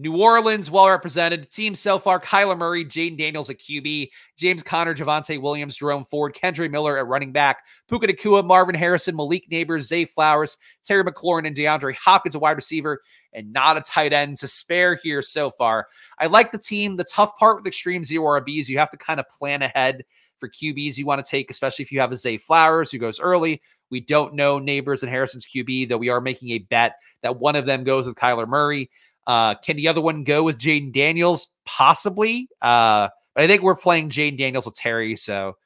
New 0.00 0.16
Orleans, 0.16 0.70
well 0.70 0.88
represented. 0.88 1.50
Team 1.50 1.74
so 1.74 1.98
far 1.98 2.20
Kyler 2.20 2.56
Murray, 2.56 2.84
Jayden 2.84 3.18
Daniels 3.18 3.50
at 3.50 3.58
QB, 3.58 4.08
James 4.36 4.62
Conner, 4.62 4.94
Javonte 4.94 5.42
Williams, 5.42 5.76
Jerome 5.76 6.04
Ford, 6.04 6.34
Kendre 6.34 6.70
Miller 6.70 6.96
at 6.96 7.08
running 7.08 7.32
back, 7.32 7.64
Puka 7.88 8.06
Nacua, 8.06 8.46
Marvin 8.46 8.76
Harrison, 8.76 9.16
Malik 9.16 9.50
Nabers, 9.50 9.82
Zay 9.82 10.04
Flowers, 10.04 10.56
Terry 10.84 11.02
McLaurin, 11.02 11.48
and 11.48 11.56
DeAndre 11.56 11.96
Hopkins, 11.96 12.36
a 12.36 12.38
wide 12.38 12.52
receiver, 12.52 13.02
and 13.32 13.52
not 13.52 13.76
a 13.76 13.80
tight 13.80 14.12
end 14.12 14.38
to 14.38 14.48
spare 14.48 14.94
here 15.02 15.22
so 15.22 15.50
far. 15.50 15.86
I 16.18 16.26
like 16.26 16.52
the 16.52 16.58
team. 16.58 16.96
The 16.96 17.04
tough 17.04 17.36
part 17.36 17.56
with 17.56 17.66
extreme 17.66 18.04
zero 18.04 18.40
RBs, 18.40 18.68
you 18.68 18.78
have 18.78 18.90
to 18.90 18.96
kind 18.96 19.20
of 19.20 19.28
plan 19.28 19.62
ahead 19.62 20.04
for 20.38 20.48
QBs 20.48 20.96
you 20.96 21.06
want 21.06 21.24
to 21.24 21.28
take, 21.28 21.50
especially 21.50 21.82
if 21.82 21.92
you 21.92 22.00
have 22.00 22.12
a 22.12 22.16
Zay 22.16 22.38
Flowers 22.38 22.90
who 22.90 22.98
goes 22.98 23.20
early. 23.20 23.60
We 23.90 24.00
don't 24.00 24.34
know 24.34 24.60
Nabers 24.60 25.02
and 25.02 25.10
Harrison's 25.10 25.46
QB, 25.46 25.88
though 25.88 25.98
we 25.98 26.08
are 26.08 26.20
making 26.20 26.50
a 26.50 26.58
bet 26.58 26.96
that 27.22 27.38
one 27.38 27.56
of 27.56 27.66
them 27.66 27.84
goes 27.84 28.06
with 28.06 28.16
Kyler 28.16 28.46
Murray. 28.46 28.90
Uh, 29.26 29.54
can 29.56 29.76
the 29.76 29.88
other 29.88 30.00
one 30.00 30.24
go 30.24 30.42
with 30.42 30.58
Jayden 30.58 30.92
Daniels? 30.92 31.48
Possibly. 31.66 32.48
Uh, 32.62 33.08
but 33.34 33.44
I 33.44 33.46
think 33.46 33.62
we're 33.62 33.76
playing 33.76 34.10
Jayden 34.10 34.38
Daniels 34.38 34.66
with 34.66 34.74
Terry, 34.74 35.16
so 35.16 35.56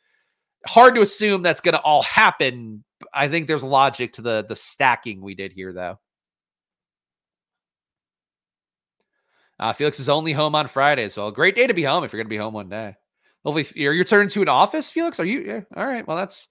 hard 0.66 0.94
to 0.94 1.02
assume 1.02 1.42
that's 1.42 1.60
going 1.60 1.74
to 1.74 1.80
all 1.80 2.02
happen. 2.02 2.84
I 3.12 3.28
think 3.28 3.46
there's 3.46 3.62
logic 3.62 4.14
to 4.14 4.22
the 4.22 4.44
the 4.48 4.56
stacking 4.56 5.20
we 5.20 5.34
did 5.34 5.52
here, 5.52 5.72
though. 5.72 5.98
Uh, 9.62 9.72
Felix 9.72 10.00
is 10.00 10.08
only 10.08 10.32
home 10.32 10.54
on 10.54 10.66
Friday, 10.66 11.08
so 11.08 11.26
a 11.28 11.32
great 11.32 11.54
day 11.54 11.66
to 11.66 11.74
be 11.74 11.84
home 11.84 12.02
if 12.02 12.12
you're 12.12 12.18
going 12.18 12.26
to 12.26 12.34
be 12.34 12.36
home 12.36 12.52
one 12.52 12.68
day. 12.68 12.94
Hopefully, 13.44 13.66
you're, 13.80 13.92
you're 13.92 14.04
turning 14.04 14.28
to 14.30 14.42
an 14.42 14.48
office, 14.48 14.90
Felix. 14.90 15.20
Are 15.20 15.24
you? 15.24 15.40
Yeah. 15.40 15.60
All 15.76 15.86
right. 15.86 16.06
Well, 16.06 16.16
that's 16.16 16.48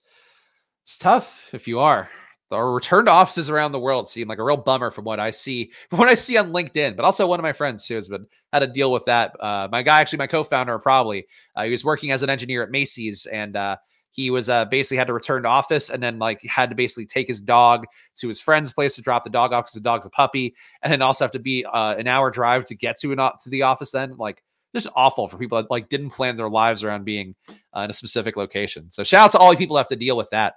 it's 0.84 0.98
tough 0.98 1.42
if 1.54 1.68
you 1.68 1.80
are 1.80 2.10
our 2.52 2.72
return 2.72 3.06
to 3.06 3.12
offices 3.12 3.50
around 3.50 3.72
the 3.72 3.80
world 3.80 4.10
seem 4.10 4.28
like 4.28 4.40
a 4.40 4.44
real 4.44 4.58
bummer 4.58 4.92
from 4.92 5.06
what 5.06 5.20
I 5.20 5.32
see 5.32 5.72
from 5.90 6.00
what 6.00 6.10
I 6.10 6.16
see 6.16 6.38
on 6.38 6.52
LinkedIn. 6.52 6.96
But 6.96 7.06
also 7.06 7.28
one 7.28 7.40
of 7.40 7.44
my 7.44 7.54
friends 7.54 7.88
too 7.88 7.96
has 7.96 8.08
been 8.08 8.26
had 8.52 8.60
to 8.60 8.68
deal 8.68 8.92
with 8.92 9.06
that. 9.06 9.36
Uh, 9.40 9.68
my 9.72 9.84
guy, 9.84 10.02
actually, 10.02 10.18
my 10.18 10.28
co-founder, 10.28 10.78
probably 10.80 11.26
uh, 11.56 11.64
he 11.64 11.72
was 11.72 11.84
working 11.84 12.12
as 12.12 12.24
an 12.24 12.30
engineer 12.30 12.64
at 12.64 12.72
Macy's, 12.72 13.26
and 13.26 13.56
uh, 13.56 13.78
he 14.12 14.30
was 14.30 14.50
uh, 14.50 14.66
basically 14.66 14.98
had 14.98 15.08
to 15.08 15.14
return 15.14 15.44
to 15.44 15.50
office, 15.50 15.90
and 15.90 16.02
then 16.02 16.20
like 16.20 16.42
had 16.44 16.70
to 16.70 16.76
basically 16.76 17.06
take 17.06 17.28
his 17.28 17.40
dog 17.40 17.86
to 18.16 18.28
his 18.28 18.40
friend's 18.40 18.74
place 18.74 18.96
to 18.96 19.02
drop 19.02 19.24
the 19.24 19.30
dog 19.30 19.54
off 19.54 19.66
because 19.66 19.74
the 19.74 19.80
dog's 19.80 20.06
a 20.06 20.10
puppy, 20.10 20.56
and 20.82 20.92
then 20.92 21.02
also 21.02 21.24
have 21.24 21.32
to 21.32 21.40
be 21.40 21.66
uh, 21.66 21.96
an 21.98 22.08
hour 22.08 22.30
drive 22.32 22.66
to 22.66 22.76
get 22.76 22.98
to 22.98 23.12
an 23.12 23.18
to 23.18 23.50
the 23.50 23.62
office. 23.62 23.92
Then 23.92 24.16
like 24.18 24.44
just 24.74 24.88
awful 24.96 25.28
for 25.28 25.38
people 25.38 25.62
that 25.62 25.72
like 25.72 25.90
didn't 25.90 26.12
plan 26.12 26.38
their 26.38 26.50
lives 26.50 26.84
around 26.84 27.06
being 27.06 27.36
uh, 27.76 27.82
in 27.82 27.90
a 27.90 27.94
specific 27.94 28.38
location. 28.38 28.92
So 28.92 29.04
shout 29.04 29.26
out 29.26 29.32
to 29.32 29.38
all 29.38 29.52
the 29.52 29.58
people 29.58 29.76
who 29.76 29.80
have 29.80 29.88
to 29.90 29.96
deal 29.96 30.18
with 30.18 30.30
that. 30.32 30.56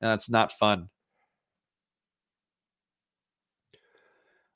That's 0.00 0.30
not 0.30 0.52
fun. 0.52 0.88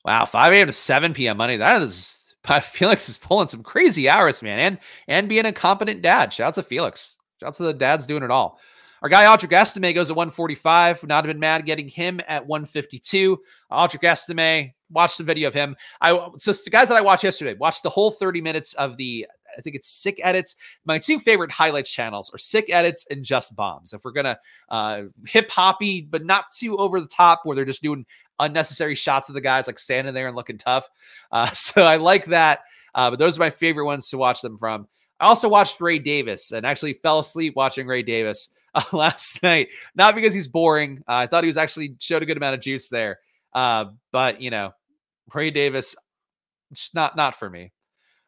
Wow, 0.03 0.25
5 0.25 0.53
a.m. 0.53 0.67
to 0.67 0.73
7 0.73 1.13
p.m. 1.13 1.37
Monday. 1.37 1.57
That 1.57 1.81
is 1.81 2.25
Felix 2.63 3.09
is 3.09 3.17
pulling 3.17 3.47
some 3.47 3.63
crazy 3.63 4.07
hours, 4.09 4.41
man, 4.41 4.59
and 4.59 4.79
and 5.07 5.29
being 5.29 5.45
a 5.45 5.53
competent 5.53 6.01
dad. 6.01 6.31
Shouts 6.31 6.55
to 6.55 6.63
Felix. 6.63 7.17
Shouts 7.39 7.57
to 7.57 7.63
the 7.63 7.73
dads 7.73 8.07
doing 8.07 8.23
it 8.23 8.31
all. 8.31 8.59
Our 9.01 9.09
guy 9.09 9.25
Audric 9.25 9.51
Estime 9.51 9.93
goes 9.93 10.09
at 10.09 10.15
145. 10.15 11.01
Would 11.01 11.09
not 11.09 11.25
have 11.25 11.33
been 11.33 11.39
mad 11.39 11.65
getting 11.65 11.87
him 11.87 12.19
at 12.27 12.47
152. 12.47 13.39
Audric 13.71 14.03
Estime, 14.03 14.73
watch 14.89 15.17
the 15.17 15.23
video 15.23 15.47
of 15.47 15.53
him. 15.53 15.75
I 16.01 16.29
so 16.37 16.51
the 16.53 16.69
guys 16.69 16.87
that 16.87 16.97
I 16.97 17.01
watched 17.01 17.23
yesterday, 17.23 17.53
watched 17.53 17.83
the 17.83 17.89
whole 17.89 18.11
30 18.11 18.41
minutes 18.41 18.73
of 18.75 18.97
the 18.97 19.27
I 19.57 19.61
think 19.61 19.75
it's 19.75 19.89
Sick 19.89 20.19
Edits. 20.23 20.55
My 20.85 20.97
two 20.97 21.19
favorite 21.19 21.51
highlights 21.51 21.91
channels 21.91 22.29
are 22.33 22.37
Sick 22.37 22.69
Edits 22.69 23.05
and 23.09 23.23
Just 23.23 23.55
Bombs. 23.55 23.93
If 23.93 24.03
we're 24.03 24.11
gonna 24.11 24.37
uh, 24.69 25.03
hip 25.27 25.49
hoppy, 25.51 26.01
but 26.01 26.25
not 26.25 26.51
too 26.51 26.77
over 26.77 26.99
the 26.99 27.07
top, 27.07 27.41
where 27.43 27.55
they're 27.55 27.65
just 27.65 27.83
doing 27.83 28.05
unnecessary 28.39 28.95
shots 28.95 29.29
of 29.29 29.35
the 29.35 29.41
guys 29.41 29.67
like 29.67 29.79
standing 29.79 30.13
there 30.13 30.27
and 30.27 30.35
looking 30.35 30.57
tough. 30.57 30.89
Uh, 31.31 31.47
so 31.51 31.83
I 31.83 31.97
like 31.97 32.25
that. 32.25 32.61
Uh, 32.93 33.09
but 33.09 33.19
those 33.19 33.37
are 33.37 33.41
my 33.41 33.49
favorite 33.49 33.85
ones 33.85 34.09
to 34.09 34.17
watch 34.17 34.41
them 34.41 34.57
from. 34.57 34.87
I 35.19 35.27
also 35.27 35.47
watched 35.47 35.79
Ray 35.79 35.99
Davis 35.99 36.51
and 36.51 36.65
actually 36.65 36.93
fell 36.93 37.19
asleep 37.19 37.55
watching 37.55 37.87
Ray 37.87 38.03
Davis 38.03 38.49
uh, 38.75 38.83
last 38.91 39.41
night. 39.43 39.69
Not 39.95 40.15
because 40.15 40.33
he's 40.33 40.47
boring. 40.47 41.03
Uh, 41.07 41.13
I 41.13 41.27
thought 41.27 41.43
he 41.43 41.47
was 41.47 41.57
actually 41.57 41.95
showed 41.99 42.23
a 42.23 42.25
good 42.25 42.37
amount 42.37 42.55
of 42.55 42.61
juice 42.61 42.89
there. 42.89 43.19
Uh, 43.53 43.85
but 44.11 44.41
you 44.41 44.49
know, 44.49 44.73
Ray 45.33 45.51
Davis, 45.51 45.95
just 46.73 46.93
not 46.93 47.15
not 47.15 47.35
for 47.35 47.49
me. 47.49 47.71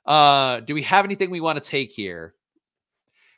Uh, 0.06 0.62
do 0.62 0.73
we 0.73 0.84
have 0.84 1.04
anything 1.04 1.30
we 1.30 1.41
want 1.41 1.62
to 1.62 1.69
take 1.69 1.91
here? 1.91 2.34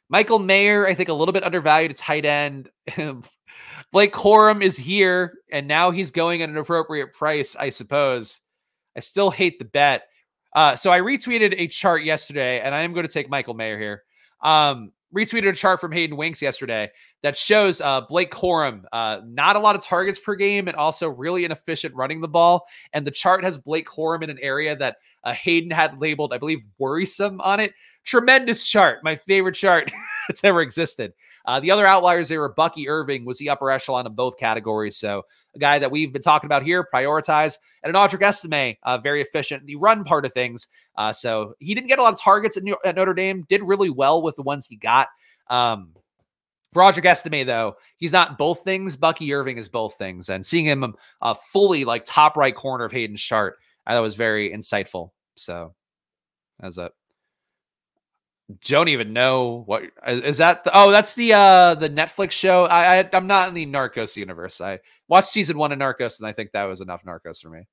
Michael 0.08 0.40
Mayer, 0.40 0.88
I 0.88 0.94
think 0.94 1.10
a 1.10 1.14
little 1.14 1.34
bit 1.34 1.44
undervalued 1.44 1.92
at 1.92 1.98
tight 1.98 2.26
end. 2.26 2.70
Blake 3.92 4.14
Corum 4.14 4.62
is 4.64 4.78
here, 4.78 5.40
and 5.52 5.68
now 5.68 5.92
he's 5.92 6.12
going 6.12 6.42
at 6.42 6.50
an 6.50 6.58
appropriate 6.58 7.14
price, 7.14 7.56
I 7.56 7.70
suppose. 7.70 8.42
I 8.96 9.00
still 9.00 9.32
hate 9.32 9.60
the 9.60 9.66
bet. 9.66 10.10
Uh, 10.54 10.76
so 10.76 10.92
I 10.92 11.00
retweeted 11.00 11.56
a 11.58 11.68
chart 11.68 12.04
yesterday, 12.04 12.60
and 12.62 12.74
I 12.74 12.82
am 12.82 12.94
going 12.94 13.08
to 13.08 13.12
take 13.12 13.30
Michael 13.30 13.54
Mayer 13.54 13.80
here. 13.80 14.04
Um, 14.42 14.92
retweeted 15.16 15.50
a 15.50 15.54
chart 15.54 15.80
from 15.80 15.92
Hayden 15.92 16.18
Winks 16.18 16.42
yesterday 16.42 16.90
that 17.24 17.36
shows 17.36 17.82
uh, 17.82 18.02
Blake 18.02 18.32
Corum 18.32 18.84
uh, 18.94 19.22
not 19.26 19.56
a 19.56 19.60
lot 19.60 19.76
of 19.76 19.84
targets 19.84 20.20
per 20.20 20.36
game 20.36 20.68
and 20.68 20.78
also 20.78 21.10
really 21.10 21.46
inefficient 21.46 21.96
running 21.96 22.22
the 22.22 22.28
ball. 22.28 22.66
And 22.94 23.06
the 23.06 23.12
chart 23.12 23.44
has 23.44 23.58
Blake 23.58 23.88
Corum 23.88 24.24
in 24.24 24.30
an 24.30 24.40
area 24.42 24.76
that 24.76 24.98
uh, 25.24 25.34
Hayden 25.34 25.72
had 25.72 26.00
labeled, 26.00 26.34
I 26.34 26.38
believe, 26.38 26.60
worrisome 26.78 27.42
on 27.42 27.60
it. 27.60 27.74
Tremendous 28.10 28.68
chart, 28.68 29.04
my 29.04 29.16
favorite 29.16 29.54
chart 29.54 29.92
that's 30.28 30.44
ever 30.44 30.62
existed. 30.62 31.14
Uh, 31.46 31.60
the 31.60 31.70
other 31.70 31.86
outliers 31.86 32.28
there 32.28 32.40
were 32.40 32.52
Bucky 32.56 32.90
Irving 32.90 33.24
was 33.24 33.38
the 33.38 33.52
upper 33.52 33.70
echelon 33.70 34.08
of 34.08 34.16
both 34.16 34.40
categories. 34.40 34.98
So 34.98 35.28
a 35.56 35.60
guy 35.60 35.78
that 35.78 35.92
we've 35.92 36.12
been 36.12 36.24
talking 36.24 36.48
about 36.48 36.64
here, 36.64 36.88
prioritize, 36.92 37.60
and 37.84 37.96
an 37.96 38.02
Audric 38.02 38.24
Estime, 38.24 38.78
uh, 38.82 38.98
very 38.98 39.22
efficient 39.22 39.64
the 39.68 39.76
run 39.76 40.04
part 40.04 40.26
of 40.26 40.34
things. 40.34 40.70
Uh, 40.96 41.14
so 41.14 41.54
he 41.60 41.76
didn't 41.76 41.88
get 41.88 42.00
a 42.00 42.02
lot 42.02 42.12
of 42.12 42.20
targets 42.20 42.58
at, 42.58 42.64
New- 42.64 42.80
at, 42.84 42.96
Notre 42.96 43.14
Dame, 43.14 43.46
did 43.48 43.62
really 43.62 43.92
well 43.92 44.24
with 44.24 44.36
the 44.38 44.42
ones 44.42 44.66
he 44.66 44.76
got. 44.76 45.10
Um, 45.52 45.94
for 46.74 46.82
Audric 46.82 47.06
Estime, 47.06 47.46
though, 47.46 47.76
he's 47.98 48.12
not 48.12 48.40
both 48.40 48.64
things. 48.64 48.96
Bucky 48.96 49.32
Irving 49.32 49.60
is 49.60 49.68
both 49.68 50.00
things. 50.00 50.30
And 50.30 50.44
seeing 50.44 50.66
him 50.66 50.96
uh, 51.22 51.36
fully 51.36 51.86
like 51.86 52.06
top 52.06 52.36
right 52.36 52.56
corner 52.56 52.86
of 52.86 52.92
Hayden's 52.92 53.22
chart, 53.22 53.58
I 53.86 53.94
thought 53.94 54.02
was 54.02 54.16
very 54.16 54.50
insightful. 54.50 55.12
So 55.36 55.76
as 56.60 56.80
a 56.80 56.90
don't 58.66 58.88
even 58.88 59.14
know 59.14 59.64
what 59.68 59.84
is 60.08 60.38
that 60.38 60.64
the, 60.64 60.72
oh 60.74 60.90
that's 60.92 61.14
the 61.14 61.34
uh 61.34 61.76
the 61.76 61.90
netflix 61.90 62.32
show. 62.32 62.66
I, 62.66 63.00
I 63.00 63.10
i'm 63.14 63.28
not 63.28 63.48
in 63.48 63.54
the 63.54 63.68
narcos 63.68 64.16
universe. 64.18 64.60
I 64.60 64.80
watched 65.08 65.30
season 65.30 65.58
one 65.58 65.72
of 65.72 65.78
narcos 65.78 66.20
and 66.20 66.28
i 66.28 66.32
think 66.32 66.52
that 66.52 66.64
was 66.64 66.82
enough 66.82 67.04
narcos 67.04 67.42
for 67.42 67.50
me. 67.50 67.68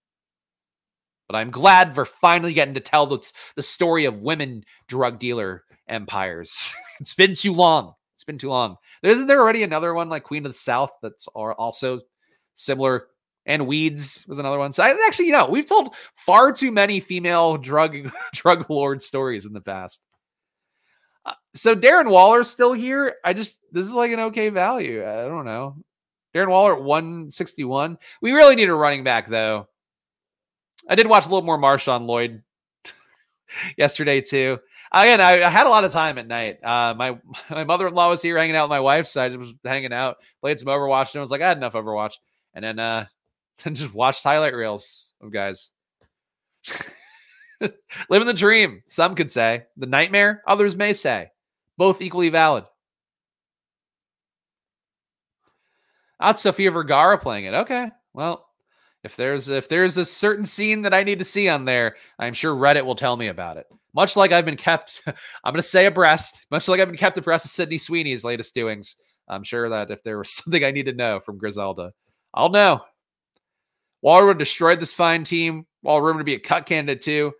But 1.29 1.37
i'm 1.37 1.51
glad 1.51 1.97
we're 1.97 2.05
finally 2.05 2.53
getting 2.53 2.75
to 2.75 2.81
tell 2.81 3.07
the, 3.07 3.33
the 3.55 3.63
story 3.63 4.05
of 4.05 4.23
women 4.23 4.65
drug 4.87 5.19
dealer 5.19 5.65
empires. 5.89 6.75
It's 6.99 7.13
been 7.13 7.35
too 7.35 7.53
long. 7.53 7.93
It's 8.15 8.25
been 8.25 8.39
too 8.39 8.49
long. 8.49 8.77
Isn't 9.03 9.27
there 9.27 9.41
already 9.41 9.63
another 9.63 9.93
one 9.93 10.09
like 10.09 10.23
queen 10.23 10.47
of 10.47 10.51
the 10.51 10.57
south 10.57 10.93
that's 11.03 11.27
also 11.29 12.01
similar? 12.55 13.09
And 13.45 13.67
weeds 13.67 14.25
was 14.27 14.39
another 14.39 14.59
one. 14.59 14.73
So 14.73 14.83
I, 14.83 14.97
actually 15.07 15.27
you 15.27 15.33
know 15.33 15.47
we've 15.47 15.69
told 15.69 15.95
far 16.15 16.53
too 16.53 16.73
many 16.73 17.01
female 17.01 17.59
drug 17.59 18.11
drug 18.33 18.71
lord 18.71 19.03
stories 19.03 19.45
in 19.45 19.53
the 19.53 19.61
past 19.61 20.07
so 21.55 21.75
Darren 21.75 22.11
Waller's 22.11 22.51
still 22.51 22.73
here. 22.73 23.17
I 23.25 23.33
just 23.33 23.59
this 23.73 23.87
is 23.87 23.93
like 23.93 24.13
an 24.13 24.21
okay 24.21 24.49
value. 24.49 25.03
I 25.03 25.23
don't 25.27 25.45
know. 25.45 25.77
Darren 26.35 26.49
Waller 26.49 26.77
at 26.77 26.83
161. 26.83 27.99
We 28.21 28.33
really 28.33 28.57
need 28.57 28.69
a 28.69 28.75
running 28.75 29.05
back 29.05 29.29
though. 29.29 29.69
I 30.89 30.95
did 30.95 31.07
watch 31.07 31.27
a 31.27 31.29
little 31.29 31.43
more 31.43 31.59
Marshawn 31.59 32.07
Lloyd 32.07 32.43
yesterday 33.79 34.21
too. 34.21 34.59
Again, 34.93 35.21
I, 35.21 35.43
I, 35.43 35.51
had 35.51 35.67
a 35.67 35.71
lot 35.71 35.85
of 35.85 35.93
time 35.93 36.17
at 36.19 36.29
night. 36.29 36.63
Uh, 36.63 36.95
my 36.95 37.19
my 37.51 37.65
mother 37.65 37.89
in 37.89 37.95
law 37.95 38.11
was 38.11 38.23
here 38.23 38.39
hanging 38.39 38.57
out 38.57 38.65
with 38.65 38.71
my 38.71 38.81
wife, 38.81 39.07
so 39.07 39.23
I 39.23 39.29
just 39.29 39.39
was 39.39 39.55
hanging 39.65 39.93
out, 39.93 40.19
played 40.41 40.59
some 40.59 40.69
Overwatch, 40.69 41.13
and 41.13 41.19
I 41.19 41.23
was 41.23 41.31
like, 41.31 41.43
I 41.43 41.49
had 41.49 41.57
enough 41.57 41.73
Overwatch, 41.73 42.15
and 42.55 42.65
then 42.65 42.79
uh, 42.79 43.07
then 43.65 43.75
just 43.75 43.95
watched 43.95 44.23
highlight 44.23 44.55
reels 44.55 45.15
of 45.21 45.33
guys. 45.33 45.71
Living 48.11 48.27
the 48.27 48.35
dream, 48.35 48.83
some 48.87 49.15
could 49.15 49.31
say. 49.31 49.65
The 49.77 49.87
nightmare, 49.87 50.43
others 50.47 50.77
may 50.77 50.93
say. 50.93 51.31
Both 51.77 52.01
equally 52.01 52.29
valid. 52.29 52.65
That's 56.21 56.43
Sofia 56.43 56.71
Vergara 56.71 57.19
playing 57.19 57.45
it. 57.45 57.55
Okay. 57.55 57.91
Well, 58.15 58.47
if 59.05 59.17
there's 59.17 59.49
if 59.49 59.69
there's 59.69 59.97
a 59.97 60.05
certain 60.05 60.47
scene 60.47 60.83
that 60.83 60.95
I 60.95 61.03
need 61.03 61.19
to 61.19 61.25
see 61.25 61.49
on 61.49 61.65
there, 61.65 61.97
I'm 62.19 62.35
sure 62.35 62.55
Reddit 62.55 62.85
will 62.85 62.95
tell 62.95 63.17
me 63.17 63.29
about 63.29 63.57
it. 63.57 63.67
Much 63.95 64.17
like 64.17 64.33
I've 64.33 64.45
been 64.45 64.57
kept, 64.57 65.03
I'm 65.07 65.53
going 65.53 65.57
to 65.57 65.63
say 65.63 65.87
abreast. 65.87 66.47
Much 66.51 66.69
like 66.69 66.81
I've 66.81 66.89
been 66.89 66.97
kept 66.97 67.19
abreast 67.19 67.45
of 67.45 67.51
Sydney 67.51 67.79
Sweeney's 67.79 68.25
latest 68.25 68.55
doings. 68.55 68.97
I'm 69.29 69.43
sure 69.43 69.69
that 69.69 69.91
if 69.91 70.03
there 70.03 70.19
was 70.19 70.31
something 70.45 70.65
I 70.65 70.71
need 70.71 70.87
to 70.87 70.93
know 70.93 71.21
from 71.21 71.39
Griselda, 71.39 71.93
I'll 72.35 72.51
know. 72.51 72.83
Waller 74.03 74.35
destroyed 74.35 74.81
this 74.81 74.93
fine 74.93 75.25
team. 75.25 75.67
Waller 75.83 76.03
rumored 76.03 76.21
to 76.21 76.25
be 76.25 76.35
a 76.35 76.41
cut 76.41 76.67
candidate 76.67 77.03
too. 77.03 77.33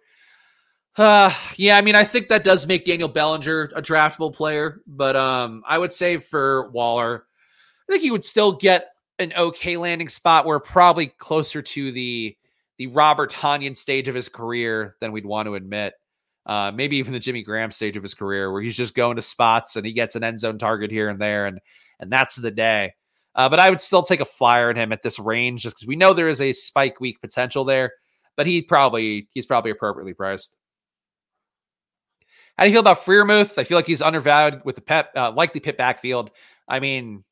Uh, 0.97 1.31
yeah, 1.57 1.77
I 1.77 1.83
mean, 1.83 1.95
I 1.95 2.05
think 2.05 2.29
that 2.29 2.43
does 2.43 2.67
make 2.67 2.87
Daniel 2.87 3.09
Bellinger 3.09 3.71
a 3.77 3.83
draftable 3.83 4.33
player, 4.33 4.81
but 4.87 5.15
um, 5.15 5.63
I 5.67 5.77
would 5.77 5.93
say 5.93 6.17
for 6.17 6.71
Waller, 6.71 7.27
I 7.87 7.93
think 7.93 8.03
he 8.03 8.11
would 8.11 8.25
still 8.25 8.53
get 8.53 8.89
an 9.19 9.33
okay 9.37 9.77
landing 9.77 10.09
spot. 10.09 10.47
We're 10.47 10.59
probably 10.59 11.07
closer 11.07 11.61
to 11.63 11.93
the 11.93 12.37
the 12.79 12.87
Robert 12.89 13.33
Tonyan 13.33 13.77
stage 13.77 14.07
of 14.09 14.15
his 14.15 14.29
career 14.29 14.97
than 15.01 15.13
we'd 15.13 15.25
want 15.25 15.47
to 15.47 15.55
admit. 15.55 15.95
Uh, 16.45 16.71
maybe 16.75 16.97
even 16.97 17.13
the 17.13 17.19
Jimmy 17.19 17.43
Graham 17.43 17.71
stage 17.71 17.97
of 17.97 18.03
his 18.03 18.15
career, 18.15 18.53
where 18.53 18.63
he's 18.63 18.77
just 18.77 18.95
going 18.95 19.17
to 19.17 19.23
spots 19.23 19.77
and 19.77 19.85
he 19.85 19.93
gets 19.93 20.15
an 20.15 20.25
end 20.25 20.41
zone 20.41 20.59
target 20.59 20.91
here 20.91 21.09
and 21.09 21.21
there, 21.21 21.47
and 21.47 21.61
and 22.01 22.11
that's 22.11 22.37
the 22.37 22.51
day. 22.51 22.93
Uh, 23.35 23.51
but 23.51 23.61
I 23.61 23.69
would 23.69 23.83
still 23.83 24.03
take 24.03 24.21
a 24.21 24.25
flyer 24.25 24.71
on 24.71 24.77
him 24.77 24.93
at 24.93 25.03
this 25.03 25.19
range, 25.19 25.63
just 25.63 25.77
because 25.77 25.87
we 25.89 25.97
know 25.97 26.15
there 26.15 26.29
is 26.29 26.41
a 26.41 26.55
spike 26.55 27.01
week 27.01 27.21
potential 27.21 27.65
there. 27.65 27.93
But 28.35 28.47
he 28.47 28.63
probably 28.63 29.29
he's 29.33 29.47
probably 29.47 29.71
appropriately 29.71 30.15
priced. 30.15 30.57
How 32.57 32.65
do 32.65 32.71
you 32.71 32.75
feel 32.75 32.81
about 32.81 33.05
Freiermuth? 33.05 33.59
I 33.59 33.65
feel 33.65 33.77
like 33.77 33.87
he's 33.87 34.03
undervalued 34.03 34.63
with 34.65 34.77
the 34.77 34.81
pep 34.81 35.11
uh, 35.15 35.31
likely 35.33 35.61
pit 35.61 35.77
backfield. 35.77 36.31
I 36.69 36.81
mean, 36.81 37.23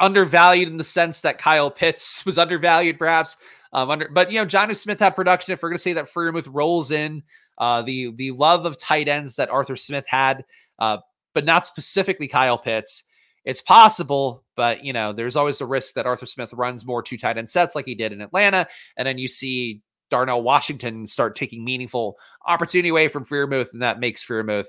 undervalued 0.00 0.68
in 0.68 0.76
the 0.76 0.84
sense 0.84 1.20
that 1.20 1.38
Kyle 1.38 1.70
Pitts 1.70 2.26
was 2.26 2.38
undervalued, 2.38 2.98
perhaps. 2.98 3.36
Um, 3.72 3.90
under, 3.90 4.08
but 4.08 4.30
you 4.30 4.40
know, 4.40 4.46
Jonnu 4.46 4.76
Smith 4.76 5.00
had 5.00 5.16
production. 5.16 5.52
If 5.52 5.62
we're 5.62 5.68
going 5.68 5.76
to 5.76 5.82
say 5.82 5.92
that 5.92 6.10
Freiermuth 6.12 6.48
rolls 6.50 6.90
in, 6.90 7.22
uh, 7.58 7.82
the 7.82 8.12
the 8.16 8.32
love 8.32 8.66
of 8.66 8.78
tight 8.78 9.08
ends 9.08 9.36
that 9.36 9.50
Arthur 9.50 9.76
Smith 9.76 10.06
had, 10.08 10.44
uh, 10.78 10.98
but 11.34 11.44
not 11.44 11.66
specifically 11.66 12.28
Kyle 12.28 12.58
Pitts. 12.58 13.04
It's 13.44 13.60
possible, 13.60 14.42
but 14.56 14.84
you 14.84 14.92
know, 14.92 15.12
there's 15.12 15.36
always 15.36 15.58
the 15.58 15.66
risk 15.66 15.94
that 15.94 16.06
Arthur 16.06 16.26
Smith 16.26 16.52
runs 16.52 16.84
more 16.84 17.02
two 17.02 17.16
tight 17.16 17.38
end 17.38 17.50
sets 17.50 17.76
like 17.76 17.86
he 17.86 17.94
did 17.94 18.12
in 18.12 18.20
Atlanta, 18.20 18.66
and 18.96 19.06
then 19.06 19.18
you 19.18 19.28
see 19.28 19.82
Darnell 20.10 20.42
Washington 20.42 21.06
start 21.06 21.36
taking 21.36 21.64
meaningful 21.64 22.16
opportunity 22.46 22.88
away 22.88 23.08
from 23.08 23.24
Freiermuth, 23.24 23.72
and 23.72 23.82
that 23.82 24.00
makes 24.00 24.24
Freiermuth 24.24 24.66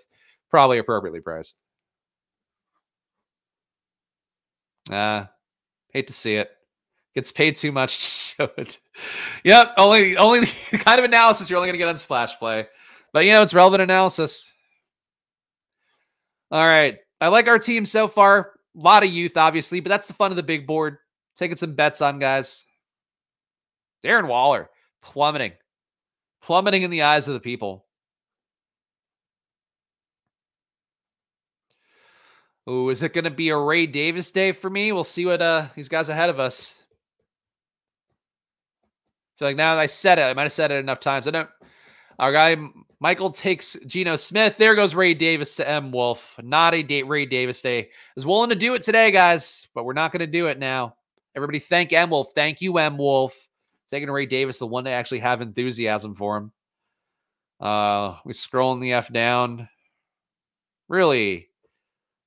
probably 0.49 0.77
appropriately 0.77 1.21
priced. 1.21 1.57
Uh, 4.89 5.25
hate 5.91 6.07
to 6.07 6.13
see 6.13 6.35
it. 6.35 6.49
Gets 7.13 7.31
paid 7.31 7.55
too 7.55 7.71
much 7.71 7.97
to 7.97 8.03
show 8.03 8.51
it. 8.57 8.79
Yep, 9.43 9.73
only 9.77 10.17
only 10.17 10.39
the 10.71 10.77
kind 10.77 10.99
of 10.99 11.05
analysis 11.05 11.49
you're 11.49 11.57
only 11.57 11.67
gonna 11.67 11.77
get 11.77 11.88
on 11.88 11.97
splash 11.97 12.38
play. 12.38 12.67
But 13.13 13.25
you 13.25 13.31
know, 13.31 13.41
it's 13.41 13.53
relevant 13.53 13.81
analysis. 13.81 14.51
All 16.51 16.65
right. 16.65 16.97
I 17.19 17.27
like 17.29 17.47
our 17.47 17.59
team 17.59 17.85
so 17.85 18.07
far. 18.07 18.53
A 18.77 18.79
lot 18.79 19.03
of 19.03 19.09
youth, 19.09 19.38
obviously, 19.38 19.79
but 19.79 19.89
that's 19.89 20.07
the 20.07 20.13
fun 20.13 20.31
of 20.31 20.38
the 20.38 20.43
big 20.43 20.67
board. 20.67 20.97
Taking 21.35 21.57
some 21.57 21.73
bets 21.73 21.99
on 21.99 22.19
guys. 22.19 22.65
Darren 24.03 24.27
Waller 24.27 24.69
plummeting, 25.07 25.53
plummeting 26.41 26.83
in 26.83 26.91
the 26.91 27.03
eyes 27.03 27.27
of 27.27 27.33
the 27.33 27.39
people. 27.39 27.85
Oh, 32.69 32.89
is 32.89 33.01
it 33.01 33.13
going 33.13 33.23
to 33.23 33.31
be 33.31 33.49
a 33.49 33.57
Ray 33.57 33.85
Davis 33.85 34.29
day 34.29 34.51
for 34.51 34.69
me? 34.69 34.91
We'll 34.91 35.05
see 35.05 35.25
what 35.25 35.41
uh 35.41 35.67
these 35.75 35.87
guys 35.87 36.09
ahead 36.09 36.29
of 36.29 36.39
us. 36.39 36.83
I 38.83 39.39
feel 39.39 39.47
like 39.47 39.55
now 39.55 39.75
that 39.75 39.81
I 39.81 39.85
said 39.85 40.19
it, 40.19 40.23
I 40.23 40.33
might 40.33 40.43
have 40.43 40.51
said 40.51 40.71
it 40.71 40.75
enough 40.75 40.99
times. 40.99 41.27
I 41.27 41.31
don't. 41.31 41.49
Our 42.19 42.33
guy 42.33 42.57
Michael 42.99 43.29
takes 43.29 43.77
Geno 43.85 44.17
Smith. 44.17 44.57
There 44.57 44.75
goes 44.75 44.93
Ray 44.93 45.13
Davis 45.13 45.55
to 45.55 45.69
M 45.69 45.91
Wolf. 45.91 46.35
Not 46.43 46.73
a 46.73 46.83
date 46.83 47.07
Ray 47.07 47.25
Davis 47.25 47.61
day. 47.61 47.89
Is 48.17 48.25
willing 48.25 48.49
to 48.49 48.55
do 48.55 48.73
it 48.73 48.81
today, 48.81 49.11
guys, 49.11 49.67
but 49.73 49.85
we're 49.85 49.93
not 49.93 50.11
going 50.11 50.19
to 50.19 50.27
do 50.27 50.47
it 50.47 50.59
now. 50.59 50.95
Everybody, 51.33 51.59
thank 51.59 51.93
M 51.93 52.09
Wolf. 52.09 52.31
Thank 52.35 52.59
you, 52.59 52.77
M 52.77 52.97
Wolf. 52.97 53.46
Taking 53.89 54.09
Ray 54.09 54.25
Davis, 54.25 54.57
the 54.57 54.67
one 54.67 54.83
to 54.83 54.89
actually 54.89 55.19
have 55.19 55.41
enthusiasm 55.41 56.15
for 56.15 56.38
him. 56.38 56.51
Uh, 57.59 58.17
we 58.25 58.33
scrolling 58.33 58.81
the 58.81 58.93
F 58.93 59.11
down. 59.11 59.69
Really, 60.89 61.49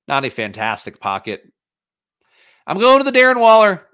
not 0.08 0.24
a 0.24 0.30
fantastic 0.30 0.98
pocket. 0.98 1.42
I'm 2.66 2.78
going 2.78 2.98
to 2.98 3.11
the 3.11 3.16
Darren 3.16 3.38
Waller. 3.38 3.86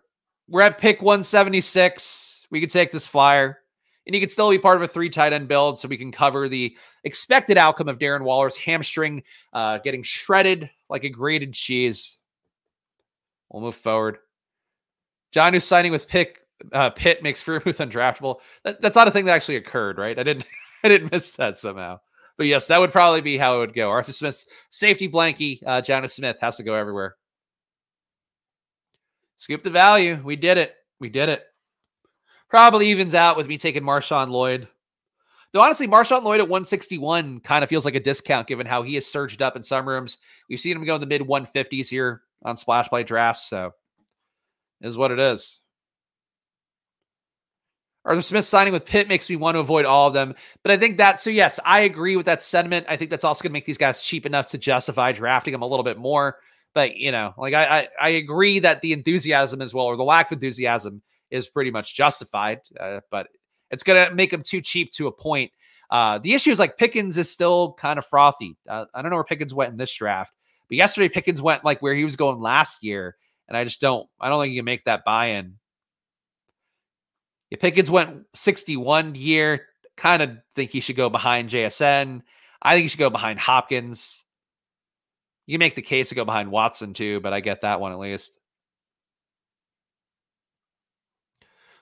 We're 0.48 0.62
at 0.62 0.78
pick 0.78 1.02
176. 1.02 2.46
We 2.50 2.60
could 2.60 2.70
take 2.70 2.90
this 2.90 3.06
flyer, 3.06 3.58
and 4.06 4.14
he 4.14 4.20
could 4.20 4.30
still 4.30 4.50
be 4.50 4.58
part 4.58 4.76
of 4.76 4.82
a 4.82 4.88
three 4.88 5.08
tight 5.08 5.32
end 5.32 5.48
build, 5.48 5.78
so 5.78 5.88
we 5.88 5.96
can 5.96 6.12
cover 6.12 6.48
the 6.48 6.76
expected 7.04 7.58
outcome 7.58 7.88
of 7.88 7.98
Darren 7.98 8.22
Waller's 8.22 8.56
hamstring 8.56 9.24
uh, 9.52 9.78
getting 9.78 10.02
shredded 10.02 10.70
like 10.88 11.04
a 11.04 11.10
grated 11.10 11.52
cheese. 11.52 12.18
We'll 13.50 13.62
move 13.62 13.74
forward. 13.74 14.18
John, 15.32 15.52
who's 15.52 15.64
signing 15.64 15.92
with 15.92 16.08
pick 16.08 16.45
uh, 16.72 16.90
Pitt 16.90 17.22
makes 17.22 17.42
Freiermuth 17.42 17.90
undraftable. 17.90 18.36
That, 18.64 18.80
that's 18.80 18.96
not 18.96 19.08
a 19.08 19.10
thing 19.10 19.24
that 19.26 19.34
actually 19.34 19.56
occurred, 19.56 19.98
right? 19.98 20.18
I 20.18 20.22
didn't 20.22 20.46
I 20.84 20.88
didn't 20.88 21.12
miss 21.12 21.32
that 21.32 21.58
somehow. 21.58 22.00
But 22.36 22.46
yes, 22.46 22.66
that 22.68 22.80
would 22.80 22.92
probably 22.92 23.22
be 23.22 23.38
how 23.38 23.56
it 23.56 23.58
would 23.60 23.74
go. 23.74 23.90
Arthur 23.90 24.12
Smith's 24.12 24.46
safety 24.68 25.08
blankie, 25.08 25.60
uh, 25.66 25.80
Jonnu 25.80 26.10
Smith 26.10 26.38
has 26.40 26.56
to 26.58 26.62
go 26.62 26.74
everywhere. 26.74 27.16
Scoop 29.36 29.62
the 29.62 29.70
value. 29.70 30.20
We 30.22 30.36
did 30.36 30.58
it. 30.58 30.74
We 31.00 31.08
did 31.08 31.28
it. 31.28 31.44
Probably 32.48 32.88
evens 32.88 33.14
out 33.14 33.36
with 33.36 33.48
me 33.48 33.58
taking 33.58 33.82
Marshawn 33.82 34.30
Lloyd. 34.30 34.68
Though 35.52 35.62
honestly, 35.62 35.88
Marshawn 35.88 36.22
Lloyd 36.22 36.40
at 36.40 36.48
161 36.48 37.40
kind 37.40 37.64
of 37.64 37.70
feels 37.70 37.84
like 37.84 37.94
a 37.94 38.00
discount 38.00 38.46
given 38.46 38.66
how 38.66 38.82
he 38.82 38.94
has 38.94 39.06
surged 39.06 39.40
up 39.40 39.56
in 39.56 39.64
some 39.64 39.88
rooms. 39.88 40.18
We've 40.48 40.60
seen 40.60 40.76
him 40.76 40.84
go 40.84 40.94
in 40.94 41.00
the 41.00 41.06
mid 41.06 41.22
150s 41.22 41.88
here 41.88 42.22
on 42.44 42.56
splash 42.56 42.88
play 42.88 43.02
drafts. 43.02 43.48
So 43.48 43.72
is 44.82 44.96
what 44.96 45.10
it 45.10 45.18
is. 45.18 45.60
Arthur 48.06 48.22
Smith 48.22 48.44
signing 48.44 48.72
with 48.72 48.86
Pitt 48.86 49.08
makes 49.08 49.28
me 49.28 49.34
want 49.34 49.56
to 49.56 49.60
avoid 49.60 49.84
all 49.84 50.06
of 50.06 50.14
them. 50.14 50.34
But 50.62 50.70
I 50.70 50.76
think 50.76 50.96
that, 50.98 51.20
so 51.20 51.28
yes, 51.28 51.58
I 51.64 51.80
agree 51.80 52.16
with 52.16 52.26
that 52.26 52.40
sentiment. 52.40 52.86
I 52.88 52.96
think 52.96 53.10
that's 53.10 53.24
also 53.24 53.42
going 53.42 53.50
to 53.50 53.54
make 53.54 53.66
these 53.66 53.76
guys 53.76 54.00
cheap 54.00 54.24
enough 54.24 54.46
to 54.46 54.58
justify 54.58 55.10
drafting 55.10 55.52
them 55.52 55.62
a 55.62 55.66
little 55.66 55.82
bit 55.82 55.98
more. 55.98 56.38
But, 56.72 56.96
you 56.96 57.10
know, 57.10 57.34
like 57.36 57.52
I, 57.52 57.64
I, 57.80 57.88
I 58.00 58.08
agree 58.10 58.60
that 58.60 58.80
the 58.80 58.92
enthusiasm 58.92 59.60
as 59.60 59.74
well, 59.74 59.86
or 59.86 59.96
the 59.96 60.04
lack 60.04 60.30
of 60.30 60.36
enthusiasm, 60.36 61.02
is 61.30 61.48
pretty 61.48 61.72
much 61.72 61.96
justified. 61.96 62.60
Uh, 62.78 63.00
but 63.10 63.26
it's 63.72 63.82
going 63.82 64.08
to 64.08 64.14
make 64.14 64.30
them 64.30 64.42
too 64.42 64.60
cheap 64.60 64.92
to 64.92 65.08
a 65.08 65.12
point. 65.12 65.50
Uh, 65.90 66.18
the 66.18 66.32
issue 66.32 66.52
is 66.52 66.60
like 66.60 66.76
Pickens 66.76 67.16
is 67.16 67.30
still 67.30 67.72
kind 67.72 67.98
of 67.98 68.06
frothy. 68.06 68.56
Uh, 68.68 68.84
I 68.94 69.02
don't 69.02 69.10
know 69.10 69.16
where 69.16 69.24
Pickens 69.24 69.54
went 69.54 69.72
in 69.72 69.78
this 69.78 69.92
draft, 69.92 70.32
but 70.68 70.76
yesterday 70.76 71.08
Pickens 71.08 71.42
went 71.42 71.64
like 71.64 71.82
where 71.82 71.94
he 71.94 72.04
was 72.04 72.14
going 72.14 72.40
last 72.40 72.84
year. 72.84 73.16
And 73.48 73.56
I 73.56 73.64
just 73.64 73.80
don't, 73.80 74.08
I 74.20 74.28
don't 74.28 74.40
think 74.40 74.52
you 74.52 74.60
can 74.60 74.64
make 74.64 74.84
that 74.84 75.04
buy 75.04 75.26
in 75.26 75.56
Pickens 77.54 77.90
went 77.90 78.24
61 78.34 79.14
year. 79.14 79.66
Kind 79.96 80.22
of 80.22 80.36
think 80.54 80.70
he 80.70 80.80
should 80.80 80.96
go 80.96 81.08
behind 81.08 81.48
JSN. 81.48 82.22
I 82.60 82.74
think 82.74 82.82
he 82.82 82.88
should 82.88 82.98
go 82.98 83.10
behind 83.10 83.38
Hopkins. 83.38 84.24
You 85.46 85.54
can 85.54 85.60
make 85.60 85.76
the 85.76 85.82
case 85.82 86.08
to 86.08 86.14
go 86.14 86.24
behind 86.24 86.50
Watson 86.50 86.92
too, 86.92 87.20
but 87.20 87.32
I 87.32 87.40
get 87.40 87.60
that 87.60 87.80
one 87.80 87.92
at 87.92 87.98
least. 87.98 88.38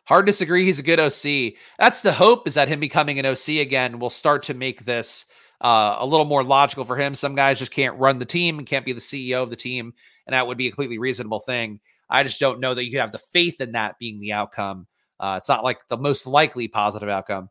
Hard 0.07 0.27
to 0.27 0.33
disagree. 0.33 0.67
He's 0.67 0.79
a 0.79 0.83
good 0.83 1.01
OC. 1.01 1.55
That's 1.79 2.03
the 2.03 2.12
hope 2.12 2.47
is 2.47 2.55
that 2.55 2.69
him 2.69 2.79
becoming 2.79 3.19
an 3.19 3.25
OC 3.25 3.49
again 3.61 3.99
will 3.99 4.11
start 4.11 4.43
to 4.45 4.55
make 4.55 4.85
this 4.85 5.25
uh, 5.62 5.97
a 5.99 6.07
little 6.07 6.27
more 6.27 6.45
logical 6.45 6.85
for 6.85 6.97
him. 6.97 7.15
Some 7.15 7.35
guys 7.35 7.59
just 7.59 7.73
can't 7.73 7.99
run 7.99 8.19
the 8.19 8.27
team 8.27 8.59
and 8.59 8.69
can't 8.69 8.85
be 8.85 8.93
the 8.93 9.01
CEO 9.01 9.43
of 9.43 9.49
the 9.49 9.57
team, 9.57 9.95
and 10.27 10.35
that 10.35 10.47
would 10.47 10.59
be 10.59 10.67
a 10.67 10.71
completely 10.71 10.99
reasonable 10.99 11.41
thing. 11.41 11.81
I 12.11 12.23
just 12.23 12.39
don't 12.39 12.61
know 12.61 12.75
that 12.75 12.85
you 12.85 12.99
have 12.99 13.12
the 13.12 13.19
faith 13.19 13.62
in 13.62 13.73
that 13.73 13.99
being 13.99 14.21
the 14.21 14.33
outcome 14.33 14.87
uh, 15.21 15.37
it's 15.39 15.49
not 15.49 15.65
like 15.65 15.87
the 15.89 15.97
most 15.97 16.27
likely 16.27 16.69
positive 16.69 17.09
outcome. 17.09 17.49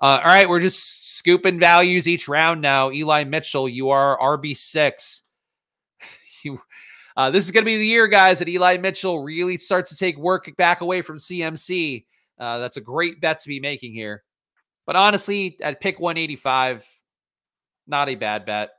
Uh, 0.00 0.20
all 0.22 0.26
right, 0.30 0.48
we're 0.48 0.60
just 0.60 1.16
scooping 1.16 1.58
values 1.58 2.06
each 2.06 2.28
round 2.28 2.60
now. 2.60 2.90
Eli 2.90 3.24
Mitchell, 3.24 3.68
you 3.68 3.90
are 3.90 4.18
RB 4.18 4.56
six. 4.56 5.22
you, 6.42 6.60
uh, 7.16 7.30
this 7.30 7.46
is 7.46 7.50
going 7.50 7.64
to 7.64 7.66
be 7.66 7.78
the 7.78 7.86
year, 7.86 8.06
guys, 8.06 8.38
that 8.38 8.48
Eli 8.48 8.76
Mitchell 8.76 9.22
really 9.22 9.56
starts 9.56 9.88
to 9.90 9.96
take 9.96 10.18
work 10.18 10.54
back 10.56 10.82
away 10.82 11.00
from 11.00 11.18
CMC. 11.18 12.04
Uh, 12.38 12.58
that's 12.58 12.76
a 12.76 12.82
great 12.82 13.20
bet 13.22 13.38
to 13.38 13.48
be 13.48 13.58
making 13.58 13.92
here. 13.92 14.22
But 14.84 14.96
honestly, 14.96 15.56
at 15.62 15.80
pick 15.80 15.98
185, 15.98 16.86
not 17.86 18.10
a 18.10 18.14
bad 18.14 18.44
bet. 18.44 18.70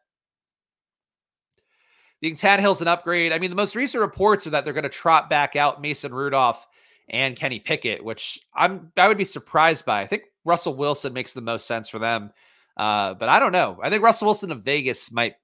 The 2.21 2.33
Tannehill's 2.33 2.81
an 2.81 2.87
upgrade. 2.87 3.33
I 3.33 3.39
mean, 3.39 3.49
the 3.49 3.55
most 3.55 3.75
recent 3.75 4.01
reports 4.01 4.45
are 4.45 4.51
that 4.51 4.65
they're 4.65 4.73
going 4.73 4.83
to 4.83 4.89
trot 4.89 5.29
back 5.29 5.55
out 5.55 5.81
Mason 5.81 6.13
Rudolph 6.13 6.65
and 7.09 7.35
Kenny 7.35 7.59
Pickett, 7.59 8.03
which 8.03 8.39
I'm 8.53 8.91
I 8.97 9.07
would 9.07 9.17
be 9.17 9.25
surprised 9.25 9.85
by. 9.85 10.01
I 10.01 10.07
think 10.07 10.23
Russell 10.45 10.75
Wilson 10.75 11.13
makes 11.13 11.33
the 11.33 11.41
most 11.41 11.67
sense 11.67 11.89
for 11.89 11.99
them. 11.99 12.31
Uh, 12.75 13.13
but 13.15 13.29
I 13.29 13.39
don't 13.39 13.51
know. 13.51 13.79
I 13.81 13.89
think 13.89 14.03
Russell 14.03 14.27
Wilson 14.27 14.51
of 14.51 14.63
Vegas 14.63 15.11
might 15.11 15.35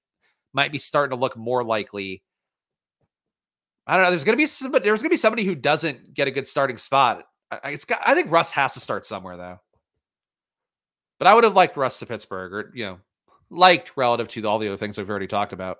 might 0.53 0.71
be 0.71 0.77
starting 0.77 1.15
to 1.17 1.21
look 1.21 1.35
more 1.35 1.63
likely. 1.63 2.23
I 3.87 3.95
don't 3.95 4.03
know. 4.03 4.11
There's 4.11 4.23
gonna 4.23 4.37
be 4.37 4.45
some, 4.45 4.71
there's 4.71 5.01
gonna 5.01 5.09
be 5.09 5.17
somebody 5.17 5.43
who 5.43 5.55
doesn't 5.55 6.13
get 6.13 6.27
a 6.27 6.31
good 6.31 6.47
starting 6.47 6.77
spot. 6.77 7.25
I, 7.51 7.71
it's 7.71 7.85
got, 7.85 8.01
I 8.05 8.15
think 8.15 8.31
Russ 8.31 8.51
has 8.51 8.73
to 8.75 8.79
start 8.79 9.05
somewhere 9.05 9.37
though. 9.37 9.59
But 11.19 11.27
I 11.27 11.33
would 11.33 11.43
have 11.43 11.55
liked 11.55 11.77
Russ 11.77 11.99
to 11.99 12.05
Pittsburgh, 12.05 12.53
or 12.53 12.71
you 12.73 12.85
know, 12.85 12.99
liked 13.49 13.93
relative 13.95 14.27
to 14.29 14.45
all 14.45 14.59
the 14.59 14.67
other 14.67 14.77
things 14.77 14.97
we've 14.97 15.09
already 15.09 15.27
talked 15.27 15.53
about. 15.53 15.79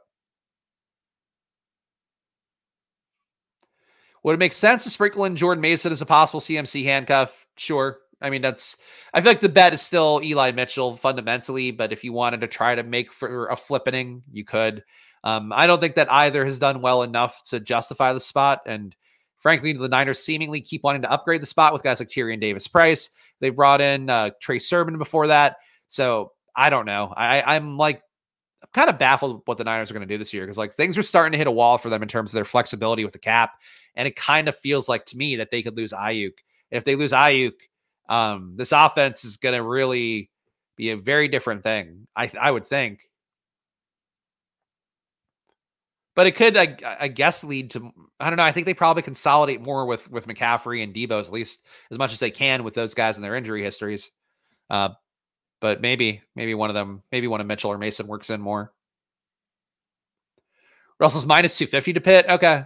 Would 4.24 4.34
it 4.34 4.40
make 4.40 4.54
sense 4.54 4.84
to 4.84 4.90
sprinkle 4.90 5.26
in 5.26 5.36
Jordan 5.36 5.62
Mason 5.62 5.92
as 5.92 6.02
a 6.02 6.06
possible 6.06 6.40
CMC 6.40 6.84
handcuff? 6.84 7.46
Sure. 7.58 8.00
I 8.22 8.30
mean, 8.30 8.42
that's, 8.42 8.78
I 9.14 9.20
feel 9.20 9.32
like 9.32 9.42
the 9.42 9.50
bet 9.50 9.74
is 9.74 9.82
still 9.82 10.22
Eli 10.24 10.52
Mitchell 10.52 10.96
fundamentally, 10.96 11.72
but 11.72 11.92
if 11.92 12.04
you 12.06 12.14
wanted 12.14 12.42
to 12.42 12.48
try 12.48 12.74
to 12.74 12.84
make 12.84 13.12
for 13.12 13.48
a 13.48 13.56
flippening, 13.56 14.22
you 14.32 14.46
could. 14.46 14.84
Um, 15.26 15.52
I 15.54 15.68
don't 15.68 15.82
think 15.82 15.96
that 15.96 16.12
either 16.12 16.46
has 16.46 16.58
done 16.58 16.82
well 16.82 17.04
enough 17.04 17.44
to 17.46 17.60
justify 17.60 18.14
the 18.14 18.20
spot. 18.22 18.62
And 18.66 18.96
Frankly, 19.44 19.74
the 19.74 19.90
Niners 19.90 20.24
seemingly 20.24 20.62
keep 20.62 20.84
wanting 20.84 21.02
to 21.02 21.12
upgrade 21.12 21.42
the 21.42 21.46
spot 21.46 21.74
with 21.74 21.84
guys 21.84 22.00
like 22.00 22.08
Tyrion 22.08 22.40
Davis 22.40 22.66
Price. 22.66 23.10
They 23.42 23.50
brought 23.50 23.82
in 23.82 24.10
uh, 24.10 24.30
Trey 24.42 24.58
Sermon 24.58 24.98
before 24.98 25.28
that. 25.28 25.58
So 25.90 26.32
I 26.56 26.70
don't 26.70 26.86
know. 26.86 27.14
I, 27.14 27.42
I'm 27.42 27.76
like 27.76 28.02
I'm 28.64 28.70
kind 28.74 28.90
of 28.90 28.98
baffled 28.98 29.42
what 29.46 29.58
the 29.58 29.66
Niners 29.66 29.92
are 29.92 29.94
going 29.94 30.08
to 30.08 30.14
do 30.14 30.18
this 30.18 30.34
year 30.34 30.44
because 30.44 30.58
like 30.58 30.74
things 30.74 30.98
are 30.98 31.04
starting 31.04 31.34
to 31.34 31.38
hit 31.38 31.48
a 31.48 31.52
wall 31.52 31.78
for 31.78 31.90
them 31.90 32.02
in 32.02 32.08
terms 32.08 32.30
of 32.30 32.36
their 32.36 32.46
flexibility 32.46 33.04
with 33.04 33.14
the 33.14 33.20
cap, 33.20 33.60
and 33.96 34.08
it 34.08 34.16
kind 34.16 34.48
of 34.48 34.58
feels 34.58 34.88
like 34.88 35.06
to 35.08 35.18
me 35.18 35.36
that 35.36 35.52
they 35.52 35.62
could 35.62 35.76
lose 35.76 35.92
Aiyuk. 35.92 36.38
If 36.72 36.86
they 36.86 36.96
lose 36.96 37.12
Aiyuk, 37.12 37.54
um, 38.10 38.54
this 38.56 38.72
offense 38.72 39.26
is 39.26 39.38
going 39.38 39.56
to 39.56 39.64
really 39.64 40.30
be 40.78 40.92
a 40.92 40.98
very 40.98 41.28
different 41.28 41.62
thing. 41.64 42.08
I 42.16 42.32
I 42.40 42.52
would 42.52 42.66
think. 42.66 43.02
But 46.16 46.28
it 46.28 46.36
could, 46.36 46.56
I, 46.56 46.78
I, 47.00 47.08
guess, 47.08 47.44
lead 47.44 47.72
to 47.72 47.92
I 48.20 48.30
don't 48.30 48.38
know. 48.38 48.44
I 48.44 48.52
think 48.52 48.68
they 48.68 48.76
probably 48.76 49.02
consolidate 49.02 49.62
more 49.62 49.86
with 49.86 50.10
with 50.12 50.28
McCaffrey 50.28 50.84
and 50.84 50.94
Deebo 50.94 51.20
at 51.20 51.32
least 51.32 51.66
as 51.92 51.98
much 51.98 52.14
as 52.14 52.20
they 52.20 52.32
can 52.32 52.64
with 52.64 52.76
those 52.76 52.94
guys 52.94 53.18
and 53.18 53.24
their 53.24 53.36
injury 53.36 53.64
histories. 53.64 54.12
Uh, 54.70 54.90
but 55.64 55.80
maybe 55.80 56.22
maybe 56.36 56.54
one 56.54 56.70
of 56.70 56.74
them, 56.74 57.02
maybe 57.10 57.26
one 57.26 57.40
of 57.40 57.48
Mitchell 57.48 57.72
or 57.72 57.78
Mason 57.78 58.06
works 58.06 58.30
in 58.30 58.42
more. 58.42 58.74
Russell's 61.00 61.26
minus 61.26 61.58
two 61.58 61.68
fifty 61.68 61.94
to 61.94 62.02
Pitt. 62.02 62.26
Okay, 62.28 62.66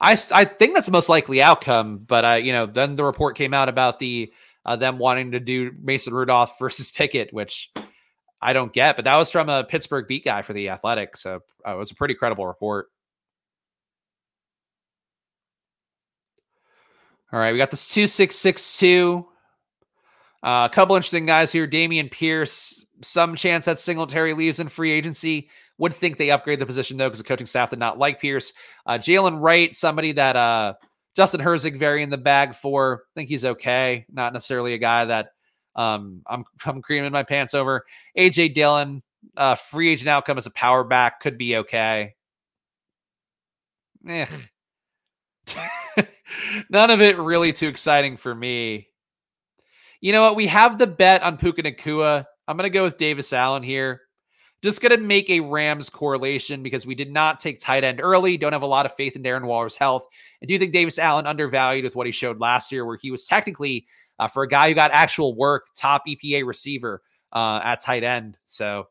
I 0.00 0.16
I 0.32 0.44
think 0.44 0.74
that's 0.74 0.86
the 0.86 0.92
most 0.92 1.08
likely 1.08 1.42
outcome. 1.42 1.98
But 1.98 2.24
uh, 2.24 2.32
you 2.34 2.52
know, 2.52 2.64
then 2.64 2.94
the 2.94 3.04
report 3.04 3.36
came 3.36 3.52
out 3.52 3.68
about 3.68 3.98
the 3.98 4.32
uh, 4.64 4.76
them 4.76 4.98
wanting 4.98 5.32
to 5.32 5.40
do 5.40 5.72
Mason 5.82 6.14
Rudolph 6.14 6.56
versus 6.60 6.92
Pickett, 6.92 7.32
which 7.32 7.72
I 8.40 8.52
don't 8.52 8.72
get, 8.72 8.94
but 8.94 9.04
that 9.04 9.16
was 9.16 9.30
from 9.30 9.48
a 9.48 9.64
Pittsburgh 9.64 10.06
beat 10.06 10.24
guy 10.24 10.42
for 10.42 10.52
the 10.52 10.68
Athletic, 10.68 11.16
so 11.16 11.40
uh, 11.66 11.74
it 11.74 11.76
was 11.76 11.90
a 11.90 11.96
pretty 11.96 12.14
credible 12.14 12.46
report. 12.46 12.86
All 17.32 17.40
right, 17.40 17.50
we 17.50 17.58
got 17.58 17.72
this 17.72 17.88
two 17.88 18.06
six 18.06 18.36
six 18.36 18.78
two. 18.78 19.26
Uh, 20.42 20.68
a 20.70 20.74
couple 20.74 20.94
interesting 20.94 21.26
guys 21.26 21.50
here. 21.50 21.66
Dameon 21.66 22.10
Pierce, 22.10 22.86
some 23.02 23.34
chance 23.34 23.64
that 23.64 23.78
Singletary 23.78 24.34
leaves 24.34 24.60
in 24.60 24.68
free 24.68 24.92
agency. 24.92 25.48
Would 25.78 25.94
think 25.94 26.16
they 26.16 26.30
upgrade 26.30 26.58
the 26.58 26.66
position 26.66 26.96
though, 26.96 27.06
because 27.06 27.18
the 27.18 27.24
coaching 27.24 27.46
staff 27.46 27.70
did 27.70 27.78
not 27.78 27.98
like 27.98 28.20
Pierce. 28.20 28.52
Uh, 28.86 28.98
Jaylen 28.98 29.40
Wright, 29.40 29.74
somebody 29.76 30.10
that 30.12 30.34
uh, 30.34 30.74
Justin 31.14 31.40
Herzig 31.40 31.78
very 31.78 32.02
in 32.02 32.10
the 32.10 32.18
bag 32.18 32.54
for. 32.54 33.04
I 33.04 33.10
think 33.14 33.28
he's 33.28 33.44
okay. 33.44 34.04
Not 34.12 34.32
necessarily 34.32 34.74
a 34.74 34.78
guy 34.78 35.04
that 35.04 35.28
um, 35.76 36.22
I'm 36.26 36.44
I'm 36.66 36.82
creaming 36.82 37.12
my 37.12 37.22
pants 37.22 37.54
over. 37.54 37.84
AJ 38.16 38.54
Dillon, 38.54 39.02
uh, 39.36 39.54
free 39.54 39.90
agent 39.90 40.08
outcome 40.08 40.38
as 40.38 40.46
a 40.46 40.52
power 40.52 40.84
back 40.84 41.20
could 41.20 41.38
be 41.38 41.56
okay. 41.58 42.14
Eh. 44.08 44.26
None 46.70 46.90
of 46.90 47.00
it 47.00 47.18
really 47.18 47.52
too 47.52 47.68
exciting 47.68 48.16
for 48.16 48.34
me. 48.34 48.87
You 50.00 50.12
know 50.12 50.22
what? 50.22 50.36
We 50.36 50.46
have 50.46 50.78
the 50.78 50.86
bet 50.86 51.22
on 51.22 51.36
Puka 51.36 51.62
Nacua. 51.62 52.24
I'm 52.46 52.56
going 52.56 52.70
to 52.70 52.70
go 52.70 52.84
with 52.84 52.98
Davis 52.98 53.32
Allen 53.32 53.62
here. 53.62 54.02
Just 54.62 54.80
going 54.80 54.90
to 54.90 55.04
make 55.04 55.30
a 55.30 55.40
Rams 55.40 55.88
correlation 55.88 56.62
because 56.62 56.86
we 56.86 56.94
did 56.94 57.12
not 57.12 57.38
take 57.38 57.60
tight 57.60 57.84
end 57.84 58.00
early. 58.02 58.36
Don't 58.36 58.52
have 58.52 58.62
a 58.62 58.66
lot 58.66 58.86
of 58.86 58.94
faith 58.94 59.14
in 59.14 59.22
Darren 59.22 59.44
Waller's 59.44 59.76
health. 59.76 60.04
I 60.42 60.46
do 60.46 60.52
you 60.52 60.58
think 60.58 60.72
Davis 60.72 60.98
Allen 60.98 61.26
undervalued 61.26 61.84
with 61.84 61.94
what 61.94 62.06
he 62.06 62.12
showed 62.12 62.40
last 62.40 62.72
year, 62.72 62.84
where 62.84 62.98
he 63.00 63.10
was 63.10 63.26
technically 63.26 63.86
uh, 64.18 64.26
for 64.26 64.42
a 64.42 64.48
guy 64.48 64.68
who 64.68 64.74
got 64.74 64.90
actual 64.92 65.36
work, 65.36 65.66
top 65.76 66.02
EPA 66.08 66.44
receiver 66.44 67.02
uh, 67.32 67.60
at 67.62 67.80
tight 67.80 68.02
end. 68.02 68.36
So 68.46 68.88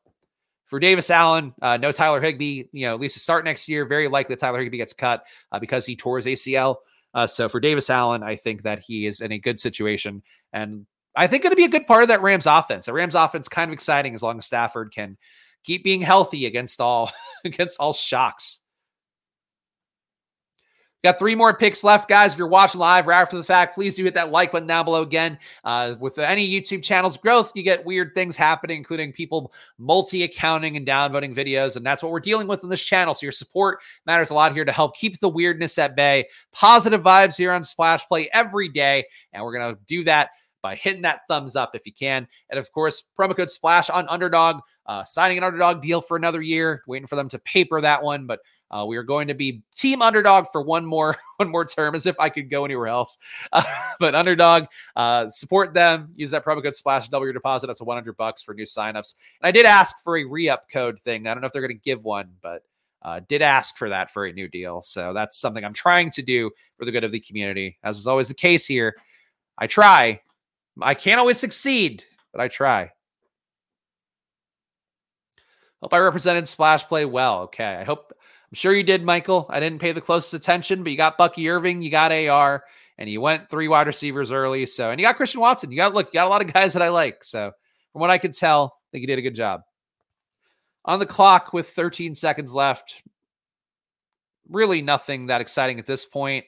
for 0.66 0.80
Davis 0.80 1.10
Allen, 1.10 1.54
uh, 1.62 1.78
no 1.78 1.92
Tyler 1.92 2.22
Higbee, 2.22 2.66
you 2.72 2.86
know, 2.86 2.94
at 2.94 3.00
least 3.00 3.16
to 3.16 3.20
start 3.20 3.46
next 3.46 3.68
year, 3.68 3.86
very 3.86 4.08
likely 4.08 4.36
Tyler 4.36 4.60
Higbee 4.60 4.78
gets 4.78 4.94
cut 4.94 5.26
uh, 5.52 5.60
because 5.60 5.86
he 5.86 5.96
tore 5.96 6.18
his 6.18 6.26
ACL. 6.26 6.78
Uh, 7.14 7.26
so 7.28 7.50
for 7.50 7.60
Davis 7.60 7.90
Allen, 7.90 8.24
I 8.24 8.36
think 8.36 8.64
that 8.64 8.80
he 8.80 9.06
is 9.06 9.22
in 9.22 9.32
a 9.32 9.40
good 9.40 9.60
situation. 9.60 10.22
And 10.54 10.86
I 11.18 11.26
think 11.28 11.42
going 11.42 11.52
to 11.52 11.58
be 11.58 11.66
a 11.66 11.70
good 11.70 11.88
part 11.88 12.04
of 12.04 12.10
that 12.10 12.22
Rams 12.22 12.46
offense. 12.46 12.86
The 12.86 12.94
Rams 12.94 13.16
offense 13.16 13.50
kind 13.50 13.70
of 13.70 13.74
exciting 13.74 14.14
as 14.14 14.22
long 14.22 14.38
as 14.38 14.46
Stafford 14.46 14.94
can 14.94 15.18
keep 15.64 15.84
being 15.84 16.02
healthy 16.02 16.46
against 16.46 16.80
all 16.80 17.12
against 17.46 17.80
all 17.80 17.94
shocks. 17.94 18.60
Got 21.04 21.20
three 21.20 21.36
more 21.36 21.56
picks 21.56 21.84
left, 21.84 22.10
guys. 22.10 22.34
If 22.34 22.40
you're 22.40 22.48
watching 22.48 22.80
live 22.80 23.08
or 23.08 23.12
after 23.12 23.38
the 23.38 23.44
fact, 23.44 23.76
please 23.76 23.96
do 23.96 24.04
hit 24.04 24.16
that 24.16 24.32
like 24.32 24.52
button 24.52 24.68
down 24.68 24.84
below 24.84 25.04
again. 25.04 25.38
Uh, 25.64 25.96
with 26.00 26.18
any 26.18 26.48
YouTube 26.48 26.84
channel's 26.84 27.18
growth, 27.18 27.52
you 27.56 27.62
get 27.62 27.86
weird 27.86 28.14
things 28.16 28.36
happening, 28.36 28.78
including 28.78 29.14
people 29.14 29.54
multi 29.78 30.24
accounting 30.24 30.76
and 30.76 30.88
downvoting 30.88 31.36
videos. 31.36 31.76
And 31.76 31.86
that's 31.86 32.02
what 32.02 32.12
we're 32.12 32.20
dealing 32.20 32.48
with 32.48 32.64
in 32.64 32.70
this 32.70 32.84
channel. 32.84 33.14
So 33.14 33.26
your 33.26 33.32
support 33.32 33.80
matters 34.06 34.32
a 34.32 34.34
lot 34.34 34.54
here 34.54 34.66
to 34.66 34.72
help 34.72 34.98
keep 34.98 35.20
the 35.20 35.30
weirdness 35.30 35.78
at 35.78 35.96
bay. 35.96 36.28
Positive 36.52 37.02
vibes 37.02 37.38
here 37.38 37.52
on 37.52 37.64
Splash 37.64 38.06
Play 38.08 38.30
every 38.34 38.68
day. 38.68 39.06
And 39.34 39.44
we're 39.44 39.58
going 39.58 39.76
to 39.76 39.82
do 39.86 40.04
that 40.06 40.32
by 40.62 40.76
hitting 40.76 41.02
that 41.04 41.22
thumbs 41.28 41.56
up 41.56 41.76
if 41.76 41.86
you 41.86 41.94
can. 41.94 42.28
And 42.50 42.60
of 42.60 42.72
course, 42.72 43.10
promo 43.18 43.36
code 43.36 43.50
SPLASH 43.50 43.90
on 43.90 44.08
Underdog, 44.08 44.62
uh, 44.86 45.04
signing 45.04 45.38
an 45.38 45.44
Underdog 45.44 45.82
deal 45.82 46.02
for 46.02 46.18
another 46.18 46.42
year, 46.42 46.84
waiting 46.88 47.08
for 47.08 47.16
them 47.16 47.30
to 47.30 47.40
paper 47.40 47.82
that 47.82 48.04
one. 48.04 48.26
But 48.28 48.40
uh, 48.70 48.86
we 48.88 48.98
are 48.98 49.04
going 49.04 49.28
to 49.30 49.34
be 49.34 49.62
team 49.76 50.02
underdog 50.02 50.46
for 50.52 50.62
one 50.62 50.86
more 50.86 51.18
one 51.38 51.50
more 51.50 51.66
term, 51.66 51.96
as 51.96 52.06
if 52.06 52.20
I 52.20 52.30
could 52.30 52.50
go 52.50 52.66
anywhere 52.66 52.88
else. 52.88 53.18
Uh, 53.52 53.64
but 54.00 54.16
underdog, 54.16 54.66
uh, 54.96 55.28
support 55.28 55.74
them. 55.74 56.10
Use 56.16 56.32
that 56.32 56.44
promo 56.44 56.62
code 56.62 56.76
splash 56.76 57.08
double 57.08 57.26
your 57.26 57.34
deposit 57.34 57.70
up 57.70 57.78
to 57.78 57.84
100 57.84 58.18
bucks 58.18 58.42
for 58.42 58.54
new 58.54 58.66
signups. 58.66 59.16
And 59.42 59.48
I 59.48 59.52
did 59.52 59.66
ask 59.66 60.04
for 60.04 60.18
a 60.18 60.26
re-up 60.26 60.70
code 60.72 61.00
thing. 61.00 61.28
I 61.28 61.34
don't 61.34 61.42
know 61.42 61.48
if 61.48 61.54
they're 61.54 61.62
going 61.62 61.78
to 61.78 61.84
give 61.84 62.04
one, 62.04 62.32
but 62.42 62.64
uh, 63.04 63.22
did 63.30 63.42
ask 63.42 63.78
for 63.78 63.90
that 63.90 64.12
for 64.12 64.26
a 64.26 64.34
new 64.34 64.48
deal. 64.48 64.82
So 64.82 65.14
that's 65.14 65.38
something 65.38 65.64
I'm 65.64 65.74
trying 65.74 66.10
to 66.12 66.22
do 66.22 66.52
for 66.78 66.86
the 66.86 66.92
good 66.92 67.04
of 67.04 67.12
the 67.12 67.20
community. 67.20 67.78
As 67.84 67.98
is 67.98 68.08
always 68.08 68.28
the 68.28 68.34
case 68.34 68.66
here, 68.66 68.96
I 69.58 69.68
try. 69.68 70.20
I 70.82 70.94
can't 70.94 71.20
always 71.20 71.40
succeed, 71.40 72.04
but 72.32 72.42
I 72.42 72.48
try. 72.48 72.92
Hope 75.82 75.94
I 75.94 76.00
represented 76.00 76.48
Splash 76.48 76.88
Play 76.88 77.06
well. 77.06 77.42
Okay. 77.44 77.76
I 77.76 77.84
hope 77.84 78.14
I'm 78.52 78.56
sure 78.56 78.74
you 78.74 78.84
did, 78.84 79.04
Michael. 79.04 79.46
I 79.50 79.60
didn't 79.60 79.80
pay 79.80 79.92
the 79.92 80.02
closest 80.02 80.34
attention, 80.34 80.84
but 80.84 80.92
you 80.92 80.98
got 80.98 81.18
Bucky 81.18 81.50
Irving, 81.50 81.82
you 81.82 81.92
got 81.92 82.12
AR, 82.12 82.64
and 82.98 83.10
you 83.10 83.22
went 83.22 83.50
three 83.50 83.68
wide 83.68 83.88
receivers 83.88 84.32
early. 84.32 84.66
So, 84.66 84.90
and 84.90 85.00
you 85.00 85.06
got 85.06 85.18
Christian 85.18 85.42
Watson. 85.42 85.70
You 85.70 85.78
got 85.78 85.94
look, 85.94 86.08
you 86.08 86.14
got 86.14 86.28
a 86.28 86.30
lot 86.30 86.42
of 86.42 86.54
guys 86.54 86.74
that 86.74 86.82
I 86.82 86.90
like. 86.90 87.24
So, 87.24 87.52
from 87.92 88.00
what 88.00 88.10
I 88.10 88.18
could 88.18 88.34
tell, 88.34 88.66
I 88.66 88.88
think 88.92 89.02
you 89.02 89.08
did 89.08 89.20
a 89.20 89.24
good 89.24 89.36
job. 89.36 89.62
On 90.86 91.00
the 91.00 91.06
clock 91.06 91.52
with 91.52 91.68
13 91.70 92.16
seconds 92.16 92.54
left, 92.54 93.04
really 94.50 94.82
nothing 94.82 95.28
that 95.28 95.42
exciting 95.42 95.80
at 95.80 95.86
this 95.86 96.06
point. 96.06 96.46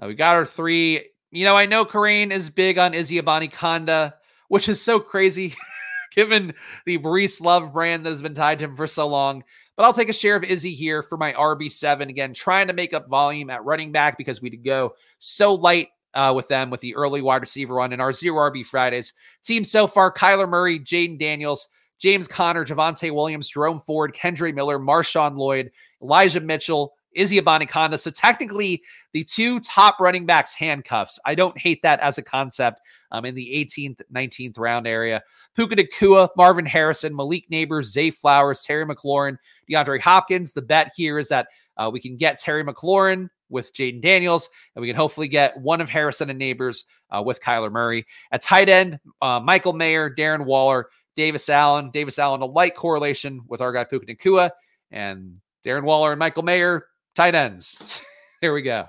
Uh, 0.00 0.06
we 0.06 0.14
got 0.14 0.36
our 0.36 0.46
three. 0.46 1.10
You 1.34 1.44
know, 1.44 1.56
I 1.56 1.66
know 1.66 1.84
Karain 1.84 2.30
is 2.30 2.48
big 2.48 2.78
on 2.78 2.94
Izzy 2.94 3.20
Abanikanda, 3.20 4.14
which 4.46 4.68
is 4.68 4.80
so 4.80 5.00
crazy 5.00 5.56
given 6.14 6.54
the 6.86 6.98
Maurice 6.98 7.40
Love 7.40 7.72
brand 7.72 8.06
that 8.06 8.10
has 8.10 8.22
been 8.22 8.34
tied 8.34 8.60
to 8.60 8.66
him 8.66 8.76
for 8.76 8.86
so 8.86 9.08
long. 9.08 9.42
But 9.76 9.82
I'll 9.82 9.92
take 9.92 10.08
a 10.08 10.12
share 10.12 10.36
of 10.36 10.44
Izzy 10.44 10.74
here 10.74 11.02
for 11.02 11.18
my 11.18 11.32
RB7. 11.32 12.08
Again, 12.08 12.34
trying 12.34 12.68
to 12.68 12.72
make 12.72 12.94
up 12.94 13.08
volume 13.08 13.50
at 13.50 13.64
running 13.64 13.90
back 13.90 14.16
because 14.16 14.40
we 14.40 14.48
did 14.48 14.64
go 14.64 14.94
so 15.18 15.54
light 15.54 15.88
uh, 16.14 16.32
with 16.36 16.46
them 16.46 16.70
with 16.70 16.80
the 16.80 16.94
early 16.94 17.20
wide 17.20 17.42
receiver 17.42 17.74
run 17.74 17.92
in 17.92 18.00
our 18.00 18.12
zero 18.12 18.48
RB 18.48 18.64
Fridays. 18.64 19.12
Team 19.42 19.64
so 19.64 19.88
far 19.88 20.12
Kyler 20.12 20.48
Murray, 20.48 20.78
Jayden 20.78 21.18
Daniels, 21.18 21.68
James 21.98 22.28
Conner, 22.28 22.64
Javonte 22.64 23.10
Williams, 23.10 23.48
Jerome 23.48 23.80
Ford, 23.80 24.14
Kendre 24.14 24.54
Miller, 24.54 24.78
Marshawn 24.78 25.36
Lloyd, 25.36 25.72
Elijah 26.00 26.40
Mitchell, 26.40 26.94
Izzy 27.14 27.40
Abanikanda. 27.40 27.98
So 27.98 28.10
technically, 28.10 28.82
the 29.12 29.24
two 29.24 29.60
top 29.60 30.00
running 30.00 30.26
backs 30.26 30.54
handcuffs. 30.54 31.18
I 31.24 31.34
don't 31.34 31.56
hate 31.58 31.82
that 31.82 32.00
as 32.00 32.18
a 32.18 32.22
concept 32.22 32.80
um, 33.10 33.24
in 33.24 33.34
the 33.34 33.48
18th, 33.54 34.00
19th 34.12 34.58
round 34.58 34.86
area. 34.86 35.22
Puka 35.54 35.76
Nacua, 35.76 36.28
Marvin 36.36 36.66
Harrison, 36.66 37.14
Malik 37.14 37.48
Nabers, 37.50 37.86
Zay 37.86 38.10
Flowers, 38.10 38.62
Terry 38.62 38.84
McLaurin, 38.84 39.36
DeAndre 39.70 40.00
Hopkins. 40.00 40.52
The 40.52 40.62
bet 40.62 40.92
here 40.96 41.18
is 41.18 41.28
that 41.28 41.48
uh, 41.76 41.90
we 41.92 42.00
can 42.00 42.16
get 42.16 42.38
Terry 42.38 42.64
McLaurin 42.64 43.28
with 43.48 43.72
Jayden 43.74 44.00
Daniels, 44.00 44.48
and 44.74 44.80
we 44.80 44.88
can 44.88 44.96
hopefully 44.96 45.28
get 45.28 45.58
one 45.60 45.80
of 45.80 45.88
Harrison 45.88 46.30
and 46.30 46.40
Nabers 46.40 46.84
uh, 47.10 47.22
with 47.22 47.40
Kyler 47.40 47.70
Murray. 47.70 48.04
At 48.32 48.42
tight 48.42 48.68
end, 48.68 48.98
uh, 49.22 49.40
Michael 49.40 49.72
Mayer, 49.72 50.12
Darren 50.12 50.44
Waller, 50.44 50.88
Davis 51.16 51.48
Allen. 51.48 51.90
Davis 51.92 52.18
Allen, 52.18 52.42
a 52.42 52.46
light 52.46 52.74
correlation 52.74 53.40
with 53.46 53.60
our 53.60 53.72
guy 53.72 53.84
Puka 53.84 54.06
Nacua, 54.06 54.50
and 54.90 55.36
Darren 55.64 55.84
Waller 55.84 56.12
and 56.12 56.18
Michael 56.18 56.42
Mayer, 56.42 56.86
tight 57.14 57.34
ends. 57.34 58.02
Here 58.40 58.52
we 58.52 58.62
go. 58.62 58.86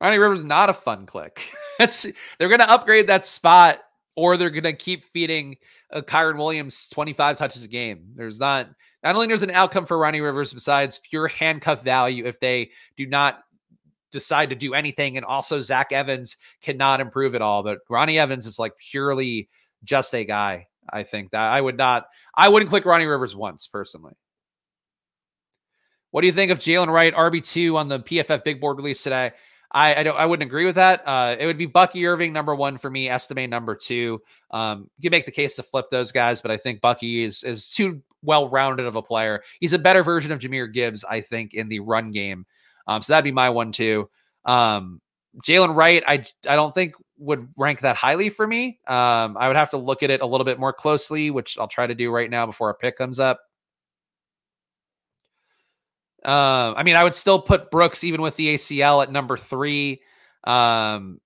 Ronnie 0.00 0.18
Rivers 0.18 0.42
not 0.42 0.70
a 0.70 0.74
fun 0.74 1.06
click. 1.06 1.48
That's 1.78 2.06
they're 2.38 2.48
going 2.48 2.60
to 2.60 2.70
upgrade 2.70 3.06
that 3.06 3.26
spot, 3.26 3.80
or 4.16 4.36
they're 4.36 4.50
going 4.50 4.64
to 4.64 4.74
keep 4.74 5.04
feeding 5.04 5.56
uh, 5.92 6.02
Kyren 6.02 6.36
Williams 6.36 6.88
25 6.88 7.38
touches 7.38 7.62
a 7.62 7.68
game. 7.68 8.12
There's 8.14 8.38
not 8.38 8.68
not 9.02 9.14
only 9.14 9.26
there's 9.26 9.42
an 9.42 9.50
outcome 9.50 9.86
for 9.86 9.98
Ronnie 9.98 10.20
Rivers 10.20 10.52
besides 10.52 10.98
pure 10.98 11.28
handcuff 11.28 11.82
value 11.82 12.24
if 12.26 12.40
they 12.40 12.70
do 12.96 13.06
not 13.06 13.40
decide 14.12 14.50
to 14.50 14.56
do 14.56 14.74
anything, 14.74 15.16
and 15.16 15.26
also 15.26 15.60
Zach 15.60 15.92
Evans 15.92 16.36
cannot 16.62 17.00
improve 17.00 17.34
at 17.34 17.42
all. 17.42 17.62
But 17.62 17.78
Ronnie 17.88 18.18
Evans 18.18 18.46
is 18.46 18.58
like 18.58 18.76
purely 18.76 19.48
just 19.84 20.14
a 20.14 20.24
guy. 20.24 20.68
I 20.90 21.02
think 21.02 21.30
that 21.30 21.50
I 21.50 21.60
would 21.60 21.76
not, 21.76 22.06
I 22.34 22.48
wouldn't 22.48 22.68
click 22.68 22.84
Ronnie 22.84 23.06
Rivers 23.06 23.34
once 23.34 23.66
personally. 23.66 24.14
What 26.14 26.20
do 26.20 26.28
you 26.28 26.32
think 26.32 26.52
of 26.52 26.60
Jaylen 26.60 26.92
Wright 26.92 27.12
RB2 27.12 27.74
on 27.74 27.88
the 27.88 27.98
PFF 27.98 28.44
big 28.44 28.60
board 28.60 28.76
release 28.76 29.02
today? 29.02 29.32
I, 29.72 29.96
I 29.96 30.02
don't 30.04 30.16
I 30.16 30.26
wouldn't 30.26 30.48
agree 30.48 30.64
with 30.64 30.76
that. 30.76 31.02
Uh, 31.04 31.34
it 31.36 31.44
would 31.44 31.58
be 31.58 31.66
Bucky 31.66 32.06
Irving 32.06 32.32
number 32.32 32.54
one 32.54 32.78
for 32.78 32.88
me, 32.88 33.08
Estime 33.08 33.50
number 33.50 33.74
two. 33.74 34.22
Um, 34.52 34.88
you 35.00 35.10
make 35.10 35.24
the 35.24 35.32
case 35.32 35.56
to 35.56 35.64
flip 35.64 35.86
those 35.90 36.12
guys, 36.12 36.40
but 36.40 36.52
I 36.52 36.56
think 36.56 36.80
Bucky 36.80 37.24
is 37.24 37.42
is 37.42 37.68
too 37.68 38.00
well 38.22 38.48
rounded 38.48 38.86
of 38.86 38.94
a 38.94 39.02
player. 39.02 39.42
He's 39.58 39.72
a 39.72 39.78
better 39.78 40.04
version 40.04 40.30
of 40.30 40.38
Jahmyr 40.38 40.72
Gibbs, 40.72 41.02
I 41.02 41.20
think, 41.20 41.52
in 41.52 41.68
the 41.68 41.80
run 41.80 42.12
game. 42.12 42.46
Um, 42.86 43.02
so 43.02 43.12
that'd 43.12 43.24
be 43.24 43.32
my 43.32 43.50
one 43.50 43.72
too. 43.72 44.08
Um, 44.44 45.00
Jaylen 45.44 45.74
Wright, 45.74 46.04
I 46.06 46.24
I 46.48 46.54
don't 46.54 46.72
think 46.72 46.94
would 47.18 47.48
rank 47.56 47.80
that 47.80 47.96
highly 47.96 48.28
for 48.28 48.46
me. 48.46 48.78
Um, 48.86 49.36
I 49.36 49.48
would 49.48 49.56
have 49.56 49.70
to 49.70 49.78
look 49.78 50.04
at 50.04 50.10
it 50.10 50.20
a 50.20 50.26
little 50.26 50.44
bit 50.44 50.60
more 50.60 50.72
closely, 50.72 51.32
which 51.32 51.58
I'll 51.58 51.66
try 51.66 51.88
to 51.88 51.94
do 51.96 52.12
right 52.12 52.30
now 52.30 52.46
before 52.46 52.68
our 52.68 52.74
pick 52.74 52.98
comes 52.98 53.18
up. 53.18 53.40
Uh, 56.24 56.72
I 56.76 56.82
mean, 56.82 56.96
I 56.96 57.04
would 57.04 57.14
still 57.14 57.40
put 57.40 57.70
Brooks 57.70 58.04
even 58.04 58.22
with 58.22 58.36
the 58.36 58.54
ACL 58.54 59.02
at 59.02 59.12
number 59.12 59.36
three. 59.36 60.02
Um, 60.44 61.20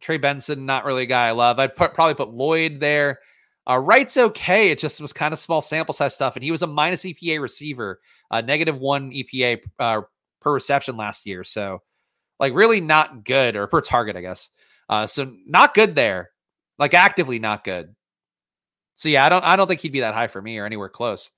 Trey 0.00 0.16
Benson, 0.16 0.66
not 0.66 0.84
really 0.84 1.02
a 1.02 1.06
guy 1.06 1.28
I 1.28 1.32
love. 1.32 1.58
I'd 1.58 1.76
put, 1.76 1.92
probably 1.94 2.14
put 2.14 2.30
Lloyd 2.30 2.80
there. 2.80 3.20
Uh, 3.68 3.76
Wright's 3.76 4.16
okay. 4.16 4.70
It 4.70 4.78
just 4.78 5.00
was 5.00 5.12
kind 5.12 5.32
of 5.32 5.38
small 5.38 5.60
sample 5.60 5.92
size 5.92 6.14
stuff, 6.14 6.36
and 6.36 6.42
he 6.42 6.50
was 6.50 6.62
a 6.62 6.66
minus 6.66 7.04
EPA 7.04 7.40
receiver, 7.40 8.00
uh, 8.30 8.40
negative 8.40 8.78
one 8.78 9.10
EPA 9.10 9.60
uh, 9.78 10.00
per 10.40 10.52
reception 10.52 10.96
last 10.96 11.26
year. 11.26 11.44
So, 11.44 11.82
like, 12.38 12.54
really 12.54 12.80
not 12.80 13.24
good, 13.24 13.56
or 13.56 13.66
per 13.66 13.82
target, 13.82 14.16
I 14.16 14.22
guess. 14.22 14.50
Uh, 14.90 15.06
so 15.06 15.32
not 15.46 15.72
good 15.72 15.94
there, 15.94 16.30
like 16.76 16.94
actively 16.94 17.38
not 17.38 17.62
good. 17.62 17.94
So 18.96 19.08
yeah, 19.08 19.24
I 19.24 19.28
don't, 19.28 19.44
I 19.44 19.54
don't 19.54 19.68
think 19.68 19.80
he'd 19.80 19.92
be 19.92 20.00
that 20.00 20.14
high 20.14 20.26
for 20.26 20.42
me 20.42 20.58
or 20.58 20.66
anywhere 20.66 20.88
close. 20.88 21.30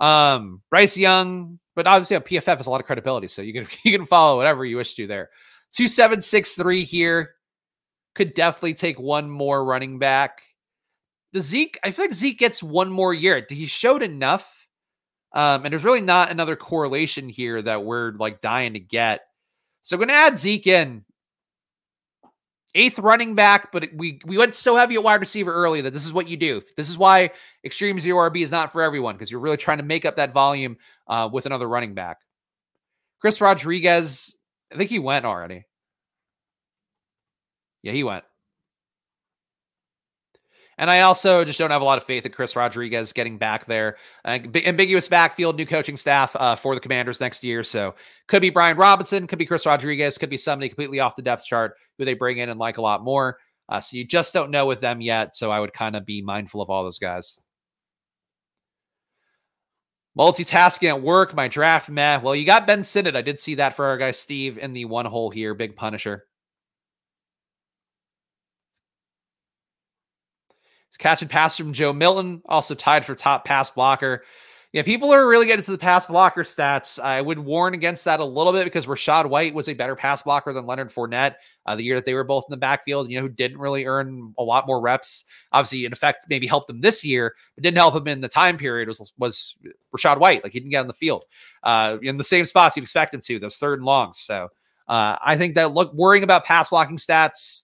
Um, 0.00 0.60
Bryce 0.70 0.96
Young, 0.96 1.59
but 1.74 1.86
obviously 1.86 2.16
a 2.16 2.20
PFF 2.20 2.56
has 2.56 2.66
a 2.66 2.70
lot 2.70 2.80
of 2.80 2.86
credibility, 2.86 3.28
so 3.28 3.42
you 3.42 3.52
can 3.52 3.66
you 3.84 3.96
can 3.96 4.06
follow 4.06 4.36
whatever 4.36 4.64
you 4.64 4.76
wish 4.76 4.94
to 4.94 5.06
there. 5.06 5.30
Two 5.72 5.88
seven 5.88 6.20
six 6.22 6.54
three 6.54 6.84
here 6.84 7.34
could 8.14 8.34
definitely 8.34 8.74
take 8.74 8.98
one 8.98 9.30
more 9.30 9.64
running 9.64 9.98
back. 9.98 10.42
The 11.32 11.40
Zeke, 11.40 11.78
I 11.84 11.92
feel 11.92 12.06
like 12.06 12.14
Zeke 12.14 12.38
gets 12.38 12.62
one 12.62 12.90
more 12.90 13.14
year. 13.14 13.46
He 13.48 13.66
showed 13.66 14.02
enough, 14.02 14.66
um, 15.32 15.64
and 15.64 15.72
there's 15.72 15.84
really 15.84 16.00
not 16.00 16.30
another 16.30 16.56
correlation 16.56 17.28
here 17.28 17.62
that 17.62 17.84
we're 17.84 18.12
like 18.12 18.40
dying 18.40 18.74
to 18.74 18.80
get. 18.80 19.20
So 19.82 19.94
I'm 19.94 19.98
going 19.98 20.08
to 20.08 20.14
add 20.14 20.38
Zeke 20.38 20.66
in 20.66 21.04
eighth 22.74 22.98
running 22.98 23.34
back, 23.34 23.72
but 23.72 23.88
we 23.94 24.20
we 24.24 24.38
went 24.38 24.54
so 24.54 24.76
heavy 24.76 24.94
at 24.94 25.02
wide 25.02 25.20
receiver 25.20 25.52
early 25.52 25.80
that 25.80 25.92
this 25.92 26.04
is 26.04 26.12
what 26.12 26.28
you 26.28 26.36
do. 26.36 26.62
This 26.76 26.88
is 26.88 26.96
why 26.96 27.30
extreme 27.64 27.98
zero 28.00 28.30
RB 28.30 28.42
is 28.42 28.50
not 28.50 28.72
for 28.72 28.82
everyone 28.82 29.14
because 29.14 29.30
you're 29.30 29.40
really 29.40 29.56
trying 29.56 29.78
to 29.78 29.84
make 29.84 30.04
up 30.04 30.16
that 30.16 30.32
volume 30.32 30.76
uh, 31.06 31.28
with 31.32 31.46
another 31.46 31.68
running 31.68 31.94
back. 31.94 32.18
Chris 33.20 33.40
Rodriguez, 33.40 34.36
I 34.72 34.76
think 34.76 34.90
he 34.90 34.98
went 34.98 35.26
already. 35.26 35.66
Yeah, 37.82 37.92
he 37.92 38.04
went. 38.04 38.24
And 40.80 40.90
I 40.90 41.02
also 41.02 41.44
just 41.44 41.58
don't 41.58 41.70
have 41.70 41.82
a 41.82 41.84
lot 41.84 41.98
of 41.98 42.04
faith 42.04 42.24
in 42.24 42.32
Chris 42.32 42.56
Rodriguez 42.56 43.12
getting 43.12 43.36
back 43.36 43.66
there. 43.66 43.98
Uh, 44.24 44.38
ambiguous 44.54 45.08
backfield, 45.08 45.56
new 45.56 45.66
coaching 45.66 45.94
staff 45.94 46.34
uh, 46.36 46.56
for 46.56 46.74
the 46.74 46.80
Commanders 46.80 47.20
next 47.20 47.44
year. 47.44 47.62
So 47.62 47.94
could 48.28 48.40
be 48.40 48.48
Brian 48.48 48.78
Robinson, 48.78 49.26
could 49.26 49.38
be 49.38 49.44
Chris 49.44 49.66
Rodriguez, 49.66 50.16
could 50.16 50.30
be 50.30 50.38
somebody 50.38 50.70
completely 50.70 50.98
off 50.98 51.16
the 51.16 51.22
depth 51.22 51.44
chart 51.44 51.74
who 51.98 52.06
they 52.06 52.14
bring 52.14 52.38
in 52.38 52.48
and 52.48 52.58
like 52.58 52.78
a 52.78 52.82
lot 52.82 53.04
more. 53.04 53.36
Uh, 53.68 53.78
so 53.78 53.94
you 53.98 54.06
just 54.06 54.32
don't 54.32 54.50
know 54.50 54.64
with 54.64 54.80
them 54.80 55.02
yet. 55.02 55.36
So 55.36 55.50
I 55.50 55.60
would 55.60 55.74
kind 55.74 55.94
of 55.94 56.06
be 56.06 56.22
mindful 56.22 56.62
of 56.62 56.70
all 56.70 56.82
those 56.82 56.98
guys. 56.98 57.38
Multitasking 60.18 60.88
at 60.88 61.02
work, 61.02 61.34
my 61.34 61.46
draft 61.46 61.90
meh. 61.90 62.16
Well, 62.16 62.34
you 62.34 62.46
got 62.46 62.66
Ben 62.66 62.84
Sinnott. 62.84 63.16
I 63.16 63.22
did 63.22 63.38
see 63.38 63.56
that 63.56 63.74
for 63.74 63.84
our 63.84 63.98
guy 63.98 64.12
Steve 64.12 64.56
in 64.56 64.72
the 64.72 64.86
one 64.86 65.04
hole 65.04 65.28
here. 65.28 65.52
Big 65.52 65.76
Punisher. 65.76 66.24
It's 70.90 70.96
catch 70.96 71.22
and 71.22 71.30
pass 71.30 71.56
from 71.56 71.72
Joe 71.72 71.92
Milton, 71.92 72.42
also 72.46 72.74
tied 72.74 73.04
for 73.04 73.14
top 73.14 73.44
pass 73.44 73.70
blocker. 73.70 74.24
Yeah, 74.72 74.82
people 74.82 75.12
are 75.12 75.28
really 75.28 75.46
getting 75.46 75.64
to 75.64 75.70
the 75.70 75.78
pass 75.78 76.06
blocker 76.06 76.42
stats. 76.42 77.00
I 77.00 77.20
would 77.20 77.38
warn 77.38 77.74
against 77.74 78.04
that 78.06 78.18
a 78.18 78.24
little 78.24 78.52
bit 78.52 78.64
because 78.64 78.86
Rachaad 78.86 79.26
White 79.26 79.54
was 79.54 79.68
a 79.68 79.74
better 79.74 79.94
pass 79.94 80.22
blocker 80.22 80.52
than 80.52 80.66
Leonard 80.66 80.90
Fournette 80.90 81.36
uh, 81.66 81.76
the 81.76 81.84
year 81.84 81.94
that 81.94 82.04
they 82.04 82.14
were 82.14 82.24
both 82.24 82.44
in 82.48 82.52
the 82.52 82.56
backfield. 82.56 83.08
You 83.08 83.16
know, 83.16 83.22
who 83.22 83.28
didn't 83.28 83.58
really 83.58 83.84
earn 83.84 84.34
a 84.36 84.42
lot 84.42 84.66
more 84.66 84.80
reps. 84.80 85.26
Obviously, 85.52 85.84
in 85.84 85.92
effect, 85.92 86.26
maybe 86.28 86.48
helped 86.48 86.66
them 86.66 86.80
this 86.80 87.04
year, 87.04 87.36
but 87.54 87.62
didn't 87.62 87.78
help 87.78 87.94
him 87.94 88.08
in 88.08 88.20
the 88.20 88.28
time 88.28 88.56
period. 88.56 88.88
Was 88.88 89.12
was 89.16 89.56
Rachaad 89.96 90.18
White? 90.18 90.42
Like 90.42 90.52
he 90.52 90.58
didn't 90.58 90.72
get 90.72 90.80
on 90.80 90.88
the 90.88 90.94
field 90.94 91.24
uh, 91.62 91.98
in 92.02 92.16
the 92.16 92.24
same 92.24 92.46
spots 92.46 92.76
you'd 92.76 92.82
expect 92.82 93.14
him 93.14 93.20
to. 93.22 93.38
Those 93.38 93.58
third 93.58 93.78
and 93.78 93.86
longs. 93.86 94.18
So 94.18 94.50
uh, 94.88 95.16
I 95.24 95.36
think 95.36 95.54
that 95.54 95.70
look 95.70 95.94
worrying 95.94 96.24
about 96.24 96.44
pass 96.44 96.70
blocking 96.70 96.96
stats 96.96 97.62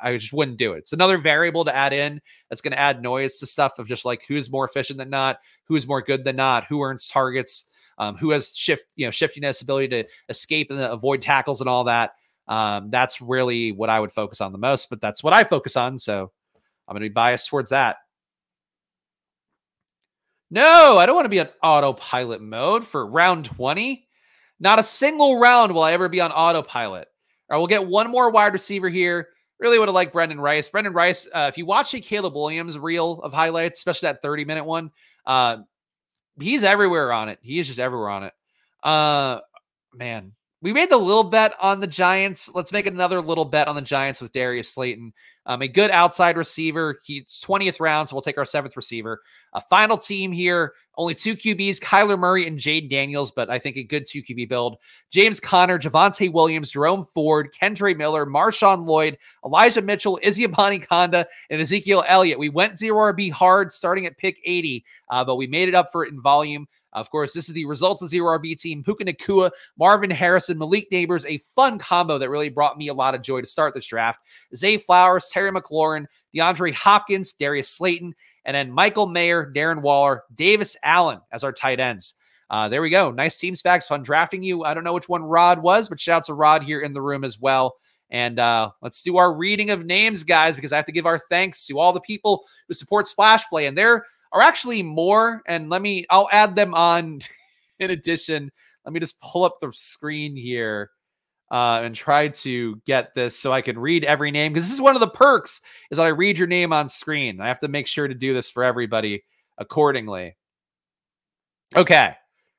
I 0.00 0.16
just 0.16 0.32
wouldn't 0.32 0.58
do 0.58 0.72
it. 0.72 0.78
It's 0.78 0.92
another 0.92 1.18
variable 1.18 1.64
to 1.64 1.74
add 1.74 1.92
in 1.92 2.20
that's 2.48 2.60
going 2.60 2.72
to 2.72 2.78
add 2.78 3.02
noise 3.02 3.38
to 3.38 3.46
stuff 3.46 3.78
of 3.78 3.88
just 3.88 4.04
like 4.04 4.24
who's 4.28 4.50
more 4.50 4.64
efficient 4.64 4.98
than 4.98 5.10
not, 5.10 5.38
who's 5.64 5.86
more 5.86 6.02
good 6.02 6.24
than 6.24 6.36
not, 6.36 6.64
who 6.64 6.82
earns 6.82 7.08
targets, 7.08 7.64
um, 7.98 8.16
who 8.16 8.30
has 8.30 8.54
shift, 8.54 8.86
you 8.96 9.06
know, 9.06 9.10
shiftiness, 9.10 9.62
ability 9.62 9.88
to 9.88 10.04
escape 10.28 10.70
and 10.70 10.80
avoid 10.80 11.22
tackles 11.22 11.60
and 11.60 11.70
all 11.70 11.84
that. 11.84 12.12
Um, 12.48 12.90
that's 12.90 13.20
really 13.20 13.72
what 13.72 13.90
I 13.90 13.98
would 13.98 14.12
focus 14.12 14.40
on 14.40 14.52
the 14.52 14.58
most, 14.58 14.90
but 14.90 15.00
that's 15.00 15.22
what 15.22 15.32
I 15.32 15.44
focus 15.44 15.76
on. 15.76 15.98
So 15.98 16.30
I'm 16.86 16.94
going 16.94 17.02
to 17.02 17.08
be 17.08 17.12
biased 17.14 17.48
towards 17.48 17.70
that. 17.70 17.96
No, 20.50 20.96
I 20.98 21.06
don't 21.06 21.16
want 21.16 21.24
to 21.24 21.30
be 21.30 21.40
on 21.40 21.48
autopilot 21.62 22.40
mode 22.40 22.86
for 22.86 23.04
round 23.06 23.44
20. 23.46 24.06
Not 24.60 24.78
a 24.78 24.84
single 24.84 25.38
round 25.38 25.72
will 25.72 25.82
I 25.82 25.92
ever 25.92 26.08
be 26.08 26.20
on 26.20 26.30
autopilot. 26.30 27.08
Right, 27.50 27.58
we'll 27.58 27.66
get 27.66 27.86
one 27.86 28.10
more 28.10 28.30
wide 28.30 28.52
receiver 28.52 28.88
here. 28.88 29.28
Really 29.58 29.78
would 29.78 29.88
have 29.88 29.94
liked 29.94 30.12
Brendan 30.12 30.40
Rice. 30.40 30.68
Brendan 30.68 30.92
Rice, 30.92 31.26
uh, 31.32 31.46
if 31.48 31.56
you 31.56 31.64
watch 31.64 31.94
a 31.94 32.00
Caleb 32.00 32.34
Williams 32.34 32.78
reel 32.78 33.20
of 33.22 33.32
highlights, 33.32 33.78
especially 33.78 34.08
that 34.08 34.22
30 34.22 34.44
minute 34.44 34.64
one, 34.64 34.90
uh, 35.24 35.58
he's 36.38 36.62
everywhere 36.62 37.12
on 37.12 37.28
it. 37.28 37.38
He 37.42 37.58
is 37.58 37.66
just 37.66 37.78
everywhere 37.78 38.10
on 38.10 38.24
it. 38.24 38.32
Uh, 38.82 39.40
man, 39.94 40.32
we 40.62 40.72
made 40.72 40.90
the 40.90 40.96
little 40.96 41.24
bet 41.24 41.54
on 41.60 41.80
the 41.80 41.86
Giants. 41.86 42.50
Let's 42.54 42.72
make 42.72 42.86
another 42.86 43.20
little 43.20 43.44
bet 43.44 43.68
on 43.68 43.76
the 43.76 43.82
Giants 43.82 44.20
with 44.20 44.32
Darius 44.32 44.72
Slayton. 44.72 45.12
Um, 45.46 45.62
a 45.62 45.68
good 45.68 45.90
outside 45.90 46.36
receiver. 46.36 46.98
He's 47.04 47.42
20th 47.44 47.80
round, 47.80 48.08
so 48.08 48.16
we'll 48.16 48.22
take 48.22 48.38
our 48.38 48.44
seventh 48.44 48.76
receiver. 48.76 49.22
A 49.56 49.60
final 49.62 49.96
team 49.96 50.32
here, 50.32 50.74
only 50.98 51.14
two 51.14 51.34
QBs, 51.34 51.80
Kyler 51.80 52.18
Murray 52.18 52.46
and 52.46 52.58
Jade 52.58 52.90
Daniels, 52.90 53.30
but 53.30 53.48
I 53.48 53.58
think 53.58 53.78
a 53.78 53.82
good 53.82 54.04
two 54.06 54.22
QB 54.22 54.50
build. 54.50 54.76
James 55.10 55.40
Conner, 55.40 55.78
Javonte 55.78 56.30
Williams, 56.30 56.68
Jerome 56.68 57.06
Ford, 57.06 57.48
Kendre 57.58 57.96
Miller, 57.96 58.26
Marshawn 58.26 58.84
Lloyd, 58.84 59.16
Elijah 59.46 59.80
Mitchell, 59.80 60.18
Izzy 60.22 60.46
Abanikanda, 60.46 61.24
and 61.48 61.58
Ezekiel 61.58 62.04
Elliott. 62.06 62.38
We 62.38 62.50
went 62.50 62.78
zero 62.78 63.12
RB 63.12 63.30
hard 63.30 63.72
starting 63.72 64.04
at 64.04 64.18
pick 64.18 64.36
80, 64.44 64.84
uh, 65.08 65.24
but 65.24 65.36
we 65.36 65.46
made 65.46 65.68
it 65.68 65.74
up 65.74 65.90
for 65.90 66.04
it 66.04 66.12
in 66.12 66.20
volume. 66.20 66.68
Of 66.92 67.10
course, 67.10 67.32
this 67.32 67.48
is 67.48 67.54
the 67.54 67.66
results 67.66 68.02
of 68.02 68.10
zero 68.10 68.38
RB 68.38 68.58
team. 68.58 68.82
Puka 68.82 69.04
Nacua, 69.04 69.50
Marvin 69.78 70.10
Harrison, 70.10 70.58
Malik 70.58 70.90
Nabers, 70.90 71.26
a 71.26 71.38
fun 71.38 71.78
combo 71.78 72.18
that 72.18 72.30
really 72.30 72.48
brought 72.50 72.78
me 72.78 72.88
a 72.88 72.94
lot 72.94 73.14
of 73.14 73.22
joy 73.22 73.40
to 73.40 73.46
start 73.46 73.74
this 73.74 73.86
draft. 73.86 74.20
Zay 74.54 74.78
Flowers, 74.78 75.28
Terry 75.28 75.50
McLaurin, 75.50 76.06
DeAndre 76.34 76.72
Hopkins, 76.72 77.32
Darius 77.32 77.68
Slayton, 77.68 78.14
and 78.46 78.54
then 78.54 78.70
Michael 78.70 79.08
Mayer, 79.08 79.52
Darren 79.54 79.82
Waller, 79.82 80.22
Davis 80.34 80.76
Allen 80.82 81.20
as 81.32 81.44
our 81.44 81.52
tight 81.52 81.80
ends. 81.80 82.14
Uh, 82.48 82.68
there 82.68 82.80
we 82.80 82.90
go. 82.90 83.10
Nice 83.10 83.38
team 83.38 83.56
specs. 83.56 83.88
Fun 83.88 84.04
drafting 84.04 84.42
you. 84.42 84.62
I 84.62 84.72
don't 84.72 84.84
know 84.84 84.92
which 84.92 85.08
one 85.08 85.24
Rod 85.24 85.60
was, 85.60 85.88
but 85.88 85.98
shout 85.98 86.18
out 86.18 86.24
to 86.24 86.34
Rod 86.34 86.62
here 86.62 86.80
in 86.80 86.92
the 86.92 87.02
room 87.02 87.24
as 87.24 87.40
well. 87.40 87.74
And 88.08 88.38
uh, 88.38 88.70
let's 88.82 89.02
do 89.02 89.16
our 89.16 89.34
reading 89.34 89.70
of 89.70 89.84
names, 89.84 90.22
guys, 90.22 90.54
because 90.54 90.72
I 90.72 90.76
have 90.76 90.86
to 90.86 90.92
give 90.92 91.06
our 91.06 91.18
thanks 91.18 91.66
to 91.66 91.80
all 91.80 91.92
the 91.92 92.00
people 92.00 92.44
who 92.68 92.74
support 92.74 93.08
Splash 93.08 93.44
Play. 93.48 93.66
And 93.66 93.76
they're 93.76 94.06
are 94.32 94.42
actually 94.42 94.82
more. 94.82 95.42
And 95.48 95.68
let 95.68 95.82
me, 95.82 96.06
I'll 96.08 96.28
add 96.30 96.54
them 96.54 96.72
on 96.74 97.20
in 97.80 97.90
addition. 97.90 98.52
Let 98.84 98.92
me 98.92 99.00
just 99.00 99.20
pull 99.20 99.44
up 99.44 99.56
the 99.60 99.72
screen 99.74 100.36
here 100.36 100.90
uh, 101.50 101.80
and 101.82 101.94
try 101.94 102.28
to 102.28 102.76
get 102.86 103.14
this 103.14 103.38
so 103.38 103.52
I 103.52 103.60
can 103.60 103.78
read 103.78 104.04
every 104.04 104.30
name 104.30 104.52
because 104.52 104.66
this 104.66 104.74
is 104.74 104.80
one 104.80 104.96
of 104.96 105.00
the 105.00 105.08
perks 105.08 105.60
is 105.90 105.98
that 105.98 106.06
I 106.06 106.10
read 106.10 106.38
your 106.38 106.48
name 106.48 106.72
on 106.72 106.88
screen. 106.88 107.40
I 107.40 107.48
have 107.48 107.60
to 107.60 107.68
make 107.68 107.86
sure 107.86 108.08
to 108.08 108.14
do 108.14 108.34
this 108.34 108.48
for 108.48 108.64
everybody 108.64 109.24
accordingly. 109.58 110.36
Okay. 111.74 112.14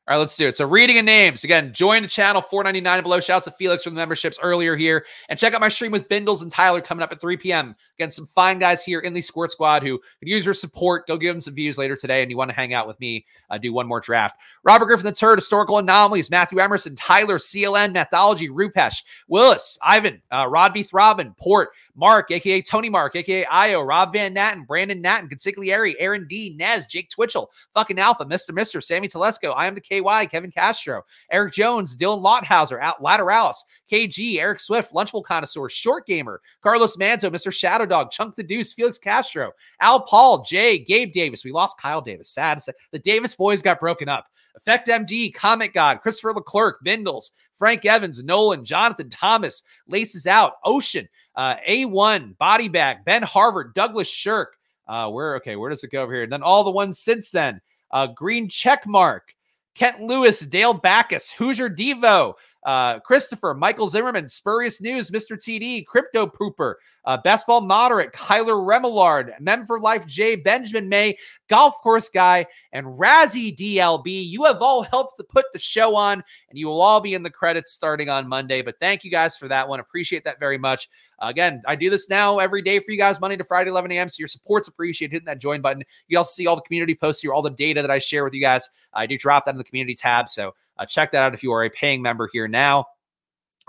All 0.08 0.16
right, 0.16 0.20
let's 0.20 0.38
do 0.38 0.48
it. 0.48 0.56
So, 0.56 0.66
reading 0.66 0.98
of 1.00 1.04
names 1.04 1.44
again. 1.44 1.74
Join 1.74 2.02
the 2.02 2.08
channel, 2.08 2.42
four 2.42 2.64
ninety 2.64 2.80
nine 2.80 3.04
below. 3.04 3.20
Shouts 3.20 3.44
to 3.44 3.52
Felix 3.52 3.84
from 3.84 3.94
the 3.94 4.00
memberships 4.00 4.40
earlier 4.42 4.78
here, 4.78 5.06
and 5.28 5.38
check 5.38 5.54
out 5.54 5.60
my 5.60 5.68
stream 5.68 5.92
with 5.92 6.08
Bindles 6.08 6.42
and 6.42 6.50
Tyler 6.50 6.80
coming 6.80 7.04
up 7.04 7.12
at 7.12 7.20
three 7.20 7.36
p.m. 7.36 7.76
Again, 8.00 8.10
some 8.10 8.26
fine 8.26 8.58
guys 8.58 8.82
here 8.82 9.02
in 9.02 9.14
the 9.14 9.20
Squirt 9.20 9.52
Squad 9.52 9.84
who 9.84 9.98
could 9.98 10.30
use 10.30 10.46
your 10.46 10.54
support. 10.54 11.08
Go 11.08 11.18
give 11.18 11.36
them 11.36 11.42
some 11.42 11.56
views 11.56 11.78
later 11.78 11.98
today, 11.98 12.22
and 12.22 12.32
you 12.32 12.38
want 12.38 12.50
to 12.50 12.56
hang 12.56 12.74
out 12.74 12.88
with 12.88 12.98
me, 13.02 13.26
uh, 13.50 13.58
do 13.58 13.74
one 13.74 13.86
more 13.86 14.00
draft. 14.00 14.40
Robert 14.64 14.86
Griffin 14.86 15.04
the 15.04 15.12
third, 15.12 15.40
historical 15.40 15.78
anomalies. 15.78 16.32
Matthew 16.32 16.60
Emerson, 16.60 16.96
Tyler, 16.96 17.38
CLN, 17.38 17.92
Mathology, 17.92 18.48
Rupesh, 18.48 19.04
Willis, 19.28 19.78
Ivan, 19.82 20.22
uh, 20.32 20.48
Rodby 20.50 20.84
Throbbin, 20.84 21.36
Port, 21.38 21.72
Mark, 21.98 22.32
aka 22.32 22.62
Tony 22.62 22.90
Mark, 22.90 23.16
aka 23.16 23.46
Io, 23.46 23.82
Rob 23.82 24.14
Van 24.14 24.34
Natten, 24.34 24.66
Brandon 24.66 25.02
Natten, 25.02 25.30
Consigliere, 25.30 25.96
Aaron 26.00 26.28
D, 26.28 26.56
Nez, 26.58 26.86
Jake 26.86 27.10
Twitchell, 27.10 27.52
fucking 27.74 28.00
Alpha, 28.00 28.24
Mr. 28.26 28.54
Mister, 28.54 28.80
Sammy 28.80 29.08
Telesco, 29.08 29.54
I 29.56 29.68
am 29.68 29.76
the 29.76 29.82
KY, 29.82 30.28
Kevin 30.28 30.52
Castro, 30.52 31.02
Eric 31.32 31.54
Jones, 31.54 31.96
Dylan 31.96 32.24
Lothauser, 32.24 32.80
Out 32.80 33.02
Lateralis, 33.02 33.58
KG, 33.92 34.40
Eric 34.40 34.60
Swift, 34.60 34.94
Lunchable 34.94 35.24
Connoisseur, 35.24 35.68
Short 35.70 36.06
Gamer, 36.06 36.42
Carlos 36.62 36.96
Manzo, 36.98 37.30
Mr. 37.30 37.52
Shadow 37.52 37.86
Dog, 37.86 38.12
Chunk 38.12 38.36
the 38.36 38.44
Deuce, 38.44 38.74
Felix 38.74 38.98
Castro, 38.98 39.52
Al 39.80 40.02
Paul, 40.02 40.44
Jay, 40.44 40.80
Gabe 40.80 41.12
Davis. 41.12 41.44
We 41.44 41.52
lost 41.52 41.80
Kyle 41.80 42.02
Davis. 42.02 42.30
Sad. 42.30 42.62
The 42.92 43.00
Davis 43.00 43.36
boys 43.36 43.62
got 43.62 43.80
broken 43.80 44.10
up. 44.10 44.28
Effect 44.56 44.88
MD, 44.88 45.32
Comic 45.34 45.74
God, 45.74 46.02
Christopher 46.02 46.34
Leclerc, 46.34 46.84
Bindles, 46.84 47.32
Frank 47.56 47.86
Evans, 47.86 48.24
Nolan, 48.24 48.66
Jonathan 48.66 49.10
Thomas, 49.10 49.62
Laces 49.88 50.26
Out, 50.26 50.54
Ocean, 50.64 51.08
uh, 51.38 51.56
A1, 51.68 52.38
Body 52.38 52.68
Bag, 52.68 53.06
Ben 53.06 53.24
Harvard, 53.24 53.74
Douglas 53.76 54.10
Shirk. 54.10 54.58
Uh, 54.88 55.10
where, 55.10 55.36
okay, 55.36 55.56
where 55.56 55.70
does 55.70 55.84
it 55.84 55.92
go 55.92 56.02
over 56.02 56.14
here? 56.14 56.24
And 56.24 56.32
then 56.32 56.44
all 56.44 56.64
the 56.64 56.72
ones 56.72 57.00
since 57.00 57.30
then. 57.30 57.62
Uh, 57.92 58.08
Green 58.08 58.50
Check 58.50 58.86
Mark, 58.86 59.34
Kent 59.76 60.02
Lewis, 60.02 60.40
Dale 60.40 60.74
Backus, 60.74 61.30
Hoosier 61.30 61.70
Devo, 61.70 62.34
uh, 62.66 63.00
Christopher, 63.00 63.54
Michael 63.54 63.88
Zimmerman, 63.88 64.28
Spurious 64.28 64.82
News, 64.82 65.10
Mr. 65.10 65.38
TD, 65.38 65.86
Crypto 65.86 66.26
Pooper, 66.26 66.76
uh, 67.08 67.16
Best 67.16 67.48
Ball 67.48 67.62
Moderate, 67.62 68.12
Kyler 68.12 68.68
Remillard, 68.68 69.32
Mem 69.40 69.66
for 69.66 69.80
Life 69.80 70.06
Jay, 70.06 70.36
Benjamin 70.36 70.90
May, 70.90 71.18
Golf 71.48 71.82
Course 71.82 72.10
Guy, 72.10 72.46
and 72.74 72.86
Razzie 72.86 73.56
DLB. 73.56 74.28
You 74.28 74.44
have 74.44 74.62
all 74.62 74.84
helped 74.84 75.16
to 75.16 75.24
put 75.24 75.46
the 75.54 75.60
show 75.60 75.96
on, 75.96 76.22
and 76.50 76.60
you 76.60 76.68
will 76.68 76.82
all 76.82 77.00
be 77.00 77.14
in 77.14 77.24
the 77.24 77.30
credits 77.30 77.72
starting 77.72 78.10
on 78.10 78.28
Monday. 78.28 78.62
But 78.62 78.76
thank 78.82 79.06
you 79.06 79.10
guys 79.10 79.38
for 79.38 79.48
that 79.48 79.68
one. 79.68 79.80
Appreciate 79.80 80.26
that 80.26 80.38
very 80.38 80.58
much. 80.58 80.90
Again, 81.20 81.62
I 81.66 81.78
do 81.78 81.90
this 81.90 82.10
now 82.10 82.40
every 82.40 82.62
day 82.62 82.78
for 82.80 82.92
you 82.92 82.98
guys, 82.98 83.22
Monday 83.22 83.38
to 83.38 83.44
Friday, 83.46 83.70
11 83.70 83.90
a.m. 83.94 84.10
So 84.10 84.18
your 84.20 84.28
support's 84.28 84.68
appreciated. 84.68 85.14
Hitting 85.14 85.26
that 85.28 85.40
join 85.40 85.62
button. 85.62 85.84
You 86.10 86.18
also 86.18 86.34
see 86.34 86.46
all 86.46 86.58
the 86.58 86.62
community 86.62 86.94
posts 86.94 87.22
here, 87.22 87.34
all 87.34 87.42
the 87.42 87.50
data 87.50 87.82
that 87.82 87.90
I 87.90 88.00
share 88.00 88.26
with 88.26 88.34
you 88.34 88.42
guys. 88.42 88.70
I 88.94 89.06
do 89.08 89.18
drop 89.18 89.46
that 89.46 89.52
in 89.52 89.58
the 89.58 89.64
community 89.64 89.96
tab. 89.96 90.28
So 90.28 90.54
uh, 90.78 90.86
check 90.86 91.14
that 91.14 91.24
out 91.24 91.34
if 91.34 91.42
you 91.42 91.54
are 91.54 91.64
a 91.64 91.70
paying 91.70 92.02
member 92.02 92.30
here 92.32 92.50
now. 92.50 92.86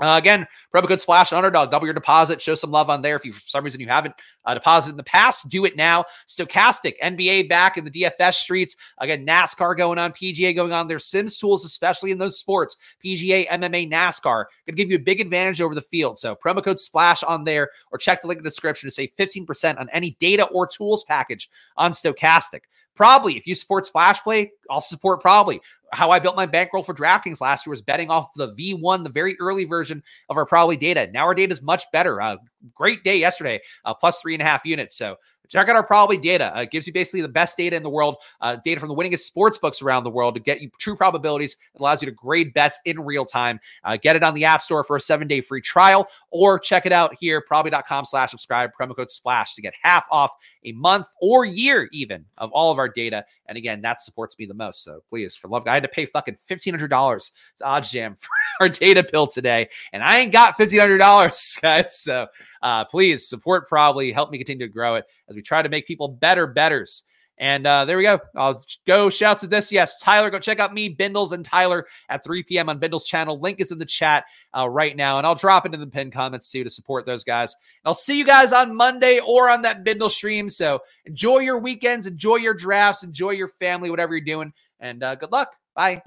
Uh, 0.01 0.17
again, 0.17 0.47
promo 0.75 0.87
code 0.87 1.01
splash 1.01 1.33
underdog, 1.33 1.71
double 1.71 1.87
your 1.87 1.95
deposit. 1.95 2.41
Show 2.41 2.55
some 2.55 2.71
love 2.71 2.89
on 2.89 3.03
there. 3.03 3.17
If 3.17 3.25
you, 3.25 3.33
for 3.33 3.49
some 3.49 3.65
reason, 3.65 3.81
you 3.81 3.89
haven't 3.89 4.15
uh, 4.45 4.55
deposited 4.55 4.93
in 4.93 4.97
the 4.97 5.03
past, 5.03 5.49
do 5.49 5.65
it 5.65 5.77
now. 5.77 6.05
Stokastic, 6.29 6.95
NBA 7.03 7.49
back 7.49 7.77
in 7.77 7.85
the 7.85 7.91
DFS 7.91 8.35
streets. 8.35 8.77
Again, 8.99 9.27
NASCAR 9.27 9.77
going 9.77 9.99
on, 9.99 10.13
PGA 10.13 10.55
going 10.55 10.73
on. 10.73 10.87
There's 10.87 11.07
Sims 11.07 11.37
tools, 11.39 11.65
especially 11.65 12.13
in 12.13 12.19
those 12.19 12.39
sports 12.39 12.77
PGA, 13.05 13.49
MMA, 13.49 13.91
NASCAR. 13.91 14.45
Going 14.45 14.47
to 14.69 14.73
give 14.73 14.91
you 14.91 14.97
a 14.97 15.01
big 15.01 15.21
advantage 15.21 15.61
over 15.61 15.75
the 15.75 15.83
field. 15.83 16.19
So, 16.19 16.37
promo 16.37 16.63
code 16.63 16.79
splash 16.79 17.23
on 17.25 17.45
there 17.45 17.71
or 17.91 17.99
check 17.99 18.23
the 18.23 18.29
link 18.29 18.39
in 18.39 18.45
the 18.45 18.51
description 18.51 18.87
to 18.87 18.95
save 18.95 19.11
15% 19.19 19.81
on 19.81 19.89
any 19.91 20.17
data 20.21 20.45
or 20.47 20.67
tools 20.67 21.05
package 21.05 21.49
on 21.77 21.91
Stokastic. 21.91 22.61
Probly, 22.99 23.37
if 23.37 23.47
you 23.47 23.55
support 23.55 23.87
Splash 23.87 24.21
Play, 24.25 24.51
I'll 24.69 24.81
support 24.81 25.21
Probly. 25.21 25.61
How 25.93 26.11
I 26.11 26.19
built 26.19 26.35
my 26.35 26.47
bankroll 26.47 26.83
for 26.83 26.93
DraftKings 26.93 27.41
last 27.41 27.65
year 27.65 27.71
was 27.71 27.81
betting 27.81 28.11
off 28.11 28.31
the 28.35 28.53
V1, 28.55 29.05
the 29.05 29.09
very 29.09 29.37
early 29.39 29.65
version 29.65 30.03
of 30.29 30.37
our 30.37 30.45
Probly 30.45 30.77
data. 30.77 31.09
Now 31.13 31.23
our 31.23 31.35
data 31.35 31.53
is 31.53 31.63
much 31.63 31.85
better. 31.93 32.21
Uh, 32.21 32.39
great 32.75 33.05
day 33.05 33.17
yesterday, 33.17 33.61
uh, 33.85 33.95
plus 33.95 34.21
three 34.21 34.35
and 34.35 34.43
a 34.43 34.45
half 34.45 34.67
units. 34.67 34.99
So 34.99 35.15
check 35.49 35.69
out 35.69 35.77
our 35.77 35.83
Probly 35.83 36.19
data. 36.19 36.57
Uh, 36.57 36.63
it 36.63 36.71
gives 36.71 36.87
you 36.87 36.93
basically 36.93 37.23
the 37.23 37.29
best 37.29 37.57
data 37.57 37.75
in 37.75 37.83
the 37.83 37.91
world, 37.91 38.17
uh, 38.41 38.57
data 38.65 38.79
from 38.79 38.89
the 38.89 38.95
winningest 38.95 39.21
sports 39.21 39.59
books 39.59 39.83
around 39.83 40.05
the 40.05 40.11
world 40.11 40.35
to 40.35 40.41
get 40.41 40.61
you 40.61 40.71
true 40.79 40.97
probabilities. 40.97 41.57
It 41.75 41.81
allows 41.81 42.03
you 42.03 42.07
to 42.07 42.13
grade 42.13 42.53
bets 42.55 42.79
in 42.85 43.01
real 43.01 43.25
time. 43.25 43.59
Uh, 43.85 43.97
get 43.97 44.17
it 44.17 44.23
on 44.23 44.35
the 44.35 44.45
App 44.45 44.63
Store 44.63 44.85
for 44.85 44.97
a 44.97 45.01
seven 45.01 45.27
day 45.27 45.41
free 45.41 45.61
trial, 45.61 46.09
or 46.31 46.59
check 46.59 46.87
it 46.87 46.93
out 46.93 47.15
here, 47.19 47.41
probly.com 47.41 48.05
slash 48.05 48.31
subscribe, 48.31 48.71
promo 48.79 48.95
code 48.95 49.11
SPLASH 49.11 49.55
to 49.55 49.63
get 49.63 49.75
half 49.83 50.07
off 50.11 50.33
a 50.65 50.73
month 50.73 51.07
or 51.21 51.45
year 51.45 51.89
even 51.93 52.25
of 52.37 52.51
all 52.53 52.71
of 52.71 52.79
our 52.79 52.89
data. 52.89 53.25
And 53.47 53.57
again, 53.57 53.81
that 53.83 54.01
supports 54.01 54.39
me 54.39 54.47
the 54.47 54.55
most. 54.55 54.85
So 54.85 55.01
please, 55.09 55.35
for 55.35 55.49
love, 55.49 55.67
I 55.67 55.75
had 55.75 55.83
to 55.83 55.89
pay 55.89 56.07
fucking 56.07 56.37
$1,500 56.37 57.31
to 57.57 57.65
OddsJam 57.65 58.21
for 58.21 58.29
our 58.61 58.69
data 58.69 59.07
bill 59.11 59.27
today, 59.27 59.69
and 59.93 60.03
I 60.03 60.19
ain't 60.19 60.33
got 60.33 60.59
$1,500, 60.59 61.61
guys. 61.63 61.99
So 62.01 62.27
uh, 62.63 62.85
please 62.85 63.29
support 63.29 63.69
Probly, 63.69 64.13
help 64.13 64.31
me 64.31 64.39
continue 64.39 64.67
to 64.67 64.73
grow 64.73 64.97
it 64.97 65.05
as 65.29 65.37
try 65.43 65.63
to 65.63 65.69
make 65.69 65.87
people 65.87 66.09
better 66.09 66.47
betters. 66.47 67.05
And 67.41 67.67
uh, 67.67 67.85
there 67.85 67.97
we 67.97 68.03
go. 68.03 68.19
I'll 68.35 68.65
go 68.87 69.09
shouts 69.11 69.43
to 69.43 69.47
this. 69.47 69.71
Yes, 69.71 70.01
Tyler, 70.01 70.29
go 70.31 70.39
check 70.39 70.59
out 70.59 70.75
me, 70.75 70.89
Bindles, 70.89 71.33
and 71.33 71.45
Tyler 71.45 71.87
at 72.09 72.25
3 72.25 72.43
p.m. 72.43 72.69
on 72.69 72.79
Bindles 72.79 73.05
channel. 73.05 73.39
Link 73.39 73.61
is 73.61 73.71
in 73.71 73.79
the 73.79 73.87
chat 73.87 74.25
uh, 74.57 74.69
right 74.69 74.97
now, 74.97 75.19
and 75.19 75.27
I'll 75.27 75.37
drop 75.37 75.65
it 75.65 75.73
in 75.73 75.81
the 75.81 75.87
pinned 75.87 76.13
comments 76.13 76.51
too 76.51 76.65
to 76.65 76.71
support 76.71 77.07
those 77.07 77.23
guys. 77.23 77.55
And 77.85 77.89
I'll 77.89 77.95
see 77.95 78.19
you 78.19 78.25
guys 78.25 78.53
on 78.53 78.75
Monday 78.75 79.21
or 79.21 79.49
on 79.49 79.63
that 79.63 79.85
Bindle 79.85 80.09
stream. 80.09 80.49
So 80.49 80.81
enjoy 81.05 81.39
your 81.39 81.59
weekends, 81.59 82.07
enjoy 82.07 82.37
your 82.37 82.55
drafts, 82.55 83.05
enjoy 83.05 83.31
your 83.31 83.49
family, 83.49 83.91
whatever 83.91 84.17
you're 84.17 84.25
doing, 84.25 84.53
and 84.81 85.03
uh, 85.03 85.15
good 85.15 85.31
luck. 85.31 85.55
Bye. 85.75 86.03